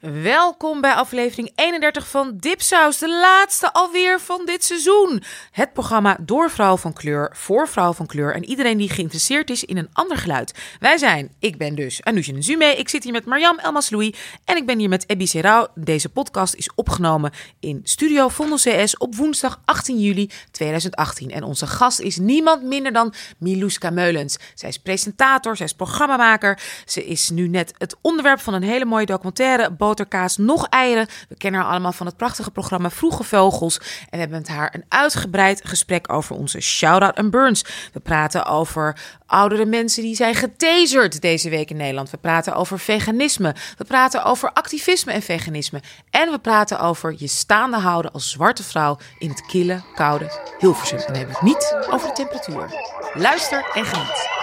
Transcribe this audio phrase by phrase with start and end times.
[0.00, 5.22] Welkom bij aflevering 31 van Dipsaus, de laatste alweer van dit seizoen.
[5.50, 9.64] Het programma door vrouw van kleur, voor vrouw van kleur en iedereen die geïnteresseerd is
[9.64, 10.54] in een ander geluid.
[10.80, 14.14] Wij zijn, ik ben dus Anousje Nzume, ik zit hier met Mariam Elmas Louis
[14.44, 15.68] en ik ben hier met Ebby Serau.
[15.74, 21.30] Deze podcast is opgenomen in Studio Vondel CS op woensdag 18 juli 2018.
[21.30, 24.36] En onze gast is niemand minder dan Miluska Meulens.
[24.54, 26.60] Zij is presentator, zij is programmamaker.
[26.84, 31.06] Ze is nu net het onderwerp van een hele mooie documentaire, boterkaas, nog eieren.
[31.28, 33.78] We kennen haar allemaal van het prachtige programma Vroege Vogels.
[33.78, 37.64] En we hebben met haar een uitgebreid gesprek over onze shout-out en burns.
[37.92, 38.96] We praten over
[39.26, 42.10] oudere mensen die zijn getaserd deze week in Nederland.
[42.10, 43.54] We praten over veganisme.
[43.78, 45.82] We praten over activisme en veganisme.
[46.10, 50.98] En we praten over je staande houden als zwarte vrouw in het kille, koude Hilversum.
[50.98, 52.70] En hebben we het niet over de temperatuur.
[53.14, 54.35] Luister en geniet.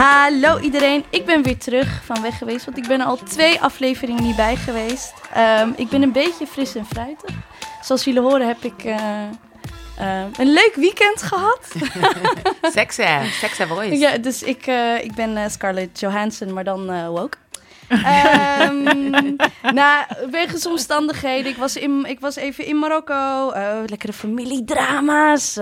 [0.00, 3.60] Hallo iedereen, ik ben weer terug van weg geweest, want ik ben er al twee
[3.60, 5.14] afleveringen niet bij geweest.
[5.34, 7.34] Ehm, ik ben een beetje fris en fruitig.
[7.82, 9.22] Zoals jullie horen heb ik eh,
[9.98, 11.72] eh, een leuk weekend gehad.
[12.62, 13.98] Seksen, seksen voice.
[13.98, 17.36] ja, dus ik, eh, ik ben Scarlett Johansson, maar dan woke.
[17.88, 18.82] Ehm
[19.80, 21.50] nou, wegens omstandigheden.
[21.50, 23.52] Ik was, in, ik was even in Marokko.
[23.86, 25.58] lekkere familiedrama's.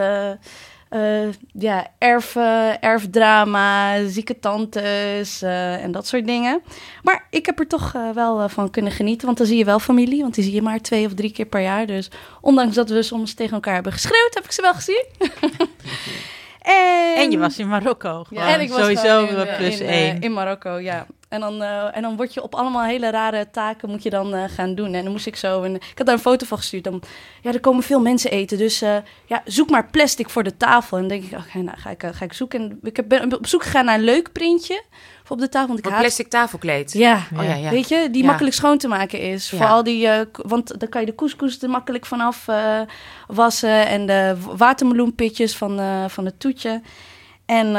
[0.89, 6.61] Eh, ja, erf, eh, erfdrama, zieke tantes eh, en dat soort dingen.
[7.03, 9.27] Maar ik heb er toch eh, wel van kunnen genieten.
[9.27, 10.23] Want dan zie je wel familie.
[10.23, 11.87] Want die zie je maar twee of drie keer per jaar.
[11.87, 15.05] Dus ondanks dat we soms tegen elkaar hebben geschreeuwd, heb ik ze wel gezien.
[16.69, 18.25] en, En je was in Marokko.
[18.35, 20.21] En ik was sowieso in, eh, plus in, eh, één.
[20.21, 21.07] in Marokko, ja.
[21.29, 24.49] En dan, eh, en dan word je op allemaal hele rare taken moet je dan
[24.49, 24.95] gaan doen.
[24.95, 25.63] En dan moest ik zo...
[25.63, 26.85] En, ik had daar een foto van gestuurd.
[26.85, 27.03] Dan,
[27.43, 28.59] ja, er komen veel mensen eten.
[28.59, 28.79] Dus
[29.27, 30.97] ja, zoek maar plastic voor de tafel.
[30.99, 32.61] En dan denk ik, oké, nou ga ik, ga ik zoeken.
[32.61, 34.83] En ik heb- ben op zoek gegaan naar een leuk printje
[35.31, 35.67] op de tafel.
[35.69, 36.01] Want ik haat...
[36.01, 36.93] plastic tafelkleed.
[36.93, 37.71] Ja, Oh ja, ja.
[37.71, 39.51] weet je, die makkelijk schoon te maken is.
[39.51, 39.57] Ja.
[39.59, 42.81] Voor al die, k- want dan kan je de couscous er makkelijk vanaf eh,
[43.27, 43.87] wassen.
[43.87, 46.83] En de watermeloenpitjes van, eh, van het toetje.
[47.47, 47.77] En,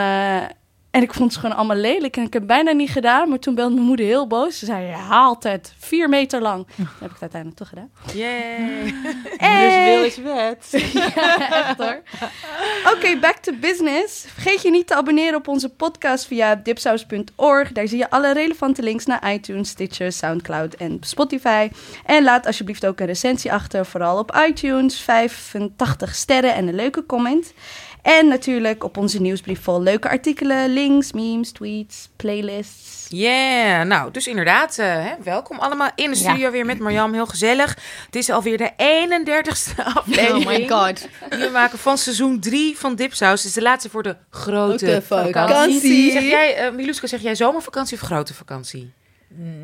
[0.91, 2.17] en ik vond ze gewoon allemaal lelijk.
[2.17, 3.29] En ik heb het bijna niet gedaan.
[3.29, 4.59] Maar toen belde mijn moeder heel boos.
[4.59, 6.67] Ze zei, je haalt het vier meter lang.
[6.75, 7.89] Dan heb ik het uiteindelijk toch gedaan.
[8.13, 8.93] Yay.
[9.03, 10.67] Dus En- wil is wet.
[11.15, 12.01] ja, echt hoor.
[12.93, 14.25] Oké, back to business.
[14.33, 17.71] Vergeet je niet te abonneren op onze podcast via dipsaus.org.
[17.71, 21.69] Daar zie je alle relevante links naar iTunes, Stitcher, Soundcloud en Spotify.
[22.05, 25.01] En laat alsjeblieft ook een recensie achter, vooral op iTunes.
[25.01, 27.53] 85 sterren en een leuke comment.
[28.01, 33.07] En natuurlijk op onze nieuwsbrief vol leuke artikelen, links, memes, tweets, playlists.
[33.09, 37.13] Yeah, nou, dus inderdaad, eh, hè, welkom allemaal in de studio weer met Marjam.
[37.13, 37.77] Heel gezellig.
[38.05, 40.45] Het is alweer de 31ste aflevering.
[40.45, 41.07] Oh my god.
[41.29, 43.39] Die we maken van seizoen 3 van Dipsaus.
[43.39, 45.33] Het is de laatste voor de grote vakantie.
[45.33, 46.11] vakantie.
[46.11, 48.93] Zeg jij, Miluska, zeg jij zomervakantie of grote vakantie?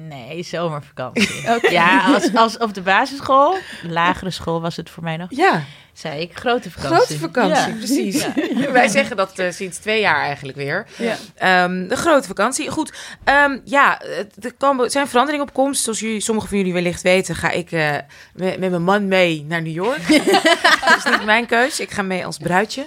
[0.09, 1.29] Nee, zomervakantie.
[1.69, 6.21] Ja, als, als op de basisschool, lagere school was het voor mij nog, Ja, zei
[6.21, 6.95] ik grote vakantie.
[6.97, 7.77] grote vakantie, Ja.
[7.77, 8.27] precies.
[8.71, 10.85] Wij zeggen dat eh, sinds twee jaar eigenlijk weer.
[10.97, 11.15] Ja.
[11.35, 12.69] Ehm, de grote vakantie.
[12.69, 12.93] Goed,
[13.23, 15.83] ehm, ja, het- er komen, zijn veranderingen op komst.
[15.83, 17.91] Zoals jullie, sommigen van jullie wellicht weten, ga ik eh,
[18.33, 20.07] met, met mijn man mee naar New York.
[20.87, 21.79] dat is niet mijn keus.
[21.79, 22.85] Ik ga mee als bruidje,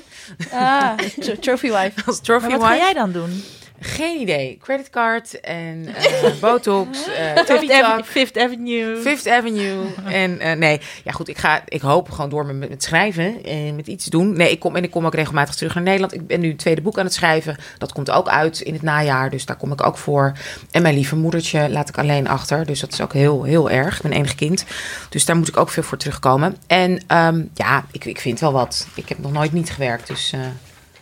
[0.53, 0.91] Ah,
[1.21, 1.93] tro- trophy wife.
[2.07, 3.45] als trophy Maar wat ga jij dan doen?
[3.81, 4.59] Geen idee.
[4.63, 8.97] Creditcard en eh, botox, eh Fifth, Ave- Fifth Avenue.
[8.97, 9.85] Fifth Avenue.
[10.05, 13.77] En eh, nee, ja goed, ik, ga, ik hoop gewoon door met, met schrijven en
[13.77, 14.33] met iets doen.
[14.37, 16.15] Nee, ik kom, en ik kom ook regelmatig terug naar Nederland.
[16.15, 17.57] Ik ben nu een tweede boek aan het schrijven.
[17.79, 20.33] Dat komt ook uit in het najaar, dus daar kom ik ook voor.
[20.71, 22.67] En mijn lieve moedertje laat ik alleen achter.
[22.67, 23.97] Dus dat is ook heel, heel erg.
[23.97, 24.65] Ik ben enig kind.
[25.09, 26.57] Dus daar moet ik ook veel voor terugkomen.
[26.67, 28.87] En ehm, ja, ik, ik vind wel wat.
[28.95, 30.33] Ik heb nog nooit niet gewerkt, dus...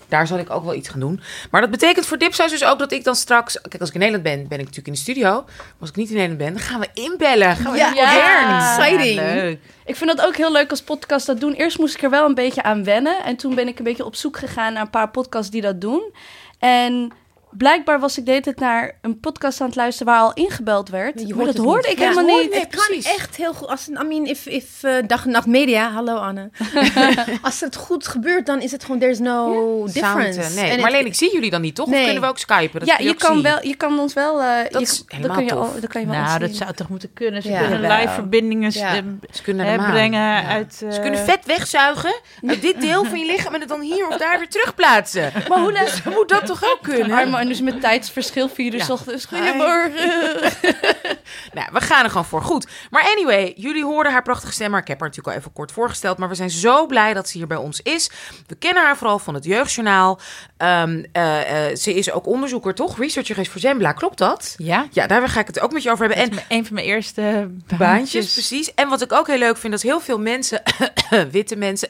[0.08, 1.20] daar zal ik ook wel iets gaan doen.
[1.50, 3.60] Maar dat betekent voor Dipsaus dus ook dat ik dan straks...
[3.60, 5.30] Kijk, als ik in Nederland ben, ben ik natuurlijk in de studio.
[5.32, 7.56] Maar als ik niet in Nederland ben, dan gaan we inbellen.
[7.56, 8.76] Gaan we Ja, Ja.
[8.78, 9.20] exciting.
[9.20, 9.58] Ja, leuk.
[9.84, 11.52] Ik vind dat ook heel leuk als podcast dat doen.
[11.52, 13.24] Eerst moest ik er wel een beetje aan wennen.
[13.24, 15.80] En toen ben ik een beetje op zoek gegaan naar een paar podcasts die dat
[15.80, 16.12] doen.
[16.58, 17.12] En
[17.58, 20.88] blijkbaar was ik de hele tijd naar een podcast aan het luisteren waar al ingebeld
[20.88, 21.20] werd.
[21.20, 21.96] Je maar hoort dat het hoorde niet.
[21.96, 22.54] ik Ja, helemaal niet.
[22.54, 23.68] Het kan echt heel goed.
[23.68, 26.50] Als, I mean, if, if uh, Dag en Nacht Media, hallo Anne.
[27.42, 29.54] als het goed gebeurt, dan is het gewoon, there's no
[29.92, 30.42] difference.
[30.42, 31.86] Sound, eh, nee, maar alleen het- ik zie jullie dan niet, toch?
[31.86, 32.80] Of kunnen we ook skypen?
[32.80, 34.40] Dat ja, je ook kan, wel, je kan ons wel...
[34.42, 35.58] eh, Dat je, is dan helemaal kun je, tof.
[35.74, 37.42] al- dan kan je wel Nou, dat zou toch moeten kunnen.
[37.42, 37.58] Ze Ja.
[37.66, 38.94] kunnen live verbindingen Ja.
[38.94, 40.44] eh, Ze kunnen hè, brengen Ja.
[40.46, 40.74] uit...
[40.74, 42.14] Ze eh, kunnen vet wegzuigen
[42.46, 45.32] uit dit deel van je lichaam en het dan hier of daar weer terugplaatsen.
[45.48, 47.10] Maar hoe, la- Moet dat toch ook kunnen?
[47.46, 49.24] Dus met tijdsverschil, vier uur 's ochtends.
[49.24, 50.52] Goedemorgen.
[51.52, 52.42] Nou, we gaan er gewoon voor.
[52.42, 52.66] Goed.
[52.90, 54.70] Maar anyway, jullie hoorden haar prachtige stem.
[54.70, 56.18] Maar ik heb haar natuurlijk al even kort voorgesteld.
[56.18, 58.10] Maar we zijn zo blij dat ze hier bij ons is.
[58.46, 60.20] We kennen haar vooral van het Jeugdjournaal.
[60.56, 62.98] Ehm, eh, eh, ze is ook onderzoeker, toch?
[62.98, 63.92] Researcher geweest voor Zembla.
[63.92, 64.54] Klopt dat?
[64.56, 66.24] Ja, Ja, daar ga ik het ook met je over hebben.
[66.24, 67.20] en En een van mijn eerste
[67.50, 68.32] baantjes, baantjes.
[68.32, 68.74] precies.
[68.74, 70.62] En wat ik ook heel leuk vind, dat heel veel mensen,
[71.30, 71.88] witte mensen,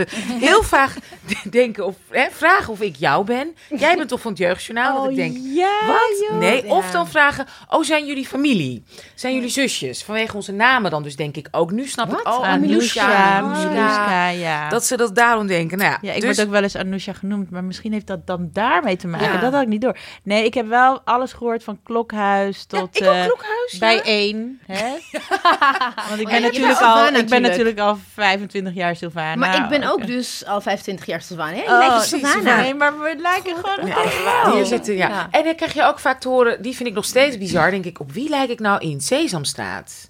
[0.46, 0.90] heel vaak
[1.50, 3.56] denken of hè, vragen of ik jou ben.
[3.68, 4.97] Jij bent toch van het Jeugdjournaal?
[5.02, 6.26] Dat ik denk, ja, wat?
[6.28, 6.38] joh.
[6.38, 6.74] Nee, Ja.
[6.74, 8.84] of dan vragen, oh, zijn jullie familie?
[9.14, 10.04] Zijn jullie zusjes?
[10.04, 11.70] Vanwege onze namen dan dus denk ik ook.
[11.70, 13.68] Nu snap ik, oh, Anousha, Anousha.
[13.68, 14.68] Miluska, ja.
[14.68, 15.78] Dat ze dat daarom denken.
[15.78, 18.26] Nou ja, Ja, ik dus, word ook wel eens Anousha genoemd, maar misschien heeft dat
[18.26, 19.32] dan daarmee te maken.
[19.32, 19.40] Ja.
[19.40, 19.96] Dat had ik niet door.
[20.22, 23.78] Nee, ik heb wel alles gehoord van Klokhuis Ja, tot ik eh, Klokhuis, ja.
[23.78, 24.60] bij één.
[24.66, 24.84] Hè?
[26.08, 27.78] Want ik Oh, ben, ja, je natuurlijk al, ik ben natuurlijk.
[27.78, 29.34] al 25 jaar Sylvana.
[29.36, 31.52] Maar ik ben ook dus al 25 jaar Sylvana.
[31.56, 31.62] Hè?
[31.62, 32.56] Oh.
[32.56, 34.54] Nee, maar we lijken gewoon Ja, allemaal.
[34.56, 35.08] Hier zitten, ja.
[35.08, 35.28] Ja.
[35.30, 37.84] En dan krijg je ook vaak te horen, die vind ik nog steeds bizar, denk
[37.84, 40.08] ik, op wie lijk ik nou in Sesamstraat?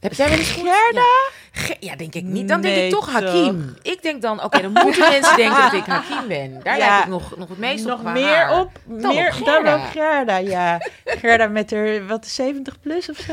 [0.00, 0.68] Heb jij wel eens goed?
[0.68, 1.06] Gerda?
[1.80, 1.96] Ja.
[1.96, 2.48] Denk ik niet.
[2.48, 3.12] Dan denk Nee, ik toch toch?
[3.22, 3.74] Hakim.
[3.82, 6.60] Ik denk dan, oké, dan moeten mensen denken dat ik Hakim ben.
[6.62, 6.88] Daar Ja.
[6.94, 8.60] lijk ik nog, nog het meest op Nog meer haar.
[8.60, 9.74] op, Dan meer, op dan Gerda.
[9.74, 10.78] ook Gerda, ja.
[11.04, 13.32] Gerda met haar, wat, 70 plus of zo?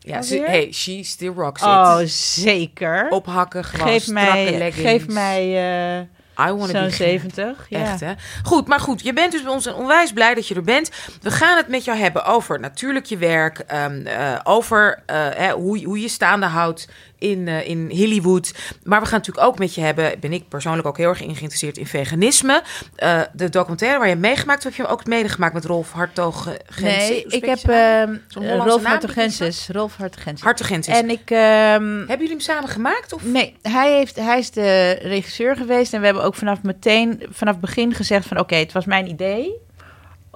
[0.00, 1.66] Ja, ze, hey, she still rocks it.
[1.68, 3.06] Oh, zeker.
[3.10, 4.90] Ophakken, gewoon geef strakke mij, leggings.
[4.90, 5.42] geef mij
[5.98, 6.04] eh,
[6.40, 7.66] I zo'n be 70.
[7.68, 7.78] Ja.
[7.78, 8.12] Echt, hè?
[8.42, 10.90] Goed, maar goed, je bent dus bij ons en onwijs blij dat je er bent.
[11.22, 15.50] We gaan het met jou hebben over natuurlijk je werk, ehm, eh, over eh, hè,
[15.50, 16.88] hoe, hoe je staande houdt
[17.18, 18.54] in, eh, in Hollywood.
[18.82, 21.34] Maar we gaan natuurlijk ook met je hebben, ben ik persoonlijk ook heel erg in
[21.34, 22.62] geïnteresseerd in veganisme.
[22.96, 26.48] Eh, de documentaire waar je meegemaakt hebt, heb je ook medegemaakt met Rolf Hartog.
[26.80, 27.60] Nee, ik heb
[28.34, 29.68] Hollandse Rolf Hartogensis.
[29.72, 30.44] Rolf Hartogensis.
[30.44, 30.94] Hartogensis.
[30.94, 31.30] En ik...
[31.30, 33.12] ehm, Hebben jullie hem samen gemaakt?
[33.12, 33.24] Of?
[33.24, 35.92] Nee, hij, heeft, hij is de regisseur geweest.
[35.92, 38.38] En we hebben ook vanaf meteen, vanaf begin gezegd van...
[38.38, 39.66] oké, het was mijn idee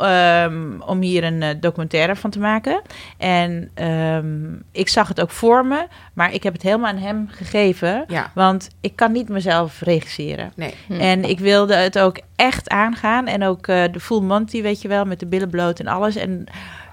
[0.06, 2.80] ehm, om hier een eh, documentaire van te maken.
[3.18, 7.28] En ehm, ik zag het ook voor me, maar ik heb het helemaal aan hem
[7.30, 8.04] gegeven.
[8.08, 10.52] Ja, Want ik kan niet mezelf regisseren.
[10.56, 10.74] nee.
[10.98, 13.26] En ik wilde het ook echt aangaan.
[13.26, 16.16] En ook eh, de full Monty, weet je wel, met de billen bloot en alles.
[16.16, 16.46] En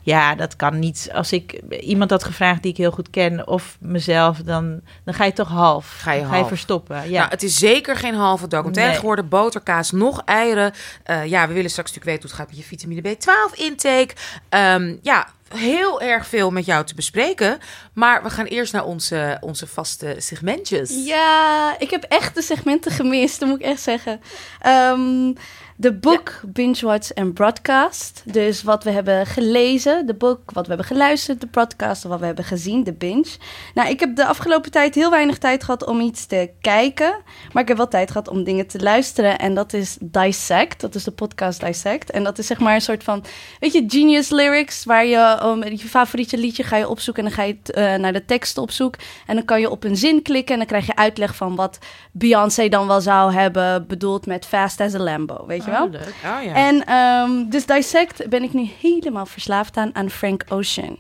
[0.10, 1.10] ja, dat kan niet.
[1.14, 5.26] Als ik iemand had gevraagd die ik heel goed ken, of mezelf, dan, dan ga
[5.26, 5.96] je toch half.
[6.00, 7.10] Ga je ga je verstoppen.
[7.10, 7.20] Ja.
[7.20, 9.00] Nou, het is zeker geen halve documentaire Nee.
[9.00, 9.30] geworden.
[9.30, 10.74] Boter, kaas, nog eieren.
[11.04, 14.14] Eh, ja, we willen straks natuurlijk weten hoe het gaat met je vitamine B12 intake.
[14.50, 17.58] Ehm, ja, heel erg veel met jou te bespreken.
[17.94, 21.06] Maar we gaan eerst naar onze, onze vaste segmentjes.
[21.06, 24.22] Ja, ik heb echt de segmenten gemist, dat moet ik echt zeggen.
[24.62, 25.34] Ehm,
[25.80, 28.24] de boek, Binge Watch en Broadcast.
[28.26, 32.26] Dus wat we hebben gelezen, de boek, wat we hebben geluisterd, de broadcast, wat we
[32.26, 33.38] hebben gezien, de binge.
[33.74, 37.22] Nou, ik heb de afgelopen tijd heel weinig tijd gehad om iets te kijken.
[37.52, 39.40] Maar ik heb wel tijd gehad om dingen te luisteren.
[39.40, 42.12] En dat is Dissect, dat is de podcast Dissect.
[42.12, 43.24] En dat is zeg maar een soort van,
[43.60, 44.84] weet je, genius lyrics.
[44.84, 48.14] Waar je um, je favoriete liedje ga je opzoeken en dan ga je eh, naar
[48.14, 48.96] de tekst op zoek.
[49.28, 51.80] En dan kan je op een zin klikken en dan krijg je uitleg van wat
[52.12, 55.86] Beyoncé dan wel zou hebben bedoeld met Fast as a Lambo, weet je wel?
[55.86, 56.14] Oh, leuk.
[56.26, 56.54] Oh ja.
[56.54, 60.98] En ehm, dus Dissect ben ik nu helemaal verslaafd aan, aan Frank Ocean.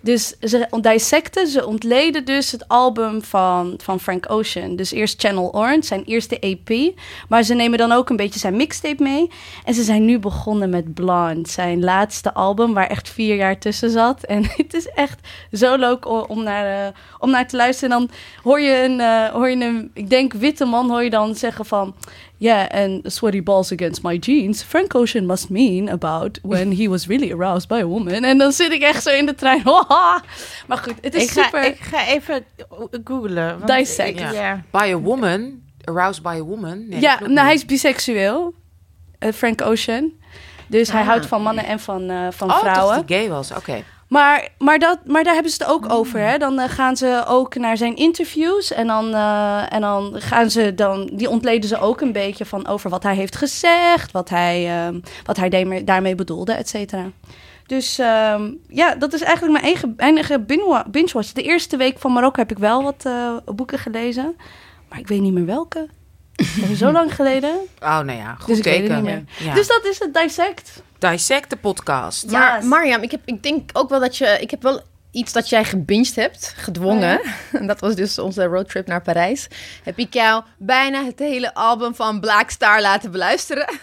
[0.00, 4.76] Dus ze dissecten, ze ontleden dus het album van, van Frank Ocean.
[4.76, 6.94] Dus eerst Channel Orange, zijn eerste EP.
[7.28, 9.30] Maar ze nemen dan ook een beetje zijn mixtape mee.
[9.64, 13.90] En ze zijn nu begonnen met Blonde, zijn laatste album, waar echt vier jaar tussen
[13.90, 14.24] zat.
[14.24, 17.96] En het is echt zo leuk om naar, eh, om naar te luisteren.
[17.96, 21.10] En dan hoor je een, eh, hoor je een, ik denk witte man, hoor je
[21.10, 21.94] dan zeggen van...
[22.44, 24.62] Yeah, and sweaty balls against my jeans.
[24.62, 28.24] Frank Ocean must mean about when he was really aroused by a woman.
[28.24, 29.62] En dan zit ik echt zo in de trein.
[30.68, 31.64] maar goed, het is Ik ga, super.
[31.64, 32.44] ik ga even
[33.04, 33.60] googlen.
[33.66, 34.18] Dissect.
[34.18, 34.62] Ja.
[34.70, 35.62] By a woman.
[35.84, 36.88] Aroused by a woman.
[36.88, 38.54] Nee, ja, nou, hij is biseksueel.
[39.18, 40.12] eh, Frank Ocean.
[40.66, 41.06] Dus hij Ah.
[41.06, 42.96] houdt van mannen en van, eh, van Oh, vrouwen.
[42.96, 43.50] dat hij gay was.
[43.52, 43.82] Oké.
[44.14, 46.20] Maar, maar, dat, maar daar hebben ze het ook over.
[46.20, 46.38] Hè?
[46.38, 48.72] Dan eh, gaan ze ook naar zijn interviews.
[48.72, 51.10] En dan, eh, en dan gaan ze dan.
[51.12, 54.12] Die ontleden ze ook een beetje van over wat hij heeft gezegd.
[54.12, 54.94] Wat hij, eh,
[55.24, 57.04] wat hij daarmee- daarmee bedoelde, et cetera.
[57.66, 61.32] Dus ehm, ja, dat is eigenlijk mijn eigen, enige binge- binge-watch.
[61.32, 63.08] De eerste week van Marokko heb ik wel wat
[63.56, 64.36] boeken gelezen.
[64.88, 65.88] Maar ik weet niet meer welke.
[66.60, 67.50] Dat is zo lang geleden.
[67.82, 68.34] Oh, nou ja.
[68.38, 69.26] Goed Dus teken.
[69.38, 69.54] Ja.
[69.54, 70.82] Dus dat is het Dissect.
[71.10, 72.30] Dissect de podcast.
[72.30, 72.66] Maar Ja.
[72.66, 74.38] Mariam, ik, heb, ik denk ook wel dat je...
[74.40, 74.80] Ik heb wel
[75.10, 77.20] iets dat jij gebinged hebt, gedwongen.
[77.52, 79.48] En dat was dus onze roadtrip naar Parijs.
[79.82, 83.74] Heb ik jou bijna het hele album van Black Star laten beluisteren.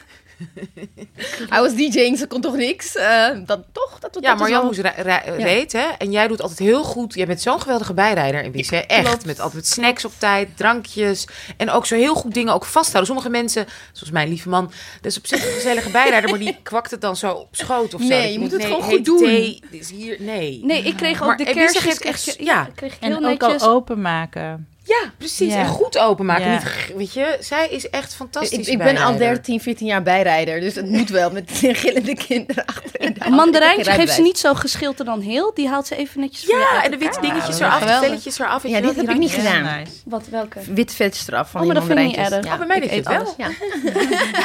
[1.49, 2.95] Hij was DJing, ze kon toch niks?
[2.95, 3.99] Eh, dat, toch?
[3.99, 5.87] Dat, dat Ja, Marjan moest ra- ra- reed, hè?
[5.97, 7.13] En jij doet altijd heel goed.
[7.13, 8.77] Jij bent zo'n geweldige bijrijder in Wies, hè?
[8.77, 9.03] Echt.
[9.07, 9.25] Klopt.
[9.25, 11.27] Met altijd snacks op tijd, drankjes.
[11.57, 13.05] En ook zo heel goed dingen ook vasthouden.
[13.05, 14.71] Sommige mensen, zoals mijn lieve man,
[15.01, 17.93] dat is op zich een gezellige bijrijder, maar die kwakt het dan zo op schoot
[17.93, 18.07] of zo.
[18.07, 19.17] Nee, je moet het gewoon goed doen.
[19.17, 20.59] thee, dit is hier, nee.
[20.63, 22.03] Nee, ik kreeg ook Maar de kerstjes echt...
[22.27, 22.69] echt- ja.
[22.75, 23.61] kreeg ik En heel ook netjes.
[23.61, 24.67] al openmaken.
[25.01, 25.53] Ja, precies.
[25.53, 25.59] Ja.
[25.59, 26.45] En goed openmaken.
[26.45, 26.51] Ja.
[26.51, 28.57] Niet, weet je, zij is echt fantastisch.
[28.57, 32.65] Ik, ik ben al 13, 14 jaar bijrijder, dus het moet wel met gillende kinderen
[32.65, 33.15] achterin.
[33.19, 35.51] Een mandarijntje geeft ze niet zo geschilter dan heel.
[35.53, 38.39] Die haalt ze even netjes voor Ja, en de witte dingetjes Ja, eraf, de velletjes
[38.39, 38.61] eraf.
[38.61, 39.63] weet Ja, dit die heb ik niet gedaan.
[39.63, 39.91] nice.
[40.05, 40.59] Wat, welke?
[40.73, 42.45] Wit vetstraf van Oh, die maar dat vind ik niet erg.
[42.45, 43.17] Oh, bij mij deed je Ik eet wel.
[43.17, 43.33] alles.
[43.37, 43.47] Ja.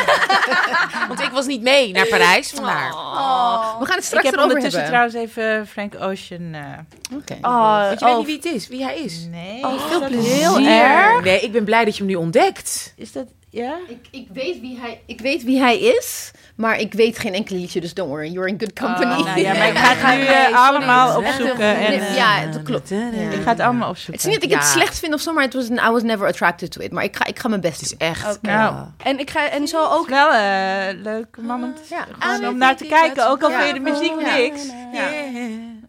[1.09, 2.93] Want ik was niet mee naar Parijs, vandaar.
[2.93, 3.79] Oh.
[3.79, 6.55] We gaan het Ik straks heb erover ondertussen trouwens even Frank Ocean...
[6.55, 7.37] eh, Oké.
[7.43, 9.26] Oh, Want je weet oh, niet wie het is, wie hij is.
[9.31, 10.36] nee, Oh, veel plezier.
[10.37, 11.25] Heel Heel erg?
[11.25, 12.93] Nee, ik ben blij dat je hem nu ontdekt.
[12.97, 13.26] Is dat...
[13.50, 13.76] Ja?
[13.88, 17.57] Ik, ik, weet wie hij, ik weet wie hij is, maar ik weet geen enkel
[17.57, 19.12] liedje, dus don't worry, you're in good company.
[19.21, 21.76] Oh, nou ja, maar ik ga het nu eh, allemaal Het opzoeken.
[21.76, 22.88] En, eh, ja, dat klopt.
[22.88, 23.11] Ja.
[23.31, 24.14] Ik ga het allemaal Het opzoeken.
[24.25, 26.26] is niet dat ik het slecht vind of zo, maar het was, I was never
[26.26, 26.93] attracted to it.
[26.93, 28.09] Maar ik ga, ik ga mijn best Het is doen.
[28.09, 28.37] echt...
[28.37, 28.47] Oké.
[28.47, 28.75] Nou.
[28.75, 28.93] ja.
[29.02, 30.09] En ik ga en zo ook.
[30.09, 32.07] Wel eh leuk man om, te- Ja.
[32.19, 33.28] Ah, om naar te kijken.
[33.31, 33.57] Ook al Ja.
[33.62, 34.62] vind je de muziek niks.
[34.93, 35.09] Ja.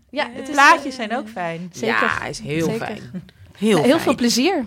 [0.10, 1.70] Ja, De het is plaatjes zijn ook fijn.
[1.74, 1.88] Zeker.
[2.02, 2.86] Ja, hij is heel Zeker.
[2.86, 3.24] fijn.
[3.58, 4.66] Heel, heel veel plezier.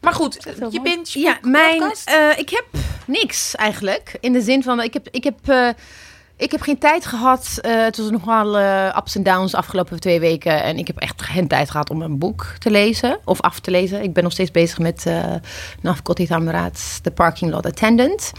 [0.00, 0.94] Maar goed, heel je mooi.
[0.94, 1.12] bent...
[1.12, 2.64] Ja, mijn, eh, ik heb
[3.06, 4.16] niks eigenlijk.
[4.20, 5.68] In de zin van, ik heb, ik heb, eh,
[6.36, 7.58] ik heb geen tijd gehad.
[7.60, 10.62] eh het was nogal eh ups en downs de afgelopen twee weken.
[10.62, 13.70] En ik heb echt geen tijd gehad om een boek te lezen of af te
[13.70, 14.02] lezen.
[14.02, 15.34] Ik ben nog steeds bezig met uh,
[15.82, 18.32] Nafkoti Tamraat, The Parking Lot Attendant.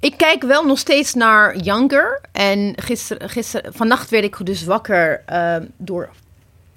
[0.00, 2.20] Ik kijk wel nog steeds naar Younger.
[2.32, 6.08] En gisteren, gisteren, vannacht werd ik dus wakker eh, door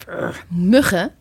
[0.08, 1.12] eh, muggen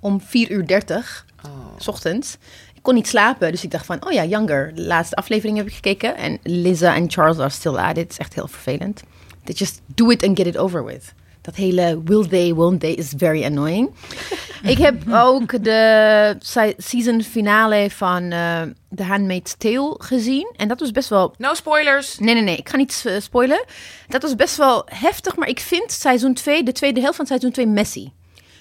[0.00, 1.50] om 4 uur 30 Oh.
[1.78, 2.36] s ochtends.
[2.74, 4.74] Ik kon niet slapen, dus ik dacht van, oh ja, Younger.
[4.74, 6.16] De laatste aflevering heb ik gekeken.
[6.16, 7.96] En Lisa en Charles are still at it.
[8.02, 9.02] Het is echt heel vervelend.
[9.44, 11.12] They just do it and get it over with.
[11.40, 13.90] Dat hele will they, won't they is very annoying.
[14.72, 18.62] ik heb ook de se- season finale van eh
[18.94, 20.52] The Handmaid's Tale gezien.
[20.56, 22.18] En dat was best wel No spoilers.
[22.18, 22.56] Nee, nee, nee.
[22.56, 23.64] Ik ga niet eh, spoilen.
[24.08, 27.50] Dat was best wel heftig, maar ik vind seizoen 2, de tweede helft van seizoen
[27.50, 28.08] 2, messy.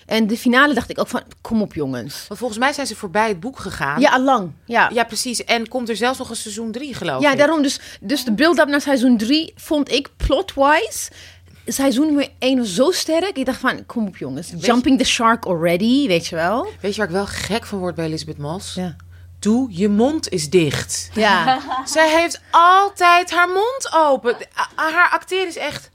[0.07, 2.25] En de finale dacht ik ook van, kom op jongens.
[2.27, 3.99] Want volgens mij zijn ze voorbij het boek gegaan.
[3.99, 4.51] Ja, allang.
[4.65, 5.43] Ja, Ja, precies.
[5.43, 7.37] En komt er zelfs nog een seizoen 3, geloof ja ik.
[7.37, 7.61] daarom.
[7.61, 11.09] Dus, dus de build-up naar seizoen 3 vond ik plot-wise...
[11.69, 13.37] Seizoen 1 was zo sterk.
[13.37, 14.53] Ik dacht van, kom op jongens.
[14.57, 16.67] Jumping the shark already, weet je wel.
[16.81, 18.73] Weet je waar ik wel gek van word bij Elisabeth Moss?
[18.73, 18.95] Ja.
[19.39, 21.09] Doe, je mond is dicht.
[21.13, 21.59] Ja.
[21.85, 24.35] Zij heeft altijd haar mond open.
[24.75, 25.89] Haar acteren is echt...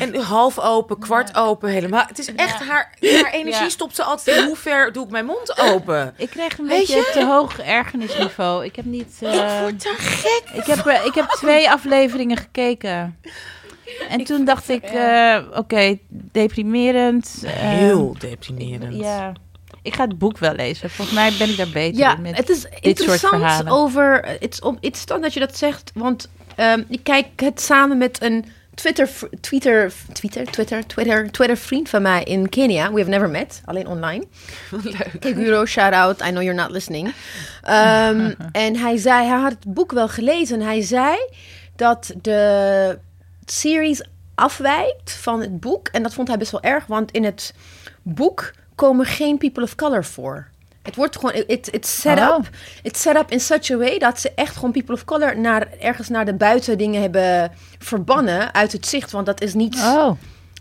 [0.00, 2.04] En half open, kwart open, helemaal.
[2.06, 4.44] Het is echt haar, haar energie stopt ze altijd in.
[4.44, 6.14] Hoe ver doe ik mijn mond open?
[6.16, 7.10] Ik kreeg een Weet beetje je?
[7.12, 8.64] te hoog ergernisniveau.
[8.64, 9.18] Ik heb niet...
[9.20, 10.42] eh, ik word daar gek.
[10.52, 13.18] ik, heb, eh, ik heb twee afleveringen gekeken.
[14.08, 17.42] En toen dacht ik, eh, oké, deprimerend.
[17.44, 18.94] eh, Heel deprimerend.
[18.96, 19.32] Ja.
[19.82, 20.90] Ik ga het boek wel lezen.
[20.90, 22.22] Volgens mij ben ik daar beter Ja, in.
[22.22, 22.36] Met...
[22.36, 24.24] het is interessant over.
[24.40, 27.98] Het is, het is dan dat je dat zegt, want ehm, ik kijk het samen
[27.98, 28.44] met een
[28.78, 29.08] Twitter,
[29.40, 32.92] Twitter, Twitter, Twitter, Twitter, Twitter vriend van mij in Kenia.
[32.92, 34.24] We have never met, alleen online.
[34.82, 35.16] Leuk.
[35.20, 36.22] Keguro, shout out.
[36.22, 37.14] I know you're not listening.
[37.62, 38.34] Ehm,
[38.66, 40.60] en hij zei, hij had het boek wel gelezen.
[40.60, 41.16] Hij zei
[41.76, 42.98] dat de
[43.44, 44.02] series
[44.34, 45.88] afwijkt van het boek.
[45.88, 47.54] En dat vond hij best wel erg, want in het
[48.02, 50.48] boek komen geen people of color voor.
[50.88, 52.36] Het wordt gewoon, it, it's set Oh.
[52.38, 52.48] up,
[52.82, 55.68] it's set up in such a way dat ze echt gewoon people of color naar
[55.80, 60.10] ergens naar de buitendingen hebben verbannen uit het zicht, want dat is niet Oh,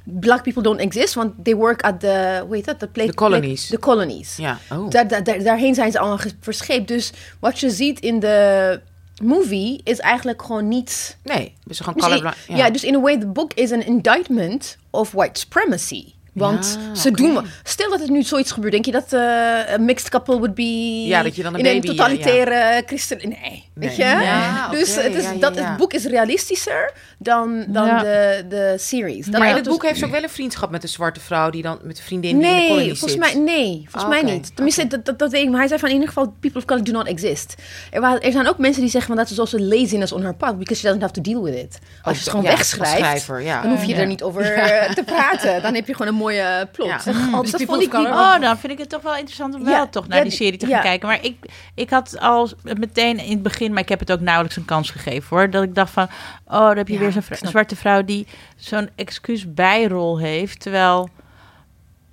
[0.04, 2.80] black people don't exist, want they work at the, hoe heet dat?
[2.80, 3.68] The, play, De colonies.
[3.68, 4.36] De colonies.
[4.38, 4.90] Ja, oh.
[4.90, 6.88] Daar, daar, daar- daarheen zijn ze allemaal verscheept.
[6.88, 8.82] Dus wat je ziet in de
[9.24, 11.18] movie is eigenlijk gewoon niet...
[11.24, 12.60] Nee, dus gewoon Dus in- colorblind.
[12.60, 12.70] ja.
[12.70, 16.14] dus in a way, the book is an indictment of white supremacy.
[16.38, 17.40] Want Ja, ze doen...
[17.64, 18.74] Stel dat het nu zoiets gebeurt.
[18.74, 21.04] Denk je dat eh, een mixed couple would be...
[21.06, 23.18] Ja, dat je dan een in baby, een ja, totalitaire christen...
[23.24, 24.04] Nee, weet je?
[24.04, 28.00] Ja, dus het, is, ja, ja, dat, het boek is realistischer dan, dan Ja.
[28.00, 29.26] de, de series.
[29.26, 31.50] Dat, Maar in het boek heeft ze ook wel een vriendschap met de zwarte vrouw...
[31.50, 33.44] die dan met de vriendin die in de Nee, kolonie volgens zit.
[33.44, 34.56] mij, nee, volgens mij niet.
[34.56, 35.50] Tenminste, dat, dat, dat weet ik.
[35.50, 37.56] Maar hij zei van in ieder geval, people of color do not exist.
[37.92, 40.36] Er, waren, er zijn ook mensen die zeggen van dat is also laziness on her
[40.36, 41.80] part, because she doesn't have to deal with it.
[42.02, 43.62] Als je het gewoon Ja, wegschrijft, als schrijver, ja.
[43.62, 44.00] dan hoef je Ja.
[44.00, 45.62] er niet over eh, te praten.
[45.62, 46.88] Dan heb je gewoon een mooie plot.
[46.88, 47.02] Ja.
[47.34, 49.62] Oh, Dus dat vond ik color- Oh, dan vind ik het toch wel interessant om
[49.62, 50.74] Ja, wel toch naar ja, die serie te ja.
[50.74, 51.08] gaan kijken.
[51.08, 51.36] Maar ik,
[51.76, 54.90] ik had al meteen in het begin, maar ik heb het ook nauwelijks een kans
[54.92, 55.50] gegeven hoor.
[55.50, 56.08] Dat ik dacht van,
[56.46, 60.60] oh, dan heb je Ja, weer zo'n zwarte vrouw die zo'n excuus bijrol heeft.
[60.60, 61.10] Terwijl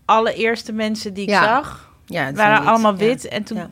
[0.05, 1.43] alle eerste mensen die ik Ja.
[1.45, 1.91] zag,
[2.35, 2.99] waren allemaal ja.
[2.99, 3.29] wit.
[3.29, 3.71] En toen Ja.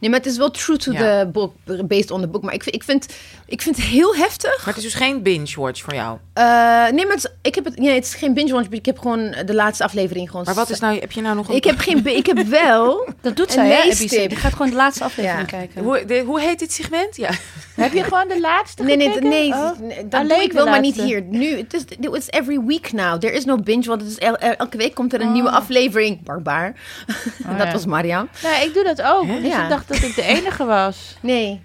[0.00, 0.98] Nee, maar het is wel true to Ja.
[0.98, 1.54] the book,
[1.88, 2.42] based on the book.
[2.42, 3.16] Maar ik, vind- ik, vind,
[3.46, 4.56] ik vind het heel heftig.
[4.56, 6.18] Maar het is dus geen binge-watch voor jou.
[6.32, 6.44] Eh,
[6.92, 8.68] nee, maar het is, ik heb het, nee, het is geen binge-watch.
[8.68, 10.44] Ik heb gewoon de laatste aflevering gewoon...
[10.44, 11.54] Maar wat is nou, heb je nou nog een...
[11.54, 12.06] Ik heb geen...
[12.06, 13.08] Ik heb wel...
[13.20, 13.94] Dat doet zij, hè?
[14.26, 15.56] Die gaat gewoon de laatste aflevering Ja.
[15.58, 15.82] kijken.
[15.82, 17.16] Hoe, de- hoe heet dit segment?
[17.16, 17.30] Ja.
[17.74, 19.28] Heb je gewoon de laatste Nee, nee, gekeken?
[19.28, 19.78] nee, Oh.
[19.78, 21.22] nee, dat Alleen doe ik wel, maar niet hier.
[21.22, 23.20] Nu, het is it's every week now.
[23.20, 25.50] There is no binge, want het is el- el- elke week komt er een nieuwe
[25.50, 26.22] aflevering.
[26.24, 26.74] Barbaar.
[27.58, 27.72] dat ja.
[27.72, 28.28] was Mariam.
[28.42, 29.26] Nee, ik doe dat ook.
[29.26, 29.62] Dus Ja.
[29.62, 31.16] ik dacht dat ik de enige was.
[31.20, 31.62] Nee.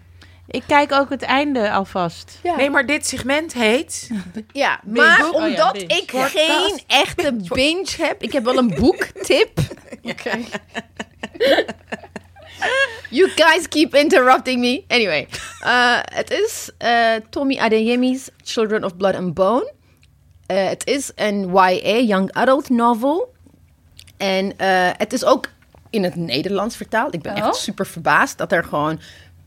[0.51, 2.39] Ik kijk ook het einde alvast.
[2.43, 2.55] Ja.
[2.55, 4.09] Nee, maar dit segment heet...
[4.51, 9.59] Ja, maar Oh ja, omdat ik geen echte binge heb, ik heb wel een boektip.
[10.11, 10.39] Oké.
[13.09, 14.83] You guys keep interrupting me.
[14.87, 15.27] Anyway,
[15.61, 19.73] eh, het is eh, Tommy Adeyemi's Children of Blood and Bone.
[20.45, 23.33] Eh, het is een YA, Young Adult novel.
[24.17, 25.49] En eh, het is ook
[25.89, 27.13] in het Nederlands vertaald.
[27.13, 27.47] Ik ben Oh.
[27.47, 28.99] echt super verbaasd dat er gewoon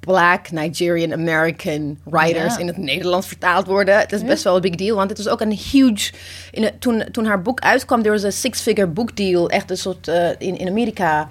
[0.05, 2.61] Black Nigerian American writers Ja.
[2.61, 3.99] in het Nederlands vertaald worden.
[3.99, 6.13] Het is best wel een big deal, want het is ook een huge.
[6.51, 10.09] In toen, toen haar boek uitkwam, er was een six-figure book deal, echt een soort
[10.09, 11.29] eh, in, in Amerika.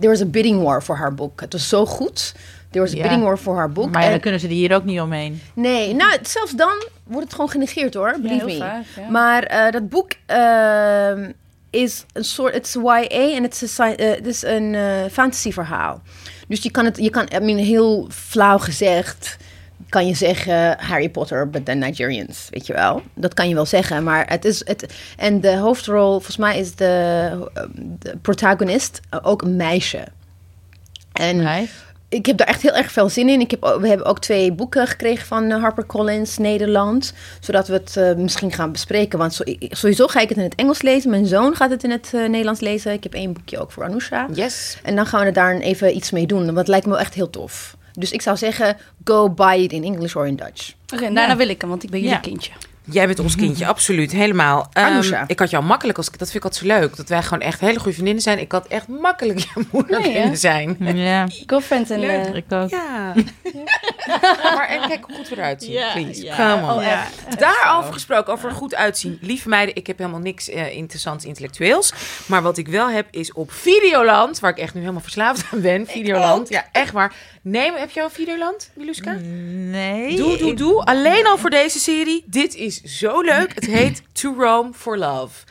[0.00, 1.40] Er was een bidding war voor haar boek.
[1.40, 2.34] Het was zo goed.
[2.70, 3.02] Er was een Ja.
[3.02, 3.90] bidding war voor haar boek.
[3.90, 5.40] Maar ja, En- dan kunnen ze er hier ook niet omheen.
[5.54, 8.56] Nee, nou, zelfs dan wordt het gewoon genegeerd hoor, believe me.
[8.56, 8.84] vaak.
[9.10, 11.30] Maar eh, dat boek ehm,
[11.70, 13.78] is een soort, het is YA en het is,
[14.42, 14.74] een
[15.30, 16.02] is verhaal.
[16.52, 19.36] Dus je kan het, je kan, I mean, heel flauw gezegd,
[19.88, 23.02] kan je zeggen Harry Potter, but then Nigerians, weet je wel.
[23.14, 26.74] Dat kan je wel zeggen, maar het is, het, en de hoofdrol, volgens mij is
[26.74, 30.06] de, eh, de protagonist ook een meisje.
[31.12, 31.70] En Nee.
[32.12, 33.40] Ik heb daar echt heel erg veel zin in.
[33.40, 37.12] Ik heb, we hebben ook twee boeken gekregen van eh, HarperCollins Nederland.
[37.40, 39.18] Zodat we het eh, misschien gaan bespreken.
[39.18, 41.10] Want zo- sowieso ga ik het in het Engels lezen.
[41.10, 42.92] Mijn zoon gaat het in het eh, Nederlands lezen.
[42.92, 44.26] Ik heb één boekje ook voor Anousha.
[44.34, 44.78] Yes.
[44.82, 46.44] En dan gaan we er daar even iets mee doen.
[46.44, 47.76] Want het lijkt me wel echt heel tof.
[47.92, 50.72] Dus ik zou zeggen, go buy it in English or in Dutch.
[50.94, 52.20] Oké, daarna wil ik hem, want ik ben jullie Ja.
[52.20, 52.50] kindje.
[52.84, 54.12] Jij bent ons kindje, absoluut.
[54.12, 54.68] Helemaal.
[54.72, 55.24] Ehm, Anousha.
[55.26, 56.96] ik had jou makkelijk, als, dat vind ik altijd zo leuk.
[56.96, 58.38] Dat wij gewoon echt hele goede vriendinnen zijn.
[58.40, 60.76] Ik had echt makkelijk je moeder Nee, kunnen zijn.
[60.80, 62.02] Ja, Girlfriend en...
[62.02, 62.70] eh, ik ook.
[62.70, 63.14] Ja.
[64.56, 66.26] maar en kijk hoe goed we eruit zien, Ja, please.
[66.36, 66.70] Come on.
[66.78, 67.06] Oh, ja.
[67.38, 69.18] Daarover gesproken, over er goed uitzien.
[69.20, 71.92] Lieve meiden, ik heb helemaal niks eh, interessants intellectueels.
[72.26, 75.60] Maar wat ik wel heb, is op Videoland, waar ik echt nu helemaal verslaafd aan
[75.60, 75.86] ben.
[75.86, 77.14] Videoland, ja, echt waar.
[77.42, 79.16] Neem, heb jij al Videoland, Miluska?
[79.52, 80.16] Nee.
[80.16, 80.84] Doe, doe, doe.
[80.84, 82.24] Alleen al voor deze serie.
[82.26, 83.54] Dit is zo leuk.
[83.54, 85.44] Het heet To Rome for Love.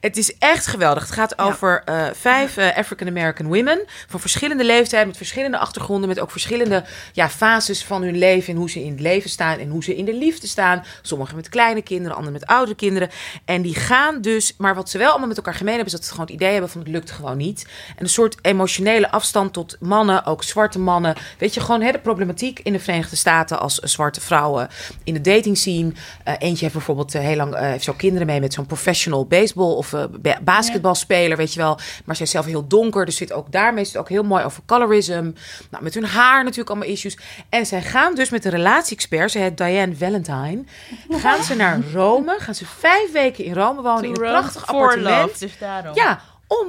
[0.00, 1.02] Het is echt geweldig.
[1.02, 3.84] Het gaat over eh, vijf eh, African-American women.
[4.08, 6.08] Van verschillende leeftijden, met verschillende achtergronden.
[6.08, 8.52] Met ook verschillende ja, fases van hun leven.
[8.52, 10.84] En hoe ze in het leven staan en hoe ze in de liefde staan.
[11.02, 13.10] Sommigen met kleine kinderen, anderen met oudere kinderen.
[13.44, 14.54] En die gaan dus...
[14.58, 15.92] Maar wat ze wel allemaal met elkaar gemeen hebben...
[15.92, 17.66] is dat ze gewoon het idee hebben van het lukt gewoon niet.
[17.96, 20.24] En een soort emotionele afstand tot mannen.
[20.24, 21.16] Ook zwarte mannen.
[21.38, 23.60] Weet je, gewoon hè, de problematiek in de Verenigde Staten...
[23.60, 24.68] als eh, zwarte vrouwen
[25.04, 25.92] in de dating scene.
[26.24, 27.58] Eentje heeft bijvoorbeeld heel lang...
[27.58, 29.74] heeft zo kinderen mee met zo'n professional baseball...
[29.74, 31.78] of eh, ba- basketbalspeler, weet je wel.
[32.04, 33.04] Maar zij is zelf heel donker.
[33.04, 35.30] Dus zit ook daarmee zit ook heel mooi over colorism.
[35.70, 37.18] Nou, met hun haar natuurlijk allemaal issues.
[37.48, 39.30] En zij gaan dus met een relatie-expert...
[39.30, 40.64] ze heet Diane Valentine...
[41.22, 42.36] gaan ze naar Rome.
[42.38, 44.04] Gaan ze vijf weken in Rome wonen...
[44.04, 45.26] in een prachtig appartement.
[45.26, 45.94] love, dus daarom.
[45.94, 46.66] Ja, om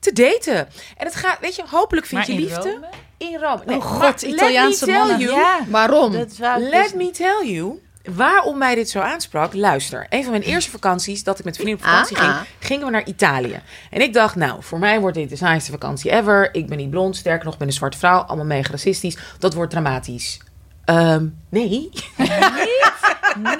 [0.00, 0.56] te daten.
[0.96, 2.88] En het gaat, weet je, hopelijk vind Maar je in liefde Rome?
[3.18, 3.62] in Rome.
[3.66, 5.18] Nee, Oh god, Italiaanse mannen.
[5.18, 6.12] you, Ja, Waarom?
[6.12, 9.54] Let dus- me tell you waarom mij dit zo aansprak.
[9.54, 12.22] Luister, een van mijn eerste vakanties dat ik met vrienden op vakantie Ah.
[12.36, 13.60] ging, gingen we naar Italië.
[13.90, 16.48] En ik dacht, nou, voor mij wordt dit de saaiste vakantie ever.
[16.54, 19.16] Ik ben niet blond, sterker nog, ik ben een zwarte vrouw, allemaal mega racistisch.
[19.38, 20.40] Dat wordt dramatisch.
[20.84, 21.90] Ehm, nee.
[23.38, 23.58] Nee.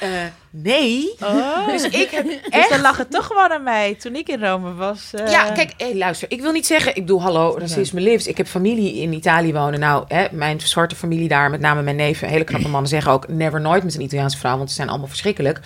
[0.00, 0.08] Eh,
[0.50, 1.14] nee.
[1.20, 1.66] Oh.
[1.66, 4.44] Dus ik heb Dus echt dan lag het toch gewoon aan mij toen ik in
[4.44, 5.10] Rome was.
[5.14, 5.30] eh.
[5.30, 6.30] Ja, kijk, hé, luister.
[6.30, 8.26] Ik wil niet zeggen, ik bedoel, hallo, racisme lives.
[8.26, 9.80] Ik heb familie in Italië wonen.
[9.80, 13.28] Nou, hè, mijn zwarte familie daar, met name mijn neven, hele knappe mannen, zeggen ook
[13.28, 15.60] never nooit met een Italiaanse vrouw, want ze zijn allemaal verschrikkelijk.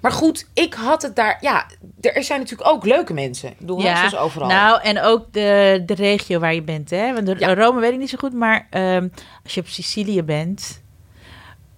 [0.00, 1.66] Maar goed, ik had het daar, ja,
[2.00, 3.48] er zijn natuurlijk ook leuke mensen.
[3.48, 4.48] Ik bedoel, hè, zoals overal.
[4.48, 7.14] Nou, en ook de, de regio waar je bent, hè?
[7.14, 7.54] Want de, Ja.
[7.54, 9.08] Rome weet ik niet zo goed, maar ehm,
[9.44, 10.81] als je op Sicilië bent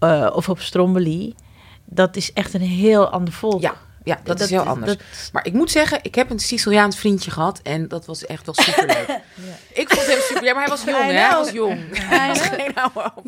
[0.05, 1.35] eh, of op Stromboli,
[1.85, 3.61] dat is echt een heel ander volk.
[3.61, 4.93] ja, ja, dat, is heel anders.
[4.93, 8.47] dat- Maar ik moet zeggen, ik heb een Siciliaans vriendje gehad en dat was echt
[8.47, 9.09] wel superleuk.
[9.73, 11.13] Ik vond hem super, ja, maar hij was jong, hè?
[11.13, 11.39] Hij know.
[11.45, 11.81] was jong.
[11.99, 13.23] Hij was geen oude hoop.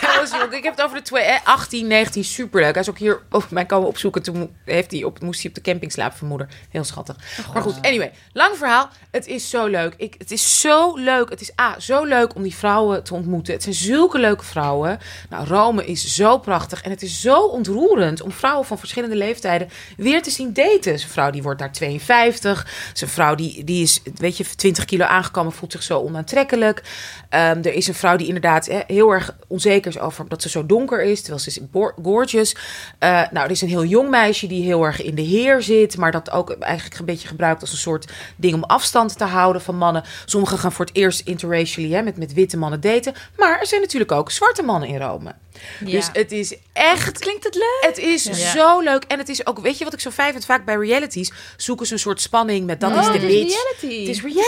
[0.00, 0.52] Hij was jong.
[0.52, 2.72] Ik heb het over de twee, hè, 18, 19, superleuk.
[2.72, 4.22] Hij is ook hier op mij komen opzoeken.
[4.22, 6.48] Toen heeft hij op, moest hij op de camping slapen van moeder.
[6.70, 7.16] Heel schattig.
[7.52, 8.88] maar goed, anyway, lang verhaal.
[9.10, 9.94] Het is zo leuk.
[9.96, 11.30] Ik, het is zo leuk.
[11.30, 13.52] Het is A, zo leuk om die vrouwen te ontmoeten.
[13.54, 14.98] Het zijn zulke leuke vrouwen.
[15.30, 16.82] Nou, Rome is zo prachtig.
[16.82, 20.92] En het is zo ontroerend om vrouwen van verschillende leeftijden weer te zien daten.
[20.92, 22.58] Een vrouw die wordt daar 52.
[22.58, 26.00] Het is een vrouw die, die is, weet je, 20 kilo aangekomen, voelt zich zo
[26.00, 26.82] onaantrekkelijk.
[27.28, 30.66] Ehm, er is een vrouw die inderdaad heel erg onzeker is over dat ze zo
[30.66, 31.60] donker is, terwijl ze is
[32.02, 32.56] gorgeous.
[32.98, 35.96] Eh, nou, er is een heel jong meisje die heel erg in de heer zit,
[35.96, 39.62] maar dat ook eigenlijk een beetje gebruikt als een soort ding om afstand te houden
[39.62, 40.04] van mannen.
[40.24, 43.80] Sommigen gaan voor het eerst interracially hè, met, met witte mannen daten, maar er zijn
[43.80, 45.34] natuurlijk ook zwarte mannen in Rome.
[45.80, 47.18] Dus het is echt.
[47.18, 47.78] Klinkt het leuk?
[47.80, 49.04] Het is zo leuk.
[49.04, 50.44] En het is ook, weet je wat ik zo fijn vind?
[50.44, 53.54] Vaak bij realities zoeken ze een soort spanning met dat is de het is bitch.
[53.80, 54.00] reality.
[54.00, 54.42] Het is reality.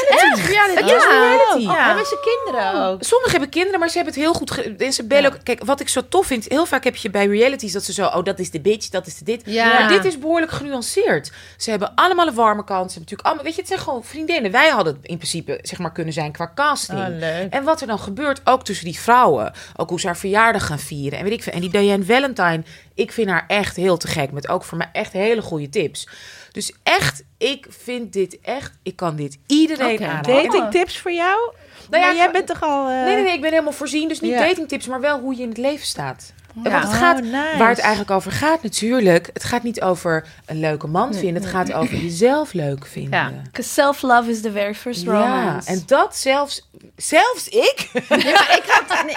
[0.83, 1.67] Het is reality.
[1.67, 3.03] Oh, Hebben ze kinderen ook?
[3.03, 4.51] Sommigen hebben kinderen, maar ze hebben het heel goed.
[4.51, 5.39] ge- En ze bellen ook.
[5.43, 8.07] Kijk, wat ik zo tof vind, heel vaak heb je bij realities dat ze zo,
[8.07, 9.43] oh, dat is de bitch, dat is de dit.
[9.45, 9.67] Ja.
[9.79, 11.33] Maar dit is behoorlijk genuanceerd.
[11.57, 12.93] Ze hebben allemaal een warme kant.
[12.93, 14.51] Ze hebben natuurlijk allemaal, weet je, het zijn gewoon vriendinnen.
[14.51, 16.99] Wij hadden het in principe, zeg maar, kunnen zijn qua casting.
[17.01, 17.53] Oh, leuk.
[17.53, 19.53] En wat er dan gebeurt, ook tussen die vrouwen.
[19.77, 21.19] Ook hoe ze haar verjaardag gaan vieren.
[21.19, 21.53] En weet ik veel.
[21.53, 22.63] En die Diane Valentine,
[22.97, 24.31] ik vind haar echt heel te gek.
[24.33, 26.09] Met ook voor mij echt hele goede tips.
[26.53, 30.05] Dus echt, ik vind dit echt, ik kan dit iedereen Oké.
[30.07, 30.35] aanraden.
[30.45, 31.53] Dating tips voor jou?
[31.91, 32.89] Nou ja, maar jij ik- bent toch al...
[32.89, 34.09] eh, Nee, nee, nee, ik ben helemaal voorzien.
[34.09, 34.39] Dus niet Ja.
[34.47, 36.33] datingtips, maar wel hoe je in het leven staat.
[36.63, 36.71] Ja.
[36.71, 37.59] Want het gaat, Oh, nice.
[37.59, 41.43] waar het eigenlijk over gaat natuurlijk, het gaat niet over een leuke man vinden.
[41.43, 43.19] Het gaat over jezelf leuk vinden.
[43.21, 43.33] Ja.
[43.45, 45.69] Because self-love is the very first Ja, romance.
[45.71, 47.89] en dat zelfs, zelfs ik.
[48.09, 49.17] Nee,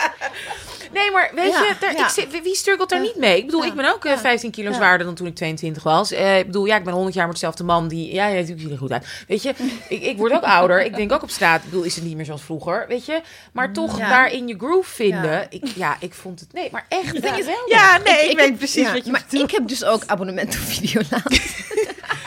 [0.94, 2.04] maar weet Ja, je, daar, ja.
[2.04, 3.38] ik zit, wie struggelt daar niet mee?
[3.38, 6.12] Ik bedoel, ik ben ook eh, 15 kilo zwaarder dan toen ik 22 was.
[6.12, 8.62] Eh, ik bedoel, ja, ik ben 100 jaar met dezelfde man die, ja, ja, natuurlijk
[8.62, 9.08] ziet er goed uit.
[9.28, 9.54] Weet je,
[9.90, 10.84] ik, ik word ook ouder.
[10.86, 13.22] Ik denk ook op straat, ik bedoel, is het niet meer zoals vroeger, weet je.
[13.52, 14.10] Maar toch Ja.
[14.10, 15.32] daarin je groove vinden.
[15.32, 15.46] Ja.
[15.50, 17.54] Ik, ja, ik vond het, nee, maar echt is- geweldig.
[17.68, 19.50] Ja, nee, ik, ik weet heb- precies Ja, wat je maar bedoelt.
[19.50, 21.24] ik heb dus ook abonnement op Videoland.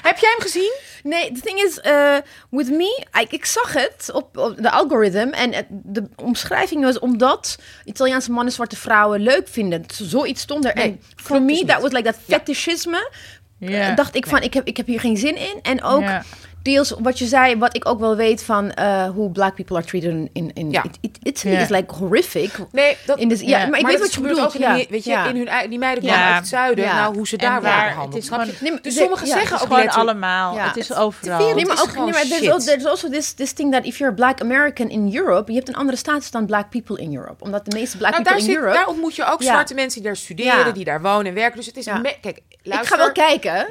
[0.02, 0.72] Heb jij hem gezien?
[1.02, 2.16] Nee, the thing is, eh
[2.50, 6.98] with me, ik, ik zag het op, op de algoritme en het- de omschrijving was
[6.98, 9.84] omdat Italiaanse mannen zwarte vrouwen leuk vinden.
[9.92, 10.74] Zoiets stond er.
[10.74, 13.10] Nee, en for me, dus that was like that fetishisme.
[13.58, 13.90] Ja.
[13.90, 15.58] Eh, dacht ik van, ik heb, ik heb hier geen zin in.
[15.62, 16.22] En ook Ja.
[16.62, 19.84] Deels wat je zei, wat ik ook wel weet van eh, hoe black people are
[19.86, 20.82] treated in, in, in Ja.
[20.84, 21.60] It- It- Italy Ja.
[21.60, 22.50] is like horrific.
[22.72, 23.66] Nee, dat, In de, ja, Ja.
[23.66, 24.40] maar ik maar weet dat wat je bedoelt.
[24.46, 24.74] ook in, ja.
[24.74, 25.26] die- weet je, ja.
[25.26, 26.26] in hun die meiden Ja.
[26.26, 26.94] uit het zuiden, Ja.
[26.94, 28.14] nou hoe ze En daar waar- worden behandeld.
[28.14, 30.54] het is gewoon- Nee, Dus sommigen ja, zeggen Het is ook gewoon allemaal.
[30.54, 30.66] Ja.
[30.66, 31.54] Het is overal.
[31.54, 32.50] Nee, maar is ook nee, maar there's, shit.
[32.50, 35.56] al- there's also this, this thing that if you're a black American in Europe, je
[35.56, 37.44] hebt een andere status dan black people in Europe.
[37.44, 38.78] Omdat de meeste black Nou, people daar, in zit, Europe...
[38.78, 41.56] daar ontmoet je ook zwarte mensen die daar studeren, die daar wonen en werken.
[41.56, 41.84] Dus het is
[42.20, 43.66] Kijk, ik ga wel kijken.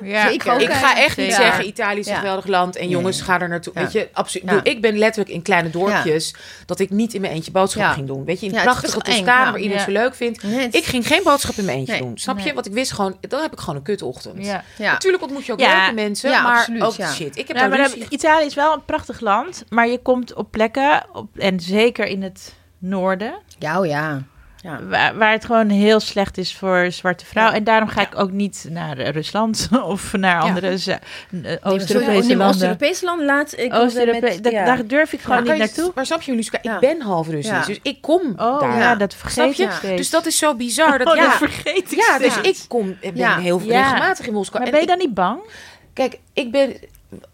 [0.62, 2.76] Ik ga echt niet zeggen, Italië is een geweldig land.
[2.82, 3.74] En jongens, ga er naartoe.
[3.76, 3.82] Ja.
[3.82, 4.50] Weet je, absoluut.
[4.50, 4.60] Ja.
[4.64, 7.96] Ik ben letterlijk in kleine dorpjes dat ik niet in mijn eentje boodschappen Ja.
[7.96, 8.26] ging doen.
[8.26, 10.44] Weet je, in is prachtige Toscane, waar iedereen zo leuk vindt.
[10.44, 12.02] Nee, Ik ging geen boodschap in mijn eentje Nee.
[12.02, 12.18] doen.
[12.18, 12.54] Snap je?
[12.54, 14.46] Want ik wist gewoon, dan heb ik gewoon een kutochtend.
[14.46, 14.64] Ja.
[14.78, 14.92] Ja.
[14.92, 15.80] Natuurlijk ontmoet je ook Ja.
[15.80, 17.12] leuke mensen, Ja, maar absoluut, ook ja.
[17.12, 17.38] shit.
[17.38, 20.34] Ik heb Ja, daar maar ruzie Italië is wel een prachtig land, maar je komt
[20.34, 24.22] op plekken, op, en zeker in het noorden, Ja, oh ja.
[24.62, 24.80] Ja.
[24.84, 27.54] waar, waar het gewoon heel slecht is voor zwarte vrouwen.
[27.54, 27.60] Ja.
[27.60, 30.76] En daarom ga ik ook niet naar Rusland of naar andere eh,
[31.62, 32.48] Oost-Europese Nee, maar landen.
[32.48, 33.72] Oost-Europese landen laat ik
[34.22, 35.92] met- daar durf ik gewoon niet naartoe.
[35.96, 36.60] Maar snap je, Luska?
[36.62, 36.74] Ja.
[36.74, 38.78] Ik ben half Russisch, dus ik kom Oh daar.
[38.78, 39.70] ja, dat vergeet je?
[39.96, 40.98] Dus dat is zo bizar.
[40.98, 43.38] Dat, Oh, ja, dat vergeet ik ja, dus ik kom, ik ben Ja.
[43.38, 43.82] heel Ja.
[43.82, 44.58] regelmatig in Moskou.
[44.64, 45.40] Maar En ben je ik- dan niet bang?
[45.94, 46.74] Kijk, ik ben.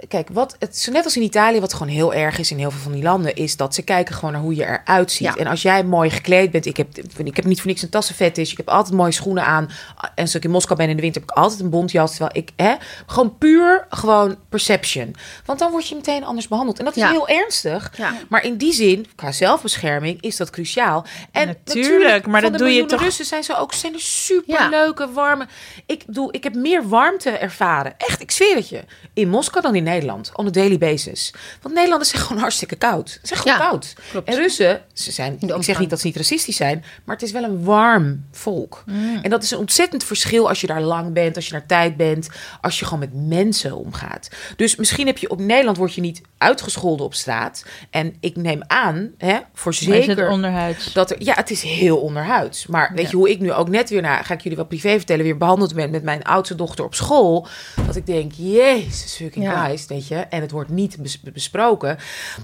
[0.07, 2.79] Kijk, wat het net als in Italië, wat gewoon heel erg is in heel veel
[2.81, 5.27] van die landen, is dat ze kijken gewoon naar hoe je eruit ziet.
[5.27, 5.35] Ja.
[5.35, 8.37] En als jij mooi gekleed bent, ik heb, ik heb niet voor niks een tassenvet
[8.37, 9.69] is, ik heb altijd mooie schoenen aan.
[10.15, 12.09] En als ik in Moskou ben in de winter, heb ik altijd een bontjas.
[12.09, 12.73] Terwijl ik, hè,
[13.05, 15.15] gewoon puur, gewoon perception.
[15.45, 16.79] Want dan word je meteen anders behandeld.
[16.79, 17.09] En dat is Ja.
[17.09, 17.91] heel ernstig.
[17.97, 18.13] Ja.
[18.29, 21.05] Maar in die zin, qua zelfbescherming, is dat cruciaal.
[21.31, 23.93] En Natuurlijk, maar van dat de doe je miljoenen toch- Russen zijn ze ook zijn
[23.93, 25.47] er super leuke, warme.
[25.85, 27.93] Ik bedoel, ik heb meer warmte ervaren.
[27.97, 28.83] Echt, ik zweer het je.
[29.13, 30.31] In Moskou dan in Nederland.
[30.35, 31.33] On a daily basis.
[31.61, 33.09] Want Nederlanders zijn gewoon hartstikke koud.
[33.09, 33.95] Ze zijn gewoon Ja, koud.
[34.11, 34.27] klopt.
[34.29, 37.31] En Russen, ze zijn, ik zeg niet dat ze niet racistisch zijn, maar het is
[37.31, 38.83] wel een warm volk.
[38.85, 39.19] Mm.
[39.21, 41.97] En dat is een ontzettend verschil als je daar lang bent, als je naar tijd
[41.97, 42.29] bent,
[42.61, 44.29] als je gewoon met mensen omgaat.
[44.55, 47.65] Dus misschien heb je op Nederland word je niet uitgescholden op straat.
[47.89, 50.93] En ik neem aan, hè, voor zeker onderhuids?
[50.93, 52.67] dat er, ja, het is heel onderhuids.
[52.67, 54.89] Maar weet je hoe ik nu ook net weer naar, ga ik jullie wel privé
[54.97, 57.47] vertellen, weer behandeld ben met mijn oudste dochter op school.
[57.85, 59.56] Dat ik denk, jezus, fucking Ja.
[59.65, 60.15] Christ, weet je.
[60.15, 61.97] En het wordt niet bes- besproken.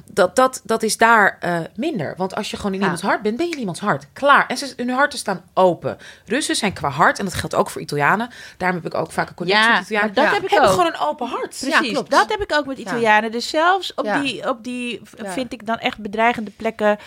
[0.06, 2.14] Dat, dat, dat is daar eh, minder.
[2.18, 2.84] Want als je gewoon in Ja.
[2.84, 4.08] iemands hart bent, ben je in iemands hart.
[4.14, 4.48] Klaar.
[4.48, 5.98] En ze, hun harten staan open.
[6.26, 8.30] Russen zijn qua hart, en dat geldt ook voor Italianen.
[8.58, 10.14] Daarom heb ik ook vaak een connectie Ja, met Italianen.
[10.16, 10.76] maar dat heb ik hebben ook.
[10.76, 11.58] gewoon een open hart.
[11.60, 12.12] Precies, klopt.
[12.12, 13.32] dat heb ik ook met Italianen.
[13.32, 16.98] Dus zelfs op die, op die vind ik dan echt bedreigende plekken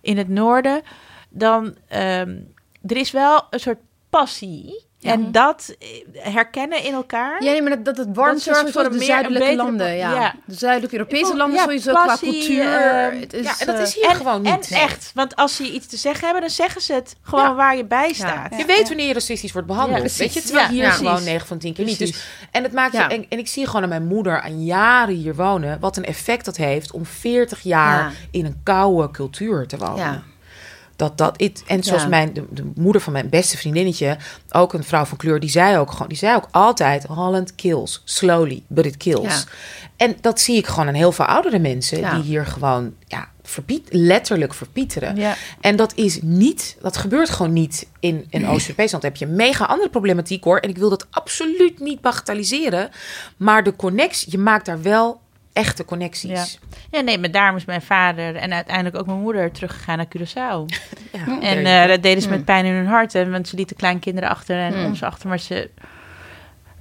[0.00, 0.82] in het noorden.
[1.28, 2.36] Dan, ehm,
[2.86, 3.78] er is wel een soort
[4.10, 4.84] passie.
[5.02, 5.88] En dat eh,
[6.32, 7.42] herkennen in elkaar.
[7.44, 9.96] Ja, nee, maar dat, dat het warmt Dat zorgt voor de meer- zuidelijke betere- landen.
[9.96, 10.14] Ja.
[10.14, 10.34] ja.
[10.44, 12.72] De zuidelijke Europese vond- landen ja, sowieso qua passie, cultuur.
[12.76, 14.70] eh, het is, ja, en dat eh, is hier en, gewoon niet.
[14.70, 17.54] en echt, want als ze iets te zeggen hebben, dan zeggen ze het gewoon Ja.
[17.54, 18.56] waar je bij staat.
[18.56, 20.12] Je weet wanneer je racistisch wordt behandeld.
[20.12, 20.90] Ja, weet je, terwijl Ja, hier ja.
[20.90, 21.30] gewoon Precies.
[21.32, 21.98] 9 van 10 keer niet.
[21.98, 23.08] Dus, en, het maakt je, Ja.
[23.08, 25.80] en, en ik zie gewoon aan mijn moeder aan jaren hier wonen...
[25.80, 28.10] wat een effect dat heeft om 40 jaar Ja.
[28.30, 30.24] in een koude cultuur te wonen.
[30.96, 32.08] Dat, dat, it, en zoals Ja.
[32.08, 34.16] mijn, de, de moeder van mijn beste vriendinnetje,
[34.50, 38.02] ook een vrouw van kleur, die zei ook gewoon, die zei ook altijd: Holland kills,
[38.04, 39.22] slowly, but it kills.
[39.22, 39.42] Ja.
[39.96, 42.14] En dat zie ik gewoon aan heel veel oudere mensen Ja.
[42.14, 45.16] die hier gewoon ja, verpiet, letterlijk verpieteren.
[45.16, 45.34] Ja.
[45.60, 49.02] En dat is niet, dat gebeurt gewoon niet in een Oost-Europees land.
[49.02, 50.58] Dan heb je een mega andere problematiek hoor.
[50.58, 52.90] En ik wil dat absoluut niet bagatelliseren.
[53.36, 55.20] Maar de connectie, je maakt daar wel
[55.52, 56.30] echte connecties.
[56.30, 56.44] Ja.
[56.90, 60.64] Ja, nee, maar daarom is mijn vader en uiteindelijk ook mijn moeder teruggegaan naar Curaçao.
[61.12, 61.68] Ja, En oké.
[61.68, 63.12] eh, dat deden ze met pijn in hun hart.
[63.12, 64.84] Hè, want ze lieten kleinkinderen achter en Hmm.
[64.84, 65.28] ons achter.
[65.28, 65.70] Maar ze,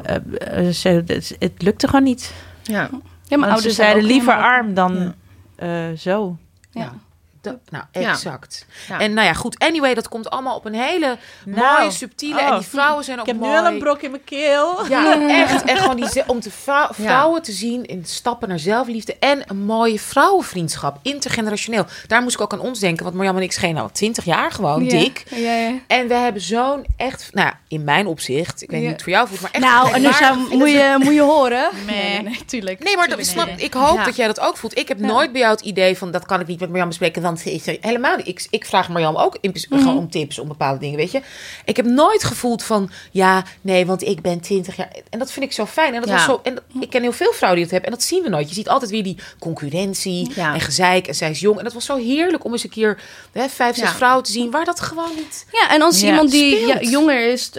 [0.04, 2.34] eh, eh, ze, het, het lukte gewoon niet.
[2.64, 2.90] ja.
[3.24, 5.14] Ja, mijn Want ouders zeiden liever arm dan
[5.56, 6.38] eh, zo.
[6.72, 6.94] Ja.
[7.42, 8.66] Dat- nou, exact.
[8.88, 9.00] Ja.
[9.00, 9.60] En nou ja, goed.
[9.60, 12.42] Anyway, dat komt allemaal op een hele Nou, mooie, subtiele...
[12.42, 12.58] en oh.
[12.58, 14.88] die vrouwen zijn ook Ik heb nu wel een brok in mijn keel.
[14.90, 15.64] Ja, echt.
[15.64, 16.90] En gewoon die, om de Ja.
[16.92, 19.16] vrouwen te zien in stappen naar zelfliefde.
[19.20, 20.98] En een mooie vrouwenvriendschap.
[21.02, 21.86] Intergenerationeel.
[22.08, 23.04] Daar moest ik ook aan ons denken.
[23.04, 25.24] Want Marjam en ik schenen al twintig jaar gewoon, dik.
[25.30, 25.72] Ja, ja.
[25.88, 27.30] En we hebben zo'n echt...
[27.34, 28.62] Nou ja, in mijn opzicht.
[28.62, 29.64] Ik weet niet hoe het voor jou voelt, maar echt...
[29.64, 31.70] Nou, en dus moet je, moet je horen.
[31.86, 31.96] Nee.
[32.02, 32.84] Nee, nee, nee, tuurlijk.
[32.84, 34.04] Nee, maar dat, snap, ik hoop Ja.
[34.04, 34.78] dat jij dat ook voelt.
[34.78, 36.12] Ik heb nooit bij jou het idee van...
[36.12, 38.28] dat kan ik niet met Marjam bespreken, want ze is er helemaal niet.
[38.28, 39.80] Ik, ik vraag Marjam ook in, Mhm.
[39.82, 41.22] gewoon om tips om bepaalde dingen, weet je.
[41.66, 42.90] Ik heb nooit gevoeld van...
[43.12, 44.90] ja, nee, want ik ben 20 jaar...
[45.10, 45.94] En dat vind ik zo fijn.
[45.94, 46.16] En, dat Ja.
[46.16, 47.92] was zo, en dat- ik ken heel veel vrouwen die dat hebben.
[47.92, 48.48] En dat zien we nooit.
[48.50, 50.54] Je ziet altijd weer die concurrentie Ja.
[50.54, 51.08] en gezeik.
[51.08, 51.58] En zij is jong.
[51.58, 53.00] En dat was zo heerlijk om eens een keer
[53.32, 53.96] hè, vijf, zes Ja.
[53.96, 54.52] vrouwen te zien...
[54.52, 55.46] waar dat gewoon niet...
[55.52, 57.52] Ja, en als iemand die jonger is,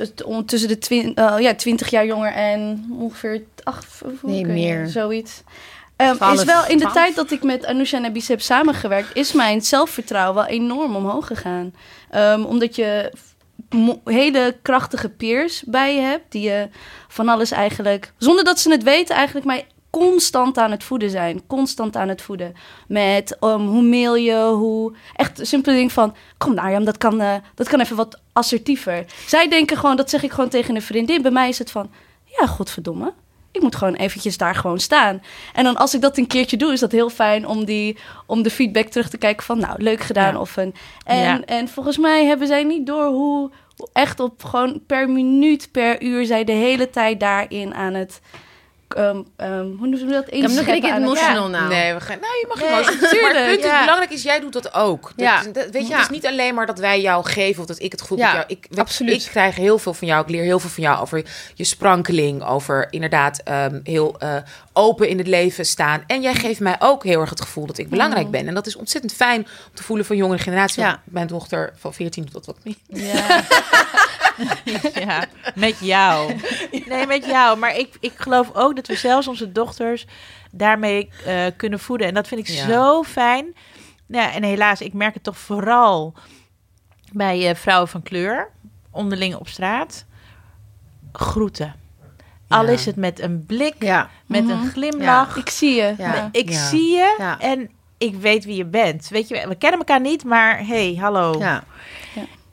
[0.47, 3.87] tussen de twin, eh, ja, 20 jaar jonger en ongeveer acht,
[4.23, 4.87] Nee, meer.
[4.89, 5.43] zoiets.
[6.03, 6.95] Ehm, Twaalf, is wel in de twaalf.
[6.95, 11.27] tijd dat ik met Anousha en Abis heb samengewerkt, is mijn zelfvertrouwen wel enorm omhoog
[11.27, 11.75] gegaan.
[12.11, 13.13] Ehm, omdat je
[14.05, 16.69] hele krachtige peers bij je hebt, die je
[17.09, 21.47] van alles eigenlijk, zonder dat ze het weten, eigenlijk mij constant aan het voeden zijn.
[21.47, 22.55] Constant aan het voeden.
[22.89, 24.93] Met ehm, hoe mail je, hoe...
[25.15, 26.15] Echt een simpele ding van...
[26.39, 29.05] Kom nou, Jam, dat kan, eh, dat kan even wat assertiever.
[29.27, 31.23] Zij denken gewoon, dat zeg ik gewoon tegen een vriendin.
[31.23, 31.91] Bij mij is het van...
[32.25, 33.13] Ja, godverdomme.
[33.53, 35.23] Ik moet gewoon eventjes daar gewoon staan.
[35.53, 38.43] En dan als ik dat een keertje doe, is dat heel fijn om, die, om
[38.43, 39.59] de feedback terug te kijken van...
[39.59, 40.33] Nou, leuk gedaan.
[40.35, 40.41] Ja.
[40.41, 41.41] Of een, en, Ja.
[41.45, 43.51] en volgens mij hebben zij niet door hoe...
[43.77, 46.27] hoe Echt op gewoon per minuut, per uur...
[46.27, 48.21] zij de hele tijd daarin aan het...
[48.95, 50.25] ehm, ehm, hoe noemen we dat?
[50.31, 51.69] Ja, maar dan krijg ik het- emotional nou.
[51.69, 53.21] Nee, we gaan, nou, je mag Nee, emoties.
[53.23, 55.03] Maar het punt is, belangrijk is, jij doet dat ook.
[55.03, 55.43] Dat, Ja.
[55.53, 55.95] dat- weet je, Ja.
[55.95, 58.25] het is niet alleen maar dat wij jou geven of dat ik het goed Ja,
[58.27, 58.45] met jou...
[58.49, 59.25] Ik, we- absoluut.
[59.25, 61.25] Ik krijg heel veel van jou, ik leer heel veel van jou over
[61.55, 64.37] je sprankeling, over inderdaad ehm, heel eh,
[64.73, 66.05] open in het leven staan.
[66.07, 68.49] En jij geeft mij ook heel erg het gevoel dat ik belangrijk ben.
[68.49, 70.85] En dat is ontzettend fijn om te voelen van jongere generatie.
[71.05, 72.79] Mijn dochter van 14 doet dat wat niet.
[72.87, 73.25] Ja.
[75.07, 76.35] ja, met jou.
[76.87, 77.59] Nee, met jou.
[77.59, 80.07] Maar ik, ik geloof ook dat we zelfs onze dochters
[80.51, 82.07] daarmee eh, kunnen voeden.
[82.07, 82.67] En dat vind ik Ja.
[82.69, 83.55] zo fijn.
[84.07, 86.15] Ja, en helaas, ik merk het toch vooral
[87.13, 88.49] bij eh, vrouwen van kleur,
[88.91, 90.05] onderling op straat.
[91.13, 91.75] Groeten.
[92.49, 94.11] Al is het met een blik, Ja.
[94.27, 94.51] met Mhm.
[94.53, 95.37] een glimlach.
[95.37, 95.95] Ik zie je.
[96.33, 99.09] Ik zie je en ik weet wie je bent.
[99.09, 101.39] Weet je, we kennen elkaar niet, maar hey, hallo.
[101.39, 101.65] Ja.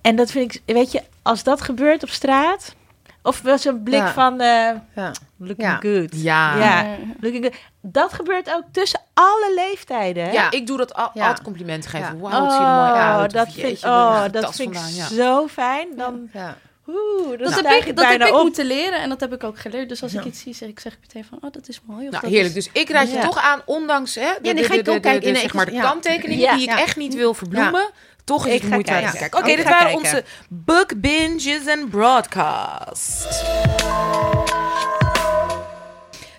[0.02, 2.76] En dat vind ik, weet je, als dat gebeurt op straat,
[3.24, 4.14] of wel zo'n blik Ja.
[4.14, 4.48] van eh
[4.96, 5.12] Ja.
[5.38, 5.76] looking Ja.
[5.76, 6.10] good.
[6.22, 6.58] Ja.
[6.58, 6.86] Ja.
[7.20, 7.56] Looking good.
[7.82, 10.24] Dat gebeurt ook tussen alle leeftijden.
[10.24, 10.32] hè?
[10.32, 11.22] Ja, ik doe dat al, Ja.
[11.28, 12.16] altijd complimenten geven.
[12.16, 12.22] Ja.
[12.22, 13.26] Wauw, het ziet er mooi uit.
[13.26, 14.94] Of dat jeetje, vind, waar oh, dat vind ik vandaan?
[14.96, 15.06] Ja.
[15.08, 15.88] zo fijn.
[15.98, 16.58] Dan, Ja.
[16.88, 18.42] oeh, Dat, heb ik, dat heb ik op.
[18.42, 19.90] moeten leren en dat heb ik ook geleerd.
[19.90, 20.26] Dus als ik Ja.
[20.28, 22.06] iets zie, zeg ik, zeg ik meteen van, oh, dat is mooi.
[22.06, 22.56] Of Nou, dat heerlijk.
[22.56, 22.64] Is...
[22.64, 23.22] Dus ik raad je Ja.
[23.22, 25.22] toch aan, ondanks hè, de, nee, de, ga ik ook de- kijken.
[25.22, 25.82] de- Nee, zeg maar, de ja.
[25.82, 26.54] kanttekeningen Ja.
[26.54, 26.80] die ik Ja.
[26.80, 27.90] echt niet wil verbloemen.
[28.30, 29.20] Toch is Ik moeite uit te kijken.
[29.20, 29.40] kijken.
[29.40, 30.00] Oké, Ik dit waren kijken.
[30.02, 33.44] onze book binges en broadcast.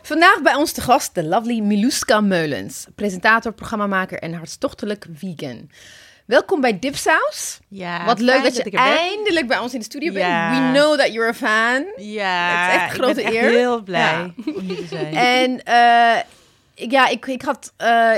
[0.02, 2.86] Vandaag bij ons te gast de lovely Miluska Meulens.
[2.94, 5.70] Presentator, programmamaker en hartstochtelijk vegan.
[6.26, 7.58] Welkom bij Dipsaus.
[7.68, 8.80] Ja, Wat leuk dat je ik ben.
[8.80, 10.50] eindelijk bij ons in de studio Ja.
[10.50, 10.62] bent.
[10.72, 11.84] We know that you're a fan.
[11.96, 13.50] Ja, Het is echt een ik grote ben echt eer.
[13.50, 15.14] heel blij om hier te zijn.
[15.14, 16.22] En eh,
[16.74, 17.72] ik- ja, ik, ik had...
[17.76, 18.10] eh,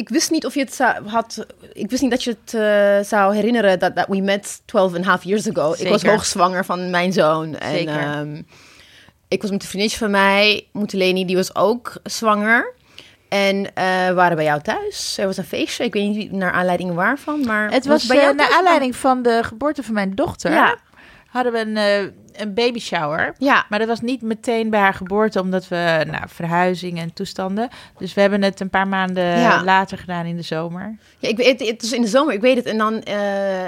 [0.00, 1.46] ik wist niet of je het zou, had...
[1.72, 5.04] Ik wist niet dat je het eh, zou herinneren dat, that we met 12 and
[5.04, 5.74] a half years ago.
[5.78, 7.56] Ik was hoogzwanger van mijn zoon.
[7.56, 8.42] En, ehm,
[9.28, 12.74] ik was met een vriendinnetje van mij, Moeteleni, die was ook zwanger.
[13.28, 13.62] En
[14.06, 15.18] we waren bij jou thuis.
[15.18, 15.84] Er was een feestje.
[15.84, 19.22] Ik weet niet naar aanleiding waarvan, maar Het was bij eh, jou naar aanleiding van
[19.22, 20.52] de geboorte van mijn dochter.
[20.52, 20.76] Ja.
[21.26, 21.76] hadden we een,
[22.32, 23.34] een baby shower.
[23.38, 23.66] Ja.
[23.68, 27.68] Maar dat was niet meteen bij haar geboorte, omdat we nou, verhuizing en toestanden.
[27.98, 29.64] Dus we hebben het een paar maanden Ja.
[29.64, 30.96] later gedaan in de zomer.
[31.18, 32.66] Ja, ik weet, het was in de zomer, ik weet het.
[32.66, 33.66] En dan, eh,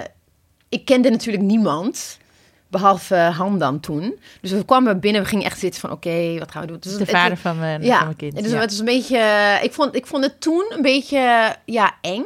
[0.68, 2.20] ik kende natuurlijk niemand.
[2.68, 4.14] Behalve Han dan toen.
[4.40, 6.77] Dus we kwamen binnen, we gingen echt zitten van, oké, wat gaan we doen?
[6.81, 8.42] Dus is de het- vader van mijn, ja, van mijn kind.
[8.42, 8.59] Dus ja.
[8.59, 9.18] het was een beetje,
[9.62, 12.25] ik vond, ik vond het toen een beetje, ja, eng.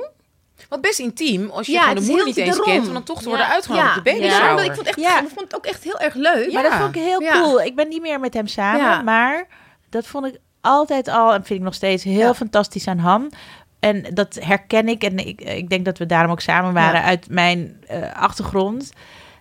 [0.69, 2.73] Wat best intiem als je Ja, het de moeder niet eens daarom.
[2.75, 4.59] kent, om dan toch te worden uitgenodigd ja, op de baby Ja.
[4.63, 5.21] ik vond, echt, Ja.
[5.21, 6.53] ik vond het ook echt heel erg leuk.
[6.53, 7.33] Maar dat vond ik heel Ja.
[7.41, 7.61] cool.
[7.63, 9.03] Ik ben niet meer met hem samen, Ja.
[9.03, 9.47] maar
[9.91, 12.35] dat vond ik altijd al en vind ik nog steeds heel Ja.
[12.35, 13.33] fantastisch aan Han.
[13.81, 17.07] En dat herken ik en ik, ik denk dat we daarom ook samen waren Ja.
[17.07, 18.91] uit mijn eh, achtergrond.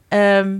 [0.07, 0.57] Ehm,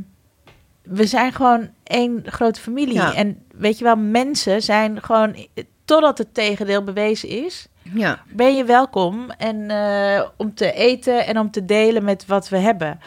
[0.83, 2.93] we zijn gewoon één grote familie.
[2.93, 3.13] Ja.
[3.13, 5.47] En weet je wel, mensen zijn gewoon,
[5.85, 8.19] totdat het tegendeel bewezen is, Ja.
[8.27, 12.57] ben je welkom en, eh, om te eten en om te delen met wat we
[12.57, 12.99] hebben.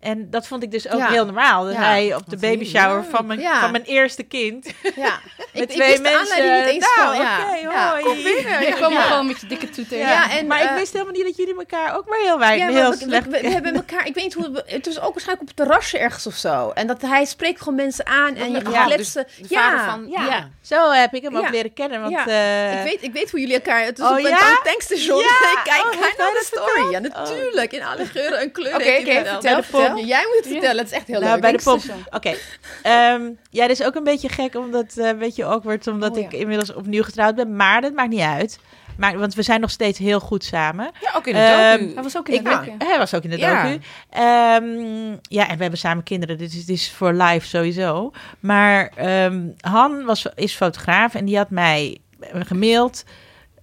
[0.00, 1.08] En dat vond ik dus ook Ja.
[1.08, 1.64] heel normaal.
[1.64, 1.80] Dat Ja.
[1.82, 3.10] hij op de Wat baby shower leuk.
[3.10, 3.60] van mijn, Ja.
[3.60, 4.70] van mijn eerste kind.
[4.96, 5.18] ja.
[5.52, 6.44] Met ik, twee ik mensen.
[6.44, 7.90] niet eens nou, oké, Ja.
[7.90, 8.02] hoi.
[8.04, 8.60] Kom binnen.
[8.66, 9.00] Je kwam Ja.
[9.00, 10.08] gewoon met je dikke toet tegen.
[10.08, 12.68] Ja, en, maar ik eh, wist helemaal niet dat jullie elkaar ook maar heel weinig,
[12.68, 15.00] Ja, heel we, slecht we, we hebben elkaar, ik weet niet hoe, we- het was
[15.00, 16.70] ook waarschijnlijk op het terrasje ergens of zo.
[16.74, 19.26] En dat hij spreekt gewoon mensen aan en je Ja, gaat dus kletsen.
[19.38, 20.06] de ja, vader van...
[20.08, 20.24] Ja.
[20.24, 20.48] Ja.
[20.62, 21.50] Zo heb ik hem ook Ja.
[21.50, 22.00] leren kennen.
[22.00, 22.26] Want, Ja.
[22.26, 24.50] eh, ik, weet, ik weet hoe jullie elkaar, het was Oh, op een, ja?
[24.50, 25.18] een tankstation.
[25.18, 25.60] Ja.
[25.64, 26.90] Kijk, Oh, naar de story.
[26.92, 27.72] Ja, natuurlijk.
[27.72, 28.80] In alle geuren en kleuren.
[28.80, 29.62] Oké, vertel,
[29.96, 31.40] Jij moet het vertellen, het is echt heel Nou, leuk.
[31.40, 31.58] bij de.
[31.58, 32.04] Tankstation.
[32.10, 32.34] Oké.
[32.82, 36.18] Ehm, ja, dit is ook een beetje gek, omdat eh, een beetje awkward, omdat Oh,
[36.18, 36.24] ja.
[36.24, 37.56] ik inmiddels opnieuw getrouwd ben.
[37.56, 38.58] Maar dat maakt niet uit.
[38.96, 40.90] Maar, want we zijn nog steeds heel goed samen.
[41.00, 41.94] Ja, ook in de Ehm, docu.
[41.94, 42.74] Hij was ook in de ben, docu.
[42.78, 43.62] hij was ook in de Ja.
[43.62, 43.80] docu.
[44.10, 46.38] Ehm, ja, en we hebben samen kinderen.
[46.38, 48.12] Dit is, dit is voor live sowieso.
[48.40, 51.98] Maar ehm, Han was, is fotograaf en die had mij
[52.34, 53.04] gemaild.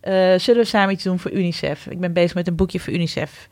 [0.01, 1.85] eh, zullen we samen iets doen voor UNICEF?
[1.85, 3.47] Ik ben bezig met een boekje voor UNICEF.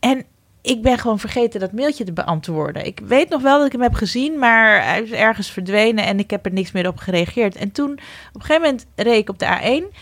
[0.00, 0.24] En
[0.62, 2.86] ik ben gewoon vergeten dat mailtje te beantwoorden.
[2.86, 6.18] Ik weet nog wel dat ik hem heb gezien, maar hij is ergens verdwenen en
[6.18, 7.56] ik heb er niks meer op gereageerd.
[7.56, 7.98] En toen, op
[8.32, 9.58] een gegeven moment, reed ik op de
[9.90, 9.96] A1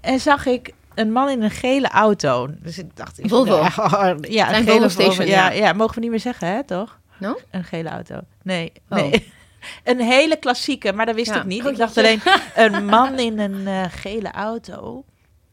[0.00, 2.48] en zag ik een man in een gele auto.
[2.62, 3.18] Dus ik dacht...
[3.18, 3.56] ik- Volvo.
[3.56, 3.70] Ja,
[4.20, 5.30] ja, een Volvo gele station, Volvo.
[5.30, 5.72] Ja, ja.
[5.72, 6.98] mogen we niet meer zeggen, hè, toch?
[7.18, 7.38] No?
[7.50, 8.20] Een gele auto.
[8.42, 8.98] Nee, Oh.
[8.98, 9.32] nee.
[9.84, 11.36] Een hele klassieke, maar dat wist Ja.
[11.36, 11.64] ik niet.
[11.66, 12.20] Ik dacht alleen,
[12.54, 15.04] een man in een eh, gele auto.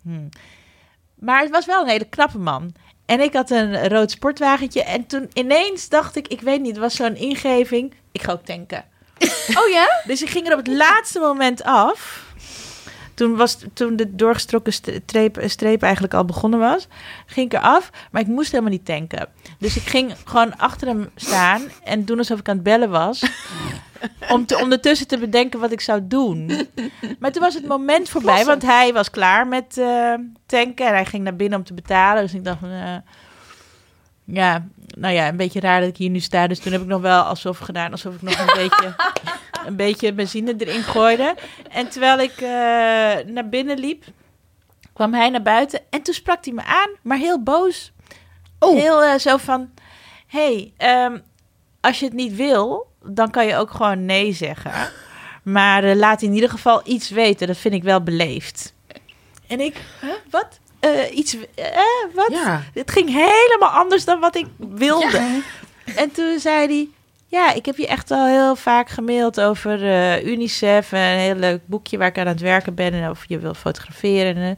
[0.03, 0.27] Hm.
[1.15, 2.73] Maar het was wel een hele knappe man.
[3.07, 4.83] En ik had een rood sportwagentje.
[4.83, 7.93] En toen ineens dacht ik, ik weet niet, het was zo'n ingeving.
[8.11, 8.85] Ik ga ook tanken.
[9.59, 10.01] Oh ja?
[10.05, 12.25] Dus ik ging er op het laatste moment af.
[13.13, 16.87] Toen, was, toen de doorgestrokken streep, streep eigenlijk al begonnen was,
[17.25, 17.89] ging ik eraf.
[18.11, 19.29] Maar ik moest helemaal niet tanken.
[19.59, 23.23] Dus ik ging gewoon achter hem staan en doen alsof ik aan het bellen was.
[24.33, 26.67] Om te, ondertussen te bedenken wat ik zou doen.
[27.19, 30.13] Maar toen was het moment voorbij, want hij was klaar met eh,
[30.45, 30.88] tanken.
[30.88, 32.23] En hij ging naar binnen om te betalen.
[32.23, 32.95] Dus ik dacht, van, eh,
[34.23, 36.47] ja, nou ja, een beetje raar dat ik hier nu sta.
[36.47, 38.95] Dus toen heb ik nog wel alsof gedaan, alsof ik nog een beetje,
[39.65, 41.36] een beetje benzine erin gooide.
[41.69, 44.03] En terwijl ik eh, naar binnen liep,
[44.93, 45.81] kwam hij naar buiten.
[45.89, 47.91] En toen sprak hij me aan, maar heel boos.
[48.60, 48.75] Oh.
[48.75, 49.69] Heel zo van,
[50.27, 51.17] hey, ehm,
[51.81, 54.71] als je het niet wil, dan kan je ook gewoon nee zeggen.
[55.43, 57.47] Maar eh, laat in ieder geval iets weten.
[57.47, 58.73] Dat vind ik wel beleefd.
[59.47, 60.59] En ik, huh, wat?
[60.79, 61.79] Eh, iets, eh,
[62.13, 62.29] wat?
[62.29, 62.63] Ja.
[62.73, 65.41] Het ging helemaal anders dan wat ik wilde.
[65.95, 66.87] En toen zei hij...
[67.29, 70.91] Ja, ik heb je echt al heel vaak gemaild over eh, UNICEF.
[70.91, 72.93] en Een heel leuk boekje waar ik aan het werken ben.
[72.93, 74.35] En of je wil fotograferen.
[74.35, 74.57] En,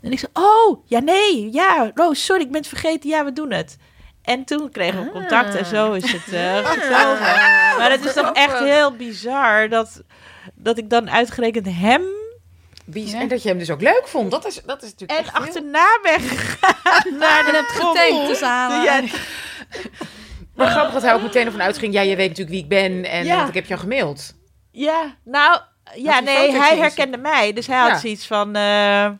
[0.00, 1.52] en ik zei, oh, ja, nee.
[1.52, 3.10] Ja, oh, sorry, ik ben het vergeten.
[3.10, 3.76] Ja, we doen het.
[4.22, 7.20] En toen kregen we contact en zo is het eh, gekomen.
[7.78, 10.02] Maar het is toch echt heel bizar dat,
[10.54, 12.02] dat ik dan uitgerekend hem.
[13.14, 14.30] En dat je hem dus ook leuk vond.
[14.30, 18.82] Dat is, dat is natuurlijk en achterna ben gegaan naar de Getankt aan.
[18.82, 19.00] Ja,
[20.54, 21.92] Maar grappig dat hij ook meteen ervan uitging.
[21.94, 23.04] Ja, je weet natuurlijk wie ik ben.
[23.10, 23.36] En Ja.
[23.36, 24.34] want ik heb jou gemaild.
[24.70, 25.60] Ja, nou,
[25.94, 27.52] ja, nee, hij herkende mij.
[27.52, 27.98] Dus hij had Ja.
[27.98, 29.10] zoiets van, eh,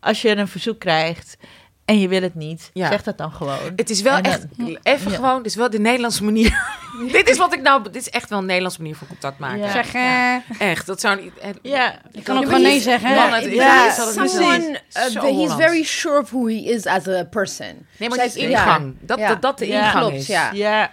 [0.00, 1.36] als je een verzoek krijgt
[1.84, 2.88] en je wil het niet, Ja.
[2.88, 3.58] zeg dat dan gewoon.
[3.76, 4.44] Het is wel En dan- echt,
[4.82, 5.16] even Ja.
[5.16, 6.62] gewoon, dit is wel de Nederlandse manier.
[7.12, 9.58] dit is wat ik nou, dit is echt wel een Nederlandse manier van contact maken.
[9.58, 9.70] Ja.
[9.72, 10.34] Zeg, eh,
[10.70, 11.38] Echt, dat zou niet...
[11.38, 13.08] eh, Ja, je kan ook gewoon nee zeggen.
[13.08, 13.14] hè?
[13.14, 13.94] Ja, het- Ja, is.
[13.94, 15.54] Someone, uh, he's Hollands.
[15.54, 17.86] very sure of who he is as a person.
[17.96, 18.48] Nee, maar het is ja.
[18.48, 18.94] ingang.
[19.00, 19.28] Dat, Ja.
[19.28, 19.78] dat dat de Ja.
[19.84, 20.26] ingang Klopt, is.
[20.26, 20.50] ja.
[20.52, 20.90] ja.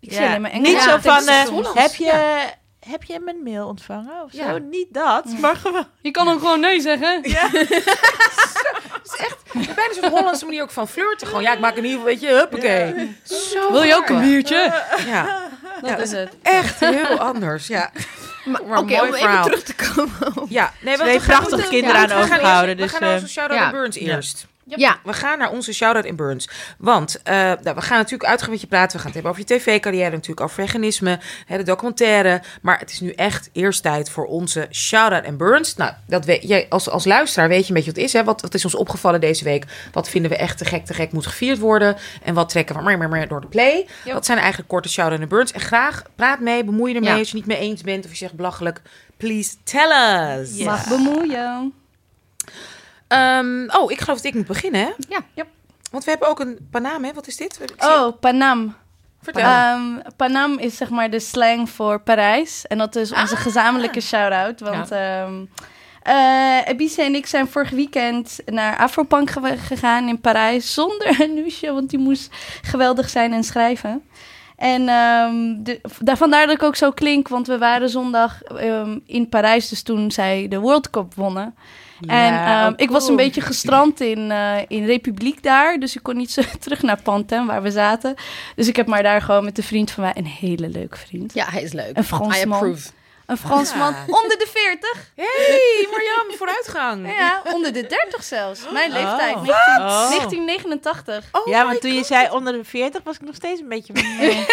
[0.00, 0.16] Ik Ja.
[0.16, 0.68] zie alleen maar Engels.
[0.68, 2.42] Niet Ja, zo van, is eh, heb, je,
[2.88, 4.42] heb je mijn mail ontvangen of zo?
[4.44, 4.58] Ja.
[4.58, 5.86] Niet dat, maar gewoon...
[6.00, 7.22] Je kan ook gewoon nee zeggen.
[9.52, 11.26] Bijna zo'n Hollandse manier ook van flirten.
[11.26, 13.16] Gewoon, ja, ik maak in ieder geval, weet je, huppakee.
[13.22, 14.82] Zo Wil je ook een biertje?
[15.06, 15.48] Ja,
[15.82, 16.32] Dat is het.
[16.42, 17.66] echt heel anders.
[17.66, 17.90] Ja,
[18.44, 19.44] Maar Maar Oké, mooi om even verhaal.
[19.44, 20.46] terug te komen op...
[20.50, 20.72] ja.
[20.80, 23.58] Nee, Twee prachtige kinderen aan we gaan overgehouden, eerst- dus, We gaan eh, onze shout-out
[23.58, 23.64] ja.
[23.64, 24.20] aan Burns Ja.
[24.66, 26.48] Ja, We gaan naar onze shout-out in Burns.
[26.78, 28.90] Want eh, nou, we gaan natuurlijk uitgaan met je praten.
[28.90, 32.42] We gaan het hebben over je tv-carrière, natuurlijk over veganisme, hè, de documentaire.
[32.62, 35.76] Maar het is nu echt eerst tijd voor onze shout-out in Burns.
[35.76, 38.12] Nou, dat weet, jij als, als luisteraar weet je een beetje wat het is.
[38.12, 38.24] Hè?
[38.24, 39.64] Wat, wat is ons opgevallen deze week?
[39.92, 41.96] Wat vinden we echt te gek, te gek moet gevierd worden?
[42.22, 43.86] En wat trekken we meer, meer, meer door de play?
[44.04, 44.14] Yep.
[44.14, 45.52] Dat zijn eigenlijk korte shout-out in Burns.
[45.52, 47.12] En graag praat mee, bemoei je ermee.
[47.12, 47.18] Ja.
[47.18, 48.82] Als je het niet mee eens bent of je zegt belachelijk,
[49.16, 50.56] please tell us.
[50.56, 50.64] Ja.
[50.64, 51.72] Mag bemoeien.
[53.08, 54.90] Ehm, oh, ik geloof dat ik moet beginnen, hè?
[55.08, 55.18] Ja.
[55.34, 55.46] Yep.
[55.90, 57.12] Want we hebben ook een Panam, hè?
[57.12, 57.58] Wat is dit?
[57.78, 58.74] Oh, Panam.
[59.22, 59.42] vertel.
[59.42, 59.82] Ehm,
[60.16, 62.66] Panam is zeg maar de slang voor Parijs.
[62.66, 64.60] En dat is onze gezamenlijke shout-out.
[64.60, 65.32] Want ehm
[66.02, 70.74] eh, Ebise en ik zijn vorig weekend naar Afropunk ge- gegaan in Parijs.
[70.74, 74.02] Zonder Anousje, want die moest geweldig zijn en schrijven.
[74.56, 74.86] En
[75.64, 78.42] de, daar, vandaar dat ik ook zo klink, want we waren zondag
[79.06, 81.54] in Parijs, dus toen zij de World Cup wonnen.
[82.00, 85.96] En Ja, ehm, oh, ik was een beetje gestrand in, eh, in Republiek daar, dus
[85.96, 88.14] ik kon niet zo terug naar Pantin, waar we zaten.
[88.56, 91.34] Dus ik heb maar daar gewoon met een vriend van mij, een hele leuke vriend.
[91.34, 91.96] ja, hij is leuk.
[91.96, 92.52] Een I Fransman.
[92.52, 92.88] approve.
[93.26, 95.10] Een Fransman onder de 40.
[95.16, 97.06] Hey, Marjam, vooruitgang.
[97.18, 98.60] Ja, onder de 30 zelfs.
[98.72, 98.96] Mijn Oh.
[98.96, 99.44] leeftijd, Wat?
[99.46, 100.08] 19 Oh.
[100.10, 101.24] 1989.
[101.32, 103.68] Oh ja, my want toen je zei onder de 40 was ik nog steeds een
[103.68, 104.16] beetje van...
[104.18, 104.46] nee.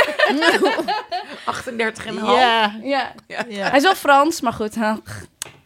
[1.46, 2.40] 38 en half.
[2.40, 2.76] ja.
[2.84, 3.12] Ja.
[3.28, 3.68] ja.
[3.70, 4.76] Hij is wel Frans, maar goed.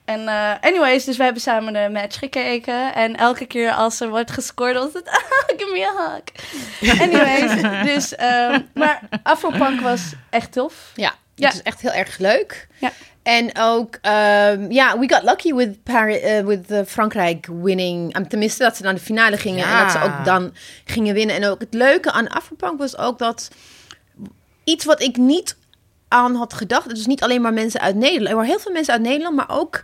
[0.06, 2.94] En eh, anyways, dus we hebben samen de match gekeken.
[2.94, 5.10] En elke keer als er wordt gescoord, was het...
[5.48, 7.00] Ah, give me a hug.
[7.02, 7.62] Anyways,
[7.94, 8.16] dus...
[8.16, 10.92] ehm, maar Afropunk was echt tof.
[10.96, 11.46] Ja, Ja.
[11.48, 12.68] het is echt heel erg leuk.
[12.78, 12.92] Ja.
[13.24, 18.16] En ook, ehm, ja, we got lucky with, eh, with eh, Frankrijk winning.
[18.18, 20.54] Um, tenminste, dat ze naar de finale gingen en dat ze ook dan
[20.86, 21.36] gingen winnen.
[21.36, 23.50] En ook het leuke aan Afropunk was ook dat
[24.64, 25.56] iets wat ik niet
[26.08, 26.88] aan had gedacht.
[26.90, 28.28] Het is niet alleen maar mensen uit Nederland.
[28.30, 29.82] Er waren heel veel mensen uit Nederland, maar ook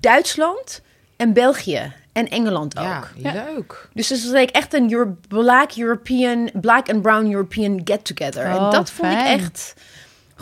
[0.00, 0.80] Duitsland
[1.16, 3.08] en België en Engeland ook.
[3.16, 3.88] Ja, leuk.
[3.94, 8.44] Dus het was like echt een Euro- black European, black and brown European get together.
[8.44, 9.74] en Oh, dat vond ik echt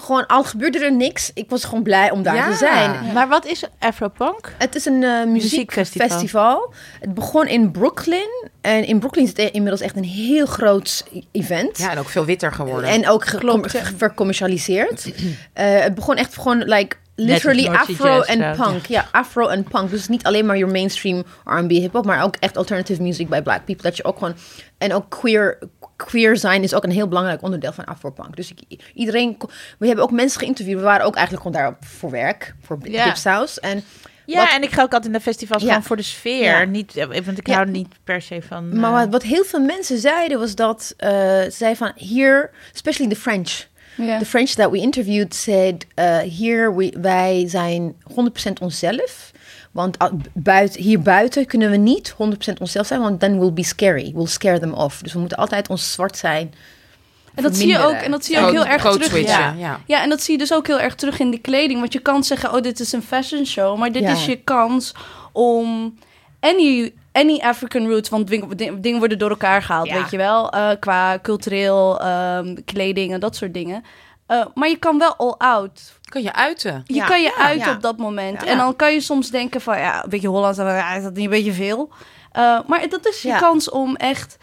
[0.00, 2.50] gewoon, al gebeurde er niks, ik was gewoon blij om daar Ja.
[2.50, 3.12] te zijn.
[3.12, 4.52] Maar wat is Afropunk?
[4.58, 6.06] Het is een eh, Muziekfestival.
[6.06, 6.72] muziekfestival.
[7.00, 8.48] Het begon in Brooklyn.
[8.60, 11.78] En in Brooklyn is het inmiddels echt een heel groot e- event.
[11.78, 12.90] Ja, en ook veel witter geworden.
[12.90, 15.04] En ook ge- vercommercialiseerd.
[15.52, 18.86] Eh, het begon echt gewoon like literally afro en punk.
[18.86, 19.90] Ja, afro en punk.
[19.90, 23.64] Dus niet alleen maar your mainstream R&B hip-hop, maar ook echt alternative music bij black
[23.64, 23.82] people.
[23.82, 24.34] Dat je ook gewoon
[24.78, 25.58] en ook queer
[26.06, 28.36] queer zijn is ook een heel belangrijk onderdeel van afropunk.
[28.36, 29.36] Dus ik, iedereen,
[29.78, 30.76] we hebben ook mensen geïnterviewd.
[30.76, 33.04] We waren ook eigenlijk gewoon daar voor werk, voor Ja.
[33.04, 33.60] Dipsaus.
[33.60, 33.84] En
[34.24, 35.68] Ja, Wat- en ik ga ook altijd naar festivals Ja.
[35.68, 36.42] gewoon voor de sfeer.
[36.44, 36.64] Ja.
[36.64, 37.54] Niet, eh, want ik Ja.
[37.54, 38.80] hou niet per se van...
[38.80, 42.50] Maar eh, wat, wat heel veel mensen zeiden was dat uh, ze zeiden van hier,
[42.74, 43.66] especially the French.
[43.96, 47.94] The French that we interviewed said uh, hier we, wij zijn
[48.48, 49.30] 100% onszelf.
[49.78, 52.16] Want uh, buiten, hier buiten kunnen we niet 100%
[52.60, 54.12] onszelf zijn, want then we'll be scary.
[54.14, 55.02] We'll scare them off.
[55.02, 56.54] Dus we moeten altijd ons zwart zijn.
[57.34, 59.20] En dat zie je ook, en dat zie je ook heel erg terug.
[59.26, 59.54] ja.
[59.58, 59.80] ja.
[59.86, 61.80] Ja, en dat zie je dus ook heel erg terug in de kleding.
[61.80, 63.78] Want je kan zeggen, oh, dit is een fashion show.
[63.78, 64.10] Maar dit Ja.
[64.12, 64.94] is je kans
[65.32, 65.94] om
[66.40, 68.08] any, any African roots...
[68.08, 69.94] Want ding- ding- dingen worden door elkaar gehaald, Ja.
[69.94, 70.50] weet je wel.
[70.50, 73.84] eh, qua cultureel, ehm, kleding en dat soort dingen.
[74.26, 75.97] Eh, maar je kan wel all out.
[76.08, 76.82] Kan je uiten.
[76.86, 77.06] Je Ja.
[77.06, 77.44] kan je Ja.
[77.44, 77.74] uiten Ja.
[77.74, 78.42] op dat moment.
[78.44, 78.46] Ja.
[78.50, 81.24] En dan kan je soms denken van, ja, een beetje Hollands, ja, is dat niet
[81.24, 81.88] een beetje veel?
[82.32, 83.38] Eh, maar dat is je Ja.
[83.38, 84.36] kans om echt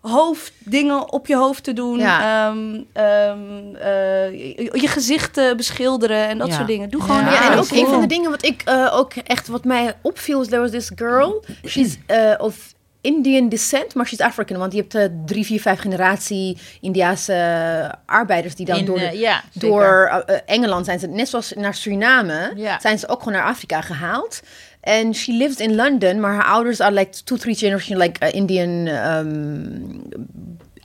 [0.00, 1.98] hoofddingen op je hoofd te doen.
[1.98, 2.48] Ja.
[2.48, 6.54] Ehm, ehm, eh, je, je gezicht te beschilderen en dat Ja.
[6.54, 6.88] soort dingen.
[6.88, 9.64] Doe gewoon Ja, en ook een van de dingen wat ik uh, ook echt wat
[9.64, 11.44] mij opviel, is there was this girl.
[11.66, 14.58] She's uh, of Indian descent, maar she's African.
[14.58, 17.34] Want je hebt uh, drie, vier, vijf generatie Indiaanse
[18.06, 20.06] arbeiders die dan in, door, de, eh, ja, door
[20.46, 22.80] Engeland zijn ze, net zoals naar Suriname, Ja.
[22.80, 24.40] zijn ze ook gewoon naar Afrika gehaald.
[24.80, 28.32] En she lives in London, maar haar ouders are like two, three generation like uh,
[28.34, 30.02] Indian um,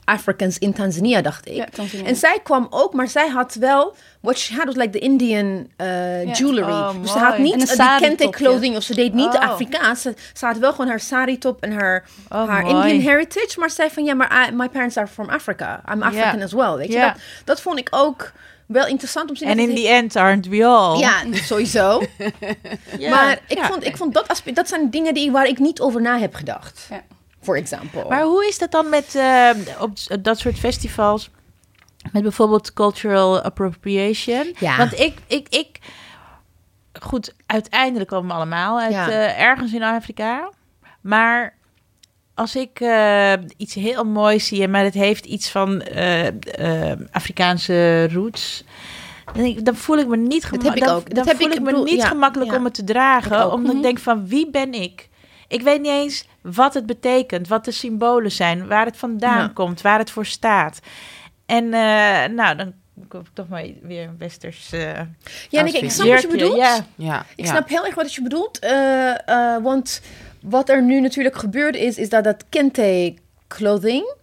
[0.06, 1.54] Africans in Tanzania, dacht ik.
[1.54, 2.06] Ja, Tanzania.
[2.06, 3.94] En zij kwam ook, maar zij had wel...
[4.20, 5.46] What she had was like the Indian
[5.80, 6.70] uh, jewelry.
[6.72, 9.48] Oh, dus ze had niet die sari kente clothing of ze deed niet de Oh.
[9.50, 10.02] Afrikaans.
[10.02, 12.74] Ze, ze had wel gewoon haar sari top en haar, Oh, haar mooi.
[12.92, 13.58] Indian heritage.
[13.60, 15.82] Maar zei van ja, maar I- my parents are from Africa.
[15.92, 17.00] I'm African as well, weet je.
[17.00, 18.32] Dat, dat vond ik ook
[18.66, 19.58] wel interessant om te zien.
[19.58, 20.98] En in the end aren't we all.
[20.98, 22.02] Ja, sowieso.
[23.10, 23.66] Maar ik, Ja.
[23.66, 24.56] vond, ik vond dat aspect...
[24.56, 26.86] Dat zijn dingen die, waar ik niet over na heb gedacht.
[26.90, 27.02] Ja.
[27.46, 28.04] For example.
[28.08, 29.92] Maar hoe is dat dan met eh, op
[30.22, 31.30] dat soort festivals?
[32.12, 34.54] Met bijvoorbeeld cultural appropriation.
[34.58, 34.76] Ja.
[34.76, 35.78] Want ik, ik, ik...
[37.00, 39.08] Goed, uiteindelijk komen we allemaal uit Ja.
[39.10, 40.50] eh, ergens in Afrika.
[41.00, 41.54] Maar
[42.34, 48.64] als ik eh, iets heel moois zie, maar het heeft iets van eh, Afrikaanse roots...
[49.32, 50.90] Dan, denk ik, dan voel ik me niet heb ik gemakkelijk.
[50.92, 51.04] ook.
[51.04, 52.56] Dan, Dat dan heb voel ik- ik me bedoel, niet ja, gemakkelijk ja.
[52.56, 53.36] om het te dragen.
[53.38, 53.52] Ik.
[53.52, 53.82] Omdat ik Mhm.
[53.82, 55.08] denk van wie ben ik?
[55.48, 59.50] Ik weet niet eens wat het betekent, wat de symbolen zijn, waar het vandaan Ja.
[59.54, 60.80] komt, waar het voor staat.
[61.46, 61.70] En uh,
[62.36, 62.72] nou, dan
[63.08, 64.72] kom ik toch maar weer een westers.
[64.72, 64.80] Uh,
[65.48, 66.56] ja, en ik, ik snap wat je bedoelt.
[66.56, 66.84] Ja.
[66.94, 67.50] Ja, Ik ja.
[67.50, 68.64] snap heel erg wat je bedoelt.
[68.64, 68.70] Uh,
[69.26, 70.00] uh, want
[70.40, 73.14] wat er nu natuurlijk gebeurd is, is dat dat kente
[73.48, 74.14] clothing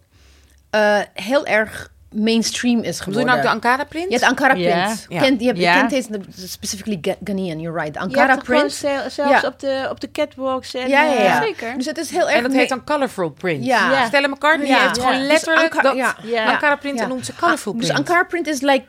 [0.74, 3.24] uh, heel erg mainstream is Bedoel je geworden.
[3.26, 4.10] nou ook de Ankara print?
[4.12, 5.06] Ja, de Ankara print.
[5.08, 5.20] Ja.
[5.20, 5.78] Kent, je hebt, Ja.
[5.78, 7.94] Kente is de- specifically Ghanaian, you're right.
[7.94, 8.72] De Je Ankara print.
[8.72, 9.48] zel- zelfs Ja.
[9.48, 10.74] op, de, op de catwalks.
[10.74, 11.36] En, Ja, ja, ja.
[11.36, 11.76] eh, Zeker.
[11.76, 12.36] Dus het is heel erg...
[12.36, 13.64] En dat heet dan colorful print.
[13.64, 13.90] Ja.
[13.90, 14.06] Ja.
[14.06, 16.14] Stella McCartney heeft gewoon Dus letterlijk Anka- dat.
[16.46, 17.90] Ankara print en noemt ze colorful Ah, print.
[17.92, 18.84] Dus Ankara print is like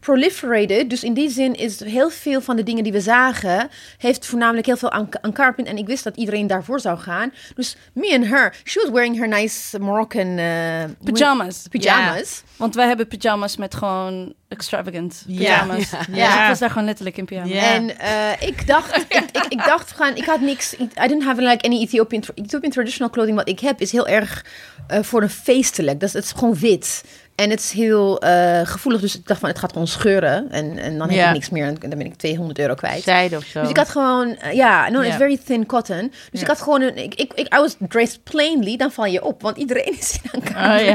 [0.00, 0.90] proliferated.
[0.90, 3.68] Dus in die zin is heel veel van de dingen die we zagen...
[3.98, 4.90] heeft voornamelijk heel veel
[5.20, 5.68] Ankara print.
[5.68, 7.32] En ik wist dat iedereen daarvoor zou gaan.
[7.54, 10.38] Dus me and her, she was wearing her nice Moroccan...
[10.38, 11.66] eh, Pyjamas.
[11.70, 12.42] pyjamas.
[12.56, 15.36] Want wij hebben pyjamas met gewoon extravagant Ja.
[15.36, 15.90] pyjamas.
[15.90, 15.98] Ja.
[16.08, 16.16] Ja.
[16.16, 16.42] Ja.
[16.42, 17.46] ik was daar gewoon letterlijk in pyjama.
[17.46, 17.74] Ja.
[17.74, 21.42] En eh, ik dacht, ik, ik, ik dacht gewoon, ik had niks, I didn't have
[21.42, 23.36] like any Ethiopian, Ethiopian traditional clothing.
[23.36, 24.44] Wat ik heb is heel erg
[24.88, 26.00] eh, voor een feestelijk.
[26.00, 27.04] Dat is, het is gewoon wit.
[27.38, 30.50] En het is heel eh, gevoelig, dus ik dacht van, het gaat gewoon scheuren.
[30.50, 31.26] En, en dan heb Ja.
[31.26, 33.02] ik niks meer en dan ben ik 200 euro kwijt.
[33.02, 33.60] Zijde of zo.
[33.60, 36.12] Dus ik had gewoon, eh, ja, no, it's very thin cotton.
[36.30, 39.24] Dus ik had gewoon een, ik, ik, ik, I was dressed plainly, dan val je
[39.24, 39.42] op.
[39.42, 40.78] Want iedereen is in elkaar.
[40.80, 40.94] Oh, ja.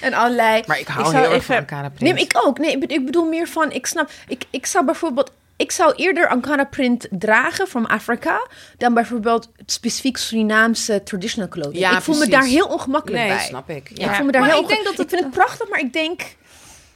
[0.00, 0.62] En allerlei.
[0.66, 2.14] Maar ik hou Ik heel erg even- van Ankara print.
[2.14, 2.58] Nee, ik ook.
[2.58, 5.30] Nee, ik bedoel meer van, ik snap, ik, ik zou bijvoorbeeld,
[5.62, 8.46] ik zou eerder Ankara print dragen van Afrika
[8.78, 11.78] dan bijvoorbeeld specifiek Surinaamse traditional clothing.
[11.78, 13.44] Ja, ik voel me daar heel ongemakkelijk Nee, bij.
[13.44, 13.90] snap ik.
[13.98, 15.68] Ja, ik voel me daar Maar heel ik denk dat het- ik vind het prachtig,
[15.68, 16.36] maar ik denk,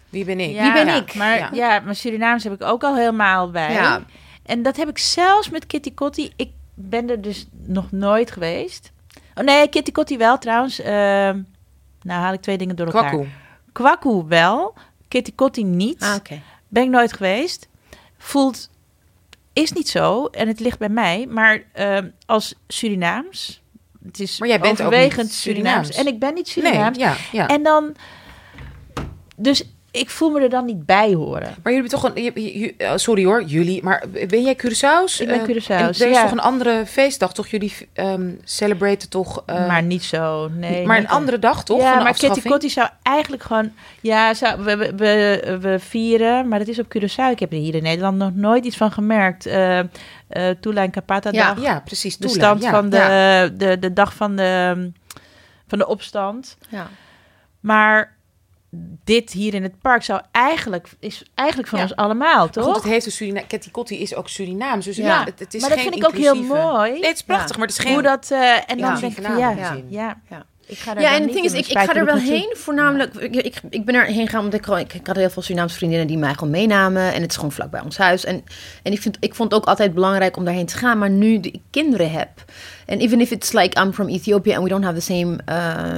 [0.08, 0.50] Wie ben ik?
[0.50, 0.94] Ja, Wie ben Ja.
[0.94, 1.14] ik?
[1.14, 1.48] Maar Ja.
[1.52, 1.80] ja.
[1.80, 3.72] maar Surinaams heb ik ook al helemaal bij.
[3.72, 4.02] Ja.
[4.42, 6.32] En dat heb ik zelfs met Kitty Kotti.
[6.36, 8.90] Ik ben er dus nog nooit geweest.
[9.34, 10.80] Oh nee, Kitty Kotti wel trouwens.
[10.80, 11.40] Ehm,
[12.02, 13.02] nou haal ik twee dingen door elkaar.
[13.02, 13.26] Kwakkoe.
[13.72, 14.74] Kwakkoe wel.
[15.08, 16.02] Kitty Kotti niet.
[16.02, 16.40] ah, oké.
[16.68, 17.68] Ben ik nooit geweest.
[18.26, 18.70] Voelt,
[19.52, 20.26] is niet zo.
[20.26, 21.26] En het ligt bij mij.
[21.28, 23.62] Maar ehm, als Surinaams.
[24.04, 25.86] Het is Maar jij bent overwegend Surinaams.
[25.88, 26.08] Surinaams.
[26.08, 26.98] En ik ben niet Nee, Surinaams.
[26.98, 27.48] ja, ja.
[27.48, 27.94] En dan...
[29.36, 29.64] Dus
[29.98, 31.54] ik voel me er dan niet bij horen.
[31.62, 32.22] Maar jullie hebben toch een...
[32.22, 33.82] je- je- je- eh, sorry hoor, jullie.
[33.82, 35.20] Maar ben jij Curaçao's?
[35.20, 35.68] Ik ben Eh, Curaçao's,
[35.98, 36.22] en Er is ja.
[36.22, 37.46] toch een andere feestdag, toch?
[37.46, 39.42] Jullie ehm celebraten toch...
[39.46, 40.86] eh, maar niet zo, nee.
[40.86, 41.80] maar een andere dag, toch?
[41.80, 42.48] Ja, van de maar Kitty?
[42.48, 43.72] Kotti zou eigenlijk gewoon...
[44.00, 47.30] Ja, zou, we, we, we, we vieren, maar dat is op Curaçao.
[47.30, 49.46] Ik heb er hier in Nederland nog nooit iets van gemerkt.
[49.46, 49.78] Eh
[50.28, 51.64] eh Tula en Kapata Ja, dag.
[51.64, 52.16] Ja, precies.
[52.16, 52.70] de stand ja.
[52.70, 53.46] van de, ja.
[53.48, 54.90] de, de dag van de,
[55.68, 56.56] van de opstand.
[56.68, 56.86] Ja.
[57.60, 58.15] Maar
[59.04, 60.88] dit hier in het park zou eigenlijk...
[61.00, 61.84] Is eigenlijk van Ja.
[61.84, 62.64] ons allemaal, toch?
[62.64, 64.84] goed, het heeft een Surina Ketty Kotti is ook Surinaams.
[64.84, 65.04] Dus Ja.
[65.06, 66.90] ja, het, het is maar dat geen vind ik ook heel mooi.
[66.92, 67.58] Nee, het is prachtig, Ja.
[67.58, 67.92] maar het is geen...
[67.92, 68.30] Hoe dat...
[68.30, 69.00] eh, en dan Ja.
[69.00, 70.44] denk ik van, ja, ja, Ja.
[70.68, 72.54] Ik ga daar Ja, en het ding is, ik, ik ga er wel heen.
[72.56, 74.80] Voornamelijk, ik, ik, ik ben er heen gegaan omdat ik gewoon...
[74.80, 77.12] Ik, ik had heel veel Surinaamse vriendinnen die mij gewoon meenamen.
[77.14, 78.24] En het is gewoon vlak bij ons huis.
[78.24, 78.44] En,
[78.82, 80.98] en ik, vind, ik vond het ook altijd belangrijk om daarheen te gaan.
[80.98, 82.28] Maar nu ik kinderen heb...
[82.86, 85.38] En even if it's like I'm from Ethiopia and we don't have the same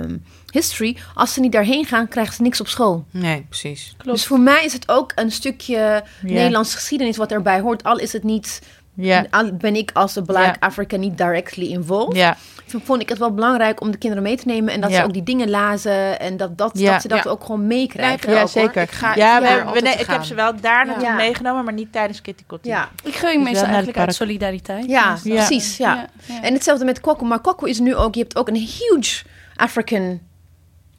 [0.02, 0.96] um, history...
[1.14, 3.04] Als ze niet daarheen gaan, krijgen ze niks op school.
[3.10, 3.94] Nee, precies.
[3.96, 4.18] Klopt.
[4.18, 7.84] Dus voor mij is het ook een stukje Nederlandse geschiedenis wat erbij hoort.
[7.84, 8.60] Al is het niet...
[9.00, 10.56] Ja, ben ik als een Black Ja.
[10.58, 12.36] African niet directly involved ja.
[12.66, 14.72] vond ik het wel belangrijk om de kinderen mee te nemen.
[14.72, 16.20] En dat ze ook die dingen lazen.
[16.20, 16.92] En dat, dat, Ja.
[16.92, 18.28] dat ze dat ook gewoon meekrijgen.
[18.28, 18.48] ik Ja, hoor.
[18.48, 18.82] zeker.
[18.82, 21.14] Ik ga ja, we, we- nee, ik heb ze wel daar naartoe Ja.
[21.14, 22.68] meegenomen, maar niet tijdens Kitty Kotti.
[22.68, 22.88] ja.
[23.04, 24.84] Ik ging Dus meestal naar eigenlijk uit solidariteit.
[24.86, 25.34] Ja, Ja.
[25.34, 25.76] precies.
[25.76, 25.94] Ja.
[25.94, 26.42] ja, ja.
[26.42, 27.24] En hetzelfde met Kwakko.
[27.24, 28.14] Maar Kwakko is nu ook...
[28.14, 29.24] Je hebt ook een huge
[29.56, 30.20] African...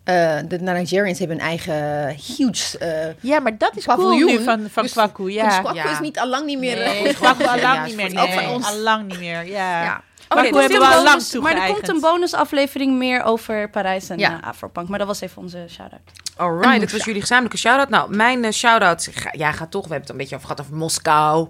[0.09, 2.07] eh, de Nigerians hebben een eigen
[2.37, 2.77] huge...
[2.77, 4.37] eh Ja, maar dat is cool Paviljoen.
[4.37, 5.71] nu van, van Dus- Kwaku, Dus ja.
[5.73, 5.91] Ja.
[5.91, 6.75] is niet al lang niet meer...
[6.77, 8.23] Nee, eh, Kwaku al Ja, lang is niet meer, nee.
[8.23, 8.67] ook van ons.
[8.67, 9.83] Al lang niet meer, ja.
[9.83, 10.01] ja.
[10.27, 14.39] Kwaku hebben we al lang maar er komt een bonusaflevering meer over Parijs en Ja.
[14.43, 14.87] Afropunk.
[14.87, 16.01] Maar dat was even onze shout-out.
[16.37, 17.89] Alright, dit was jullie gezamenlijke shout-out.
[17.89, 19.87] Nou, mijn eh, shout-out, ja, gaat toch.
[19.87, 21.47] We hebben het een beetje over gehad over Moskou.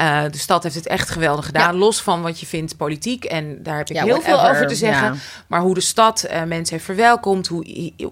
[0.00, 1.76] Eh, de stad heeft het echt geweldig gedaan.
[1.76, 3.24] Los van wat je vindt politiek.
[3.24, 5.06] En daar heb ik Ja, heel veel over te zeggen.
[5.06, 5.14] ja.
[5.46, 7.46] Maar hoe de stad eh, mensen heeft verwelkomd.
[7.46, 7.64] Hoe,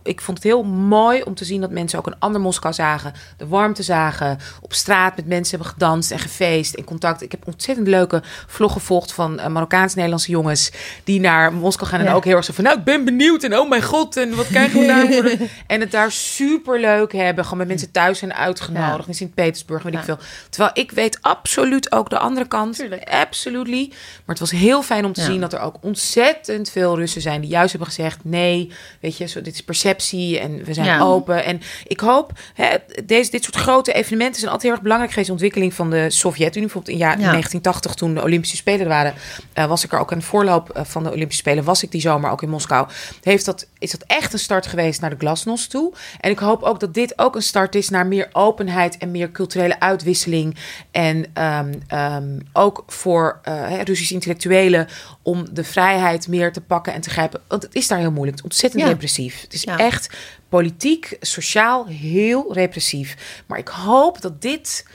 [0.03, 3.12] ik vond het heel mooi om te zien dat mensen ook een ander Moskou zagen.
[3.36, 4.39] De warmte zagen.
[4.61, 6.74] Op straat met mensen hebben gedanst en gefeest.
[6.74, 7.22] In contact.
[7.22, 10.70] Ik heb ontzettend leuke vlog gevolgd van eh, Marokkaans-Nederlandse jongens.
[11.05, 12.01] Die naar Moskou gaan.
[12.01, 13.43] En ook heel erg zo van, nou, ik ben benieuwd.
[13.43, 16.80] En oh mijn god, en wat krijgen we daar voor de- En het daar super
[16.80, 17.45] leuk hebben.
[17.45, 19.09] Gewoon met mensen thuis zijn uitgenodigd.
[19.09, 20.18] In Sint-Petersburg, weet ik veel.
[20.51, 22.74] Terwijl ik weet absoluut ook de andere kant.
[22.76, 23.08] Tuurlijk.
[23.08, 23.86] Absolutely.
[23.88, 25.26] Maar het was heel fijn om te Ja.
[25.26, 29.26] zien dat er ook ontzettend veel Russen zijn die juist hebben gezegd: nee, weet je,
[29.26, 31.00] zo, dit is perceptie en we zijn Ja.
[31.00, 31.44] open.
[31.44, 35.28] En ik hoop, hè, deze, dit soort grote evenementen zijn altijd heel erg belangrijk geweest.
[35.28, 36.66] De ontwikkeling van de Sovjet-Unie.
[36.68, 37.30] Bijvoorbeeld in jaar Ja.
[37.30, 39.14] 1980, toen de Olympische Spelen er waren,
[39.52, 41.64] eh, was ik er ook een voorloop eh, van de Olympische Spelen.
[41.64, 42.88] Was ik die zomer ook in Moskou.
[43.22, 45.92] Heeft dat, is dat echt een start geweest naar de glasnost toe?
[46.20, 49.30] En ik hoop ook dat dit ook een start is naar meer openheid en meer
[49.32, 50.56] culturele uitwisseling.
[50.90, 54.88] En ehm, ehm, ehm, ook voor eh, Russische intellectuelen
[55.22, 57.40] om de vrijheid meer te pakken en te grijpen.
[57.48, 58.36] Want het is daar heel moeilijk.
[58.36, 58.88] Het is ontzettend Ja.
[58.88, 59.40] repressief.
[59.40, 59.78] Het is Ja.
[59.78, 60.16] echt
[60.48, 63.42] politiek, sociaal heel repressief.
[63.46, 64.86] Maar ik hoop dat dit.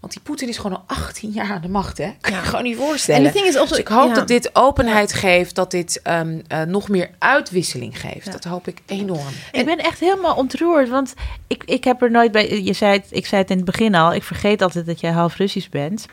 [0.00, 2.10] Want die Poetin is gewoon al 18 jaar aan de macht, hè?
[2.20, 2.44] Kan je Ja.
[2.44, 3.34] gewoon niet voorstellen.
[3.34, 4.14] En is also- dus ik hoop ja.
[4.14, 8.32] dat dit openheid geeft, dat dit ehm, eh, nog meer uitwisseling geeft.
[8.32, 9.26] Dat hoop ik enorm.
[9.52, 11.14] Ik ben echt helemaal ontroerd, want
[11.46, 12.62] ik, ik heb er nooit bij...
[12.62, 15.10] Je zei het, ik zei het in het begin al, ik vergeet altijd dat jij
[15.10, 16.06] half Russisch bent.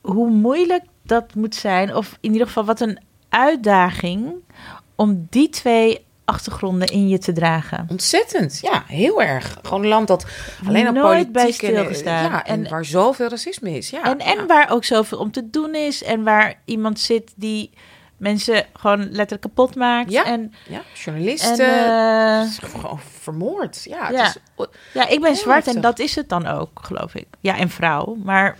[0.00, 4.32] Hoe moeilijk dat moet zijn, of in ieder geval wat een uitdaging
[4.96, 7.86] om die twee achtergronden in je te dragen.
[7.90, 9.58] Ontzettend, ja, heel erg.
[9.62, 10.26] Gewoon een land dat
[10.66, 12.22] alleen op Nooit bij politiek en, eh, stilgestaan.
[12.30, 13.90] ja, en, En- waar zoveel racisme is.
[13.90, 14.46] Ja, en en ja.
[14.46, 17.70] waar ook zoveel om te doen is en waar iemand zit die
[18.16, 20.10] mensen gewoon letterlijk kapot maakt.
[20.10, 20.24] Ja.
[20.24, 23.84] En, ja, en journalisten eh, is gewoon vermoord.
[23.84, 24.24] Ja, Ja.
[24.26, 24.36] is,
[24.92, 27.26] Ja, ik ben zwart en dat is het dan ook, geloof ik.
[27.40, 28.16] Ja, en vrouw.
[28.24, 28.56] Maar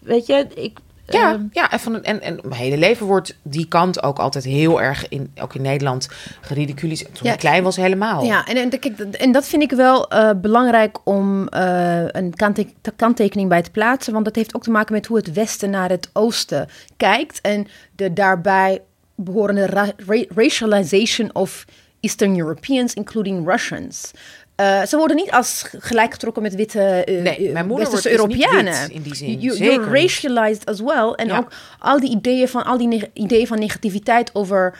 [0.00, 0.78] weet je, ik.
[1.06, 4.44] ja, ehm, ja en, van, en, en mijn hele leven wordt die kant ook altijd
[4.44, 6.08] heel erg, in, ook in Nederland,
[6.40, 7.14] geridiculiseerd.
[7.14, 7.32] Toen Ja.
[7.32, 8.24] ik klein was helemaal.
[8.24, 12.34] Ja, en, en, kijk, dat- en dat vind ik wel eh, belangrijk om eh, een
[12.34, 14.12] kante- kanttekening bij te plaatsen.
[14.12, 17.40] Want dat heeft ook te maken met hoe het Westen naar het Oosten kijkt.
[17.40, 18.80] En de daarbij
[19.14, 21.64] behorende ra- ra- racialization of
[22.00, 24.10] Eastern Europeans, including Russians.
[24.58, 28.04] Eh, ze worden niet als gelijk getrokken met witte eh, Nee, eh, mijn moeder wordt
[28.04, 28.80] niet Europeanen.
[28.80, 29.40] wit in die zin.
[29.40, 30.02] You- Zeker you're niet.
[30.02, 31.12] racialized as well.
[31.16, 31.36] En Ja.
[31.38, 31.48] ook
[31.78, 34.78] al die ideeën van, al die ideeën van negativiteit over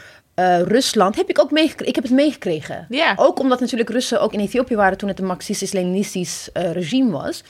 [0.65, 1.87] Rusland heb ik ook meegekregen.
[1.89, 2.87] Ik heb het meegekregen.
[3.17, 7.43] Ook omdat natuurlijk Russen ook in Ethiopië waren toen het een marxistisch-leninistisch regime was.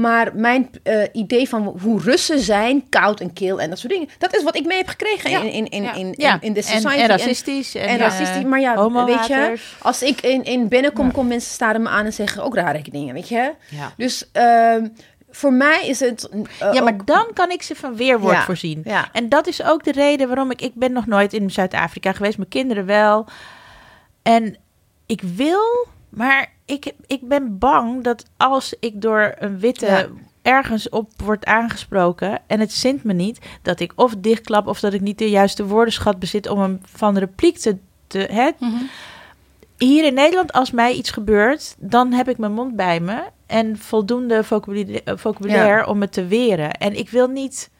[0.00, 4.08] Maar mijn eh, idee van hoe Russen zijn, koud en kil en dat soort dingen,
[4.18, 5.40] dat is wat ik mee heb gekregen Ja.
[5.40, 7.00] in, in, in, in, ja, in, de en, society.
[7.00, 7.74] en racistisch.
[7.74, 11.52] En, En eh, racistisch, maar ja, weet je, als ik in, in binnenkom, komen mensen
[11.52, 13.52] staren me aan en zeggen ook rare dingen, weet je.
[13.68, 13.92] Ja.
[13.96, 14.86] Dus ehm,
[15.30, 16.28] voor mij is het...
[16.58, 18.80] eh, Ja, maar ook- dan kan ik ze van weerwoord Ja, voorzien.
[18.84, 19.08] ja.
[19.12, 20.62] En dat is ook de reden waarom ik...
[20.62, 23.26] Ik ben nog nooit in Zuid-Afrika geweest, mijn kinderen wel.
[24.22, 24.56] En
[25.06, 25.86] ik wil,
[26.18, 29.86] maar ik, ik ben bang dat als ik door een witte...
[29.86, 30.06] Ja.
[30.42, 33.38] ergens op wordt aangesproken en het zint me niet...
[33.62, 36.48] dat ik of dichtklap of dat ik niet de juiste woordenschat bezit...
[36.48, 37.76] om een van repliek te...
[38.06, 38.50] te hè?
[38.58, 38.84] Mhm.
[39.76, 41.76] Hier in Nederland, als mij iets gebeurt...
[41.78, 43.22] dan heb ik mijn mond bij me...
[43.46, 46.72] en voldoende vocabulaire, eh, vocabulaire om het te weren.
[46.72, 47.70] En ik wil niet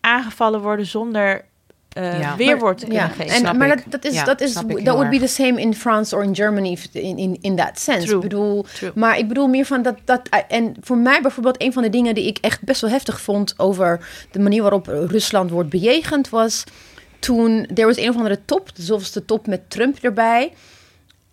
[0.00, 1.44] aangevallen worden zonder
[1.92, 2.36] eh, Ja.
[2.36, 3.26] weerwoord kunnen ja, geven.
[3.26, 3.74] En, Snap maar ik.
[3.74, 6.34] dat, dat is, Ja, dat is, that would be the same in France or in
[6.34, 8.06] Germany in, in, in that sense.
[8.06, 8.16] True.
[8.16, 8.92] Ik bedoel, True.
[8.94, 12.14] maar ik bedoel meer van dat, dat, en voor mij bijvoorbeeld een van de dingen
[12.14, 16.64] die ik echt best wel heftig vond over de manier waarop Rusland wordt bejegend was
[17.18, 20.52] toen, er was een of andere top, de zoveelste top met Trump erbij.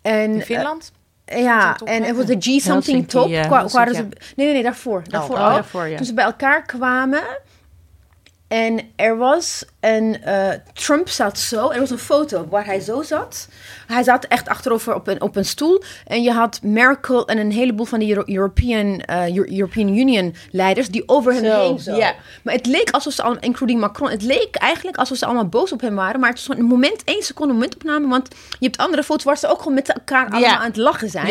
[0.02, 0.92] En, In Finland?
[1.24, 3.28] eh, ja, en het was de G-something top.
[3.28, 5.02] ze, Helsinki, nee, nee, nee, daarvoor.
[5.08, 5.96] Daarvoor oh, daarvoor, ja.
[5.96, 7.22] Toen ze bij elkaar kwamen.
[8.50, 10.22] En er was een...
[10.22, 11.70] eh, Trump zat zo.
[11.70, 13.48] Er was een foto waar hij zo zat.
[13.86, 15.82] Hij zat echt achterover op een, op een stoel.
[16.06, 20.34] En je had Merkel en een heleboel van die Euro- European, eh, Euro- European Union
[20.50, 20.88] leiders...
[20.88, 21.96] die over hem Zo, heen zo.
[21.96, 22.14] ja.
[22.42, 24.10] Maar het leek alsof ze allemaal, including Macron...
[24.10, 26.20] het leek eigenlijk alsof ze allemaal boos op hem waren.
[26.20, 28.08] Maar het was een moment, één seconde momentopname.
[28.08, 28.28] Want
[28.58, 31.26] je hebt andere foto's waar ze ook gewoon met elkaar allemaal aan het lachen zijn.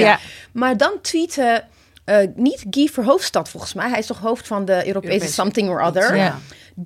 [0.51, 1.63] Maar dan tweette...
[2.05, 3.89] eh, niet Guy Verhofstadt volgens mij.
[3.89, 6.15] Hij is toch hoofd van de Europese Europese- something or other.
[6.15, 6.39] Ja.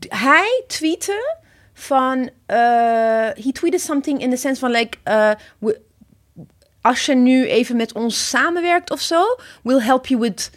[0.08, 1.38] Hij tweette
[1.74, 2.30] van...
[2.46, 2.58] eh
[3.44, 4.98] he tweeted something in the sense van like...
[5.60, 5.82] we-
[6.82, 9.24] als je nu even met ons samenwerkt of zo...
[9.64, 10.52] we'll help you with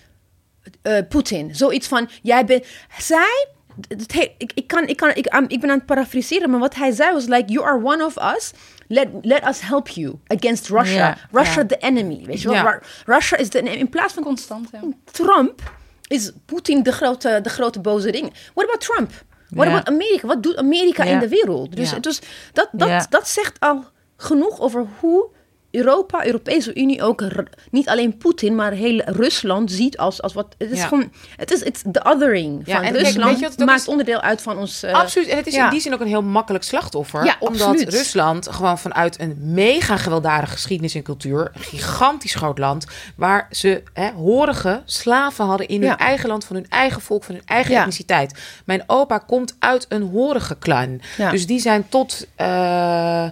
[0.82, 1.54] eh Poetin.
[1.54, 2.66] Zoiets van, jij bent...
[2.98, 3.46] Zij...
[3.88, 6.74] het he- ik, ik, kan, ik, kan, ik, ik ben aan het parafraseren, maar wat
[6.74, 7.52] hij zei was like...
[7.52, 8.52] You are one of us.
[8.88, 11.18] Let, let us help you against Russia.
[11.30, 12.24] Russia the enemy.
[12.24, 12.78] Weet je wel?
[13.04, 13.76] Russia is de enemy.
[13.76, 14.80] In plaats van Constant, ja.
[15.04, 15.74] Trump
[16.06, 18.32] is Poetin de grote, de grote boze ring.
[18.54, 19.10] What about Trump?
[19.48, 19.72] What Ja.
[19.72, 20.26] about Amerika?
[20.26, 21.76] Wat doet Amerika in de wereld?
[21.76, 22.20] Dus, dus
[22.52, 23.84] dat, dat, dat zegt al
[24.16, 25.28] genoeg over hoe
[25.76, 27.24] Europa, Europese Unie ook
[27.70, 30.54] niet alleen Poetin, maar heel Rusland ziet als, als wat.
[30.58, 30.86] Het is Ja.
[30.86, 31.12] gewoon.
[31.36, 33.44] Het is het de othering Ja, van en kijk, Rusland.
[33.60, 33.88] ook maakt is?
[33.88, 34.82] onderdeel uit van ons.
[34.82, 35.28] eh, Absoluut.
[35.28, 35.64] En het is ja.
[35.64, 37.24] in die zin ook een heel makkelijk slachtoffer.
[37.24, 37.88] Ja, omdat absoluut.
[37.94, 42.84] Rusland gewoon vanuit een mega gewelddadige geschiedenis en cultuur, een gigantisch groot land,
[43.16, 47.34] waar ze hè, horige slaven hadden in hun eigen land, van hun eigen volk, van
[47.34, 48.38] hun eigen etniciteit.
[48.64, 51.00] Mijn opa komt uit een horige clan.
[51.30, 53.26] Dus die zijn tot, eh,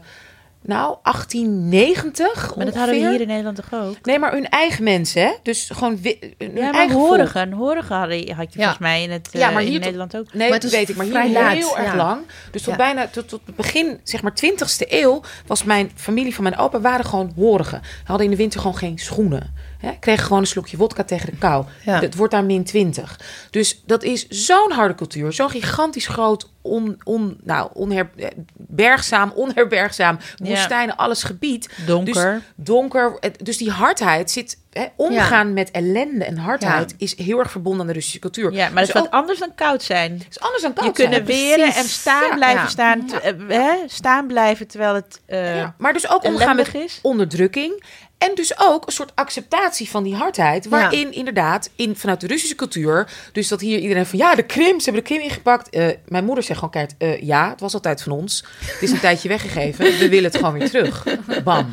[0.67, 3.11] nou, 1890 Maar dat hadden we ongeveer.
[3.11, 3.97] hier in Nederland toch ook?
[4.03, 5.33] Nee, maar hun eigen mensen, hè?
[5.43, 6.17] Dus gewoon hun
[6.55, 7.41] Ja, maar eigen horigen.
[7.43, 10.35] Een horige had je, had je volgens mij in, het, Ja, eh, in Nederland ook.
[10.35, 10.97] Nee, Maar dat weet ik.
[10.97, 11.97] Maar hier heel laat, erg ja.
[11.97, 12.21] lang.
[12.51, 12.77] Dus tot Ja.
[12.79, 16.81] bijna tot, tot het begin, zeg maar 20ste eeuw, was mijn familie van mijn opa
[16.81, 17.83] waren gewoon horigen.
[18.05, 19.55] Hadden in de winter gewoon geen schoenen.
[19.85, 21.65] Hè, kregen gewoon een slokje wodka tegen de kou.
[21.85, 22.01] Ja.
[22.01, 23.21] Het wordt daar min 20.
[23.51, 25.33] Dus dat is zo'n harde cultuur.
[25.33, 28.27] Zo'n gigantisch groot, on, on, nou, onher, eh,
[28.57, 31.69] bergzaam, onherbergzaam, woestijnen, alles gebied.
[31.87, 32.33] Donker.
[32.35, 33.19] Dus donker.
[33.43, 34.63] Dus die hardheid zit...
[34.73, 38.53] Hè, omgaan met ellende en hardheid is heel erg verbonden aan de Russische cultuur.
[38.53, 40.23] Ja, maar dat Dus is wat anders dan koud zijn.
[40.31, 41.39] is anders dan Je koud kunnen zijn.
[41.39, 46.11] weren en staan blijven staan, te- eh, hè, staan blijven terwijl het eh maar dus
[46.11, 46.99] ook omgaan met is.
[47.03, 47.83] onderdrukking.
[48.29, 50.69] En dus ook een soort acceptatie van die hardheid.
[50.69, 53.11] Waarin inderdaad, in, vanuit de Russische cultuur...
[53.33, 54.19] dus dat hier iedereen van...
[54.19, 55.71] ja, de Krim, ze hebben de Krim ingepakt.
[55.71, 56.95] Eh, mijn moeder zegt gewoon keihard...
[56.99, 58.45] eh, ja, het was altijd van ons.
[58.61, 59.85] Het is een tijdje weggegeven.
[59.85, 61.07] We willen het gewoon weer terug.
[61.45, 61.73] Bam.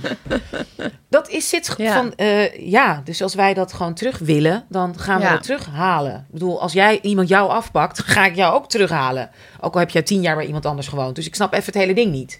[1.09, 1.93] Dat is zit Ja.
[1.93, 2.13] van...
[2.15, 4.65] eh, ja, dus als wij dat gewoon terug willen...
[4.69, 5.31] dan gaan we Ja.
[5.33, 6.13] het terughalen.
[6.15, 7.99] Ik bedoel, als jij iemand jou afpakt...
[8.03, 9.29] ga ik jou ook terughalen.
[9.59, 11.15] Ook al heb jij tien jaar bij iemand anders gewoond.
[11.15, 12.39] Dus ik snap even het hele ding niet.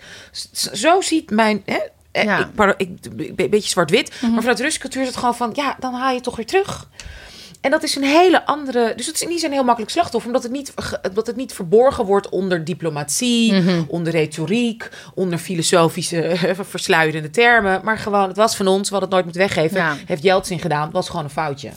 [0.74, 1.62] Zo ziet mijn...
[1.66, 1.78] Hè,
[2.12, 2.39] Ja.
[2.39, 4.22] ik, pardon, ik, een beetje zwart-wit.
[4.22, 5.51] Maar vanuit de Russische cultuur is het gewoon van...
[5.53, 6.89] ja, dan haal je het toch weer terug.
[7.62, 8.93] En dat is een hele andere...
[8.95, 10.30] Dus het is niet zo'n heel makkelijk slachtoffer...
[10.30, 10.74] omdat het niet,
[11.09, 13.53] omdat het niet verborgen wordt onder diplomatie...
[13.88, 14.89] onder retoriek...
[15.14, 16.36] onder filosofische
[16.70, 17.82] versluierende termen.
[17.84, 19.78] Maar gewoon, het was van ons, we hadden het nooit moeten weggeven.
[19.78, 19.95] Ja.
[20.05, 21.72] Heeft Jeltsin gedaan, het was gewoon een foutje.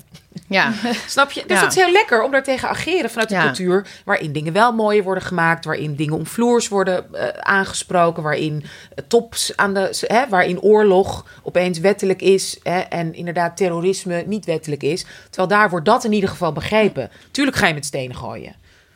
[0.48, 0.72] Ja.
[1.06, 1.42] Snap je?
[1.46, 1.62] Dus Ja.
[1.62, 3.42] dat is heel lekker om daar tegen ageren vanuit de Ja.
[3.44, 3.86] cultuur.
[4.04, 5.64] Waarin dingen wel mooier worden gemaakt.
[5.64, 8.22] Waarin dingen omvloers worden eh, aangesproken.
[8.22, 8.64] Waarin
[8.94, 10.04] eh, tops aan de.
[10.06, 12.58] Hè, waarin oorlog opeens wettelijk is.
[12.62, 15.04] Hè, en inderdaad terrorisme niet wettelijk is.
[15.30, 17.10] Terwijl daar wordt dat in ieder geval begrepen.
[17.30, 18.54] Tuurlijk ga je met stenen gooien.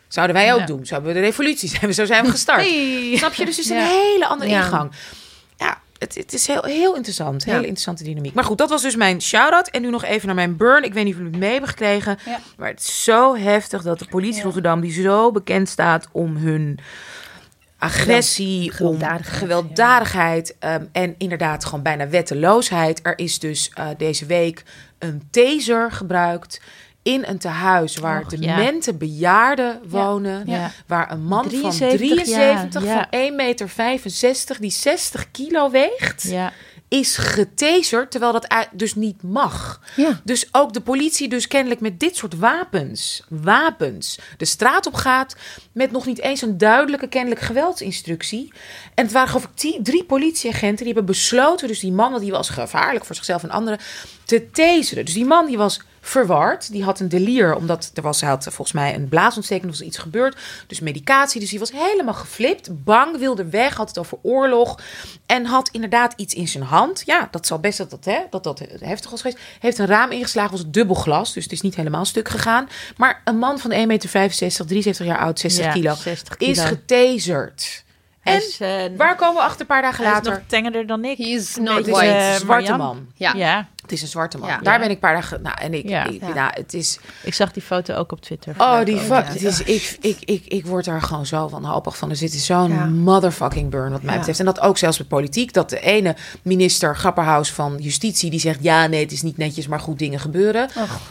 [0.09, 0.67] Zouden wij ook Ja.
[0.67, 0.87] doen.
[0.87, 1.95] Zouden we de revolutie zijn.
[2.01, 2.67] Zo zijn we gestart.
[3.15, 3.45] Snap je?
[3.45, 4.57] Dus het is een hele andere Ja.
[4.65, 4.91] ingang.
[5.99, 7.45] Het, het is heel, heel interessant.
[7.45, 7.51] Ja.
[7.51, 8.35] Hele interessante dynamiek.
[8.35, 9.69] Maar goed, dat was dus mijn shout-out.
[9.69, 10.85] En nu nog even naar mijn burn.
[10.85, 12.19] Ik weet niet of jullie het mee hebben gekregen.
[12.25, 12.41] Ja.
[12.57, 14.43] Maar het is zo heftig dat de politie.
[14.43, 14.81] Rotterdam...
[14.81, 16.79] die zo bekend staat om hun
[17.79, 20.57] agressie, Gewelddadigheid, om gewelddadigheid...
[20.59, 23.01] ehm, en inderdaad gewoon bijna wetteloosheid.
[23.03, 24.63] Er is dus eh, deze week
[24.99, 26.61] een taser gebruikt...
[27.03, 28.57] in een tehuis waar Och, ja.
[28.57, 30.43] demente bejaarden wonen...
[30.47, 30.71] Ja.
[30.87, 36.33] Waar een man 73 van 73 jaar, van 1,65 meter die 60 kilo weegt,
[36.89, 39.81] is getaserd, terwijl dat dus niet mag.
[40.25, 45.37] Dus ook de politie dus kennelijk met dit soort wapens, wapens, de straat op gaat
[45.73, 48.53] met nog niet eens een duidelijke kennelijk geweldsinstructie.
[48.95, 52.49] En het waren geloof ik drie politieagenten die hebben besloten, dus die man, die was
[52.49, 53.79] gevaarlijk voor zichzelf en anderen,
[54.25, 55.05] te taseren.
[55.05, 58.43] Dus die man die was verward, die had een delier, omdat er was, hij had
[58.45, 60.37] volgens mij een blaasontsteking, of was iets gebeurd,
[60.67, 64.79] dus medicatie, dus die was helemaal geflipt, bang, wilde weg, had het over oorlog
[65.27, 67.03] en had inderdaad iets in zijn hand.
[67.07, 69.41] Ja, dat zal best dat dat, hè, dat, dat heftig was geweest.
[69.61, 72.69] Heeft een raam ingeslagen, was dubbel glas, dus het is niet helemaal stuk gegaan.
[72.97, 77.85] Maar een man van 1,65 meter, 73 jaar oud, 60 Ja, kilo, 60 is getaserd.
[78.21, 80.33] Hij En is, eh, waar komen we achter een paar dagen hij is later?
[80.33, 81.19] nog tengerder dan ik.
[81.19, 82.07] He is Een not white.
[82.13, 83.07] eh, zwarte man.
[83.15, 83.33] Ja.
[83.37, 84.49] Ja, Het is een zwarte man.
[84.49, 84.59] Ja.
[84.59, 85.43] Daar ben ik een paar dagen...
[85.43, 85.89] Nou, en ik...
[85.89, 86.05] Ja.
[86.07, 86.35] ik Ja.
[86.35, 86.99] nou, het is...
[87.23, 88.55] ik zag die foto ook op Twitter.
[88.59, 88.99] Oh, die.
[89.01, 92.11] Het is, ik, ik, ik, ik word daar gewoon zo wanhopig van.
[92.11, 92.85] Er zit zo'n Ja.
[92.85, 94.19] motherfucking burn wat mij Ja.
[94.19, 94.39] betreft.
[94.39, 95.53] En dat ook zelfs met politiek.
[95.53, 98.31] Dat de ene minister Grapperhaus van Justitie...
[98.31, 100.69] die zegt, ja, nee, het is niet netjes, maar goed dingen gebeuren.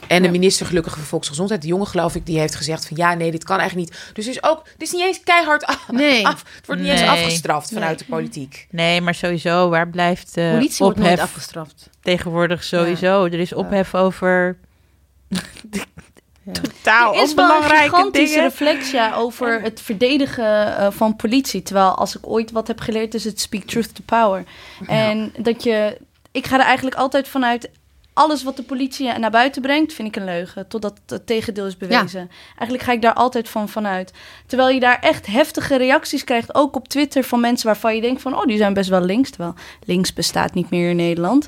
[0.08, 0.32] en de ja.
[0.32, 2.26] minister gelukkig van Volksgezondheid, de jongen geloof ik...
[2.26, 4.00] die heeft gezegd van, ja, nee, dit kan eigenlijk niet.
[4.14, 4.62] Dus is ook...
[4.74, 5.86] Het is niet eens keihard af.
[5.92, 6.28] Nee.
[6.28, 7.10] af- het wordt niet eens Nee.
[7.10, 8.68] afgestraft vanuit de politiek.
[8.72, 11.90] Nee, maar sowieso, waar blijft eh Politie wordt nooit afgestraft.
[12.08, 13.26] Tegenwoordig sowieso?
[13.26, 14.58] Er is ophef over
[16.52, 18.92] totaal Er is wel een gigantische dingen.
[18.92, 21.62] ja, over het verdedigen eh, van politie.
[21.62, 24.44] Terwijl als ik ooit wat heb geleerd, is het speak truth to power.
[24.88, 25.98] En dat je...
[26.32, 27.70] Ik ga er eigenlijk altijd vanuit...
[28.18, 30.68] Alles wat de politie naar buiten brengt, vind ik een leugen.
[30.68, 32.30] Totdat het tegendeel is bewezen.
[32.50, 34.14] Eigenlijk ga ik daar altijd van vanuit.
[34.46, 36.56] Terwijl je daar echt heftige reacties krijgt.
[36.56, 38.36] Ook op Twitter van mensen waarvan je denkt van...
[38.36, 39.30] Oh, die zijn best wel links.
[39.30, 39.54] Terwijl
[39.86, 41.48] links bestaat niet meer in Nederland.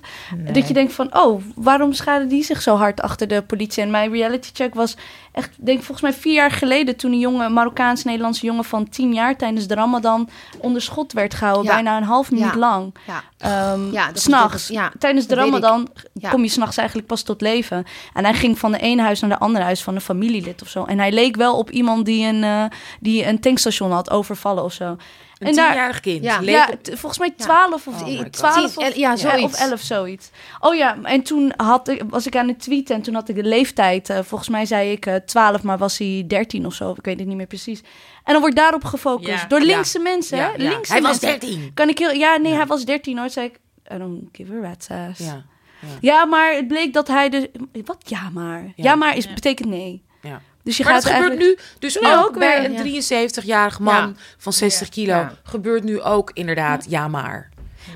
[0.53, 3.83] Dat je denkt van, oh, waarom schaden die zich zo hard achter de politie?
[3.83, 4.95] En mijn reality check was
[5.31, 6.95] echt, denk volgens mij vier jaar geleden...
[6.95, 9.35] toen een jonge Marokkaans-Nederlandse jongen van tien jaar...
[9.37, 11.65] tijdens de ramadan onder schot werd gehouden.
[11.65, 11.73] Ja.
[11.73, 12.59] Bijna een half minuut Ja.
[12.59, 12.95] lang.
[13.07, 13.23] Ja.
[13.37, 14.71] Ehm, Ja, s'nachts.
[14.99, 15.87] tijdens de ramadan
[16.29, 17.85] kom je s'nachts eigenlijk pas tot leven.
[18.13, 19.83] En hij ging van de ene huis naar de andere huis...
[19.83, 20.83] van een familielid of zo.
[20.83, 22.63] En hij leek wel op iemand die een, eh,
[22.99, 24.97] die een tankstation had overvallen of zo.
[25.39, 26.23] Een En tienjarig kind.
[26.23, 26.39] Ja.
[26.41, 28.31] Ja, volgens mij 12 of Oh my i- God.
[28.31, 29.43] 12 Tien, of, ja, zoiets.
[29.43, 30.29] of 11 zoiets.
[30.59, 33.35] Oh ja, en toen had ik, was ik aan het tweeten en toen had ik
[33.35, 34.09] de leeftijd.
[34.09, 36.91] eh, volgens mij zei ik eh 12, maar was hij 13 of zo.
[36.91, 37.79] Ik weet het niet meer precies.
[38.23, 39.47] En dan wordt daarop gefocust Ja.
[39.47, 39.65] door Ja.
[39.65, 40.37] linkse mensen.
[40.37, 40.63] Ja, hè?
[40.63, 40.69] ja.
[40.69, 41.39] Linkse Hij was mensen.
[41.39, 41.71] 13.
[41.73, 42.57] Kan ik heel, ja, nee, Ja.
[42.57, 43.29] hij was 13 hoor.
[43.29, 43.59] Zei ik,
[43.93, 45.19] I don't give a rat's ass.
[45.19, 45.45] Ja.
[46.01, 47.51] Ja, maar het bleek dat hij de.
[47.85, 48.61] Wat ja, maar.
[48.63, 48.95] Ja, Ja.
[48.95, 49.33] maar is, Ja.
[49.33, 50.03] betekent nee.
[50.69, 53.27] Dus je Maar gaat dat gebeurt nu dus ook, ook bij een ja.
[53.27, 55.27] 73-jarig man van 60 kilo.
[55.43, 57.49] Gebeurt nu ook inderdaad, ja maar.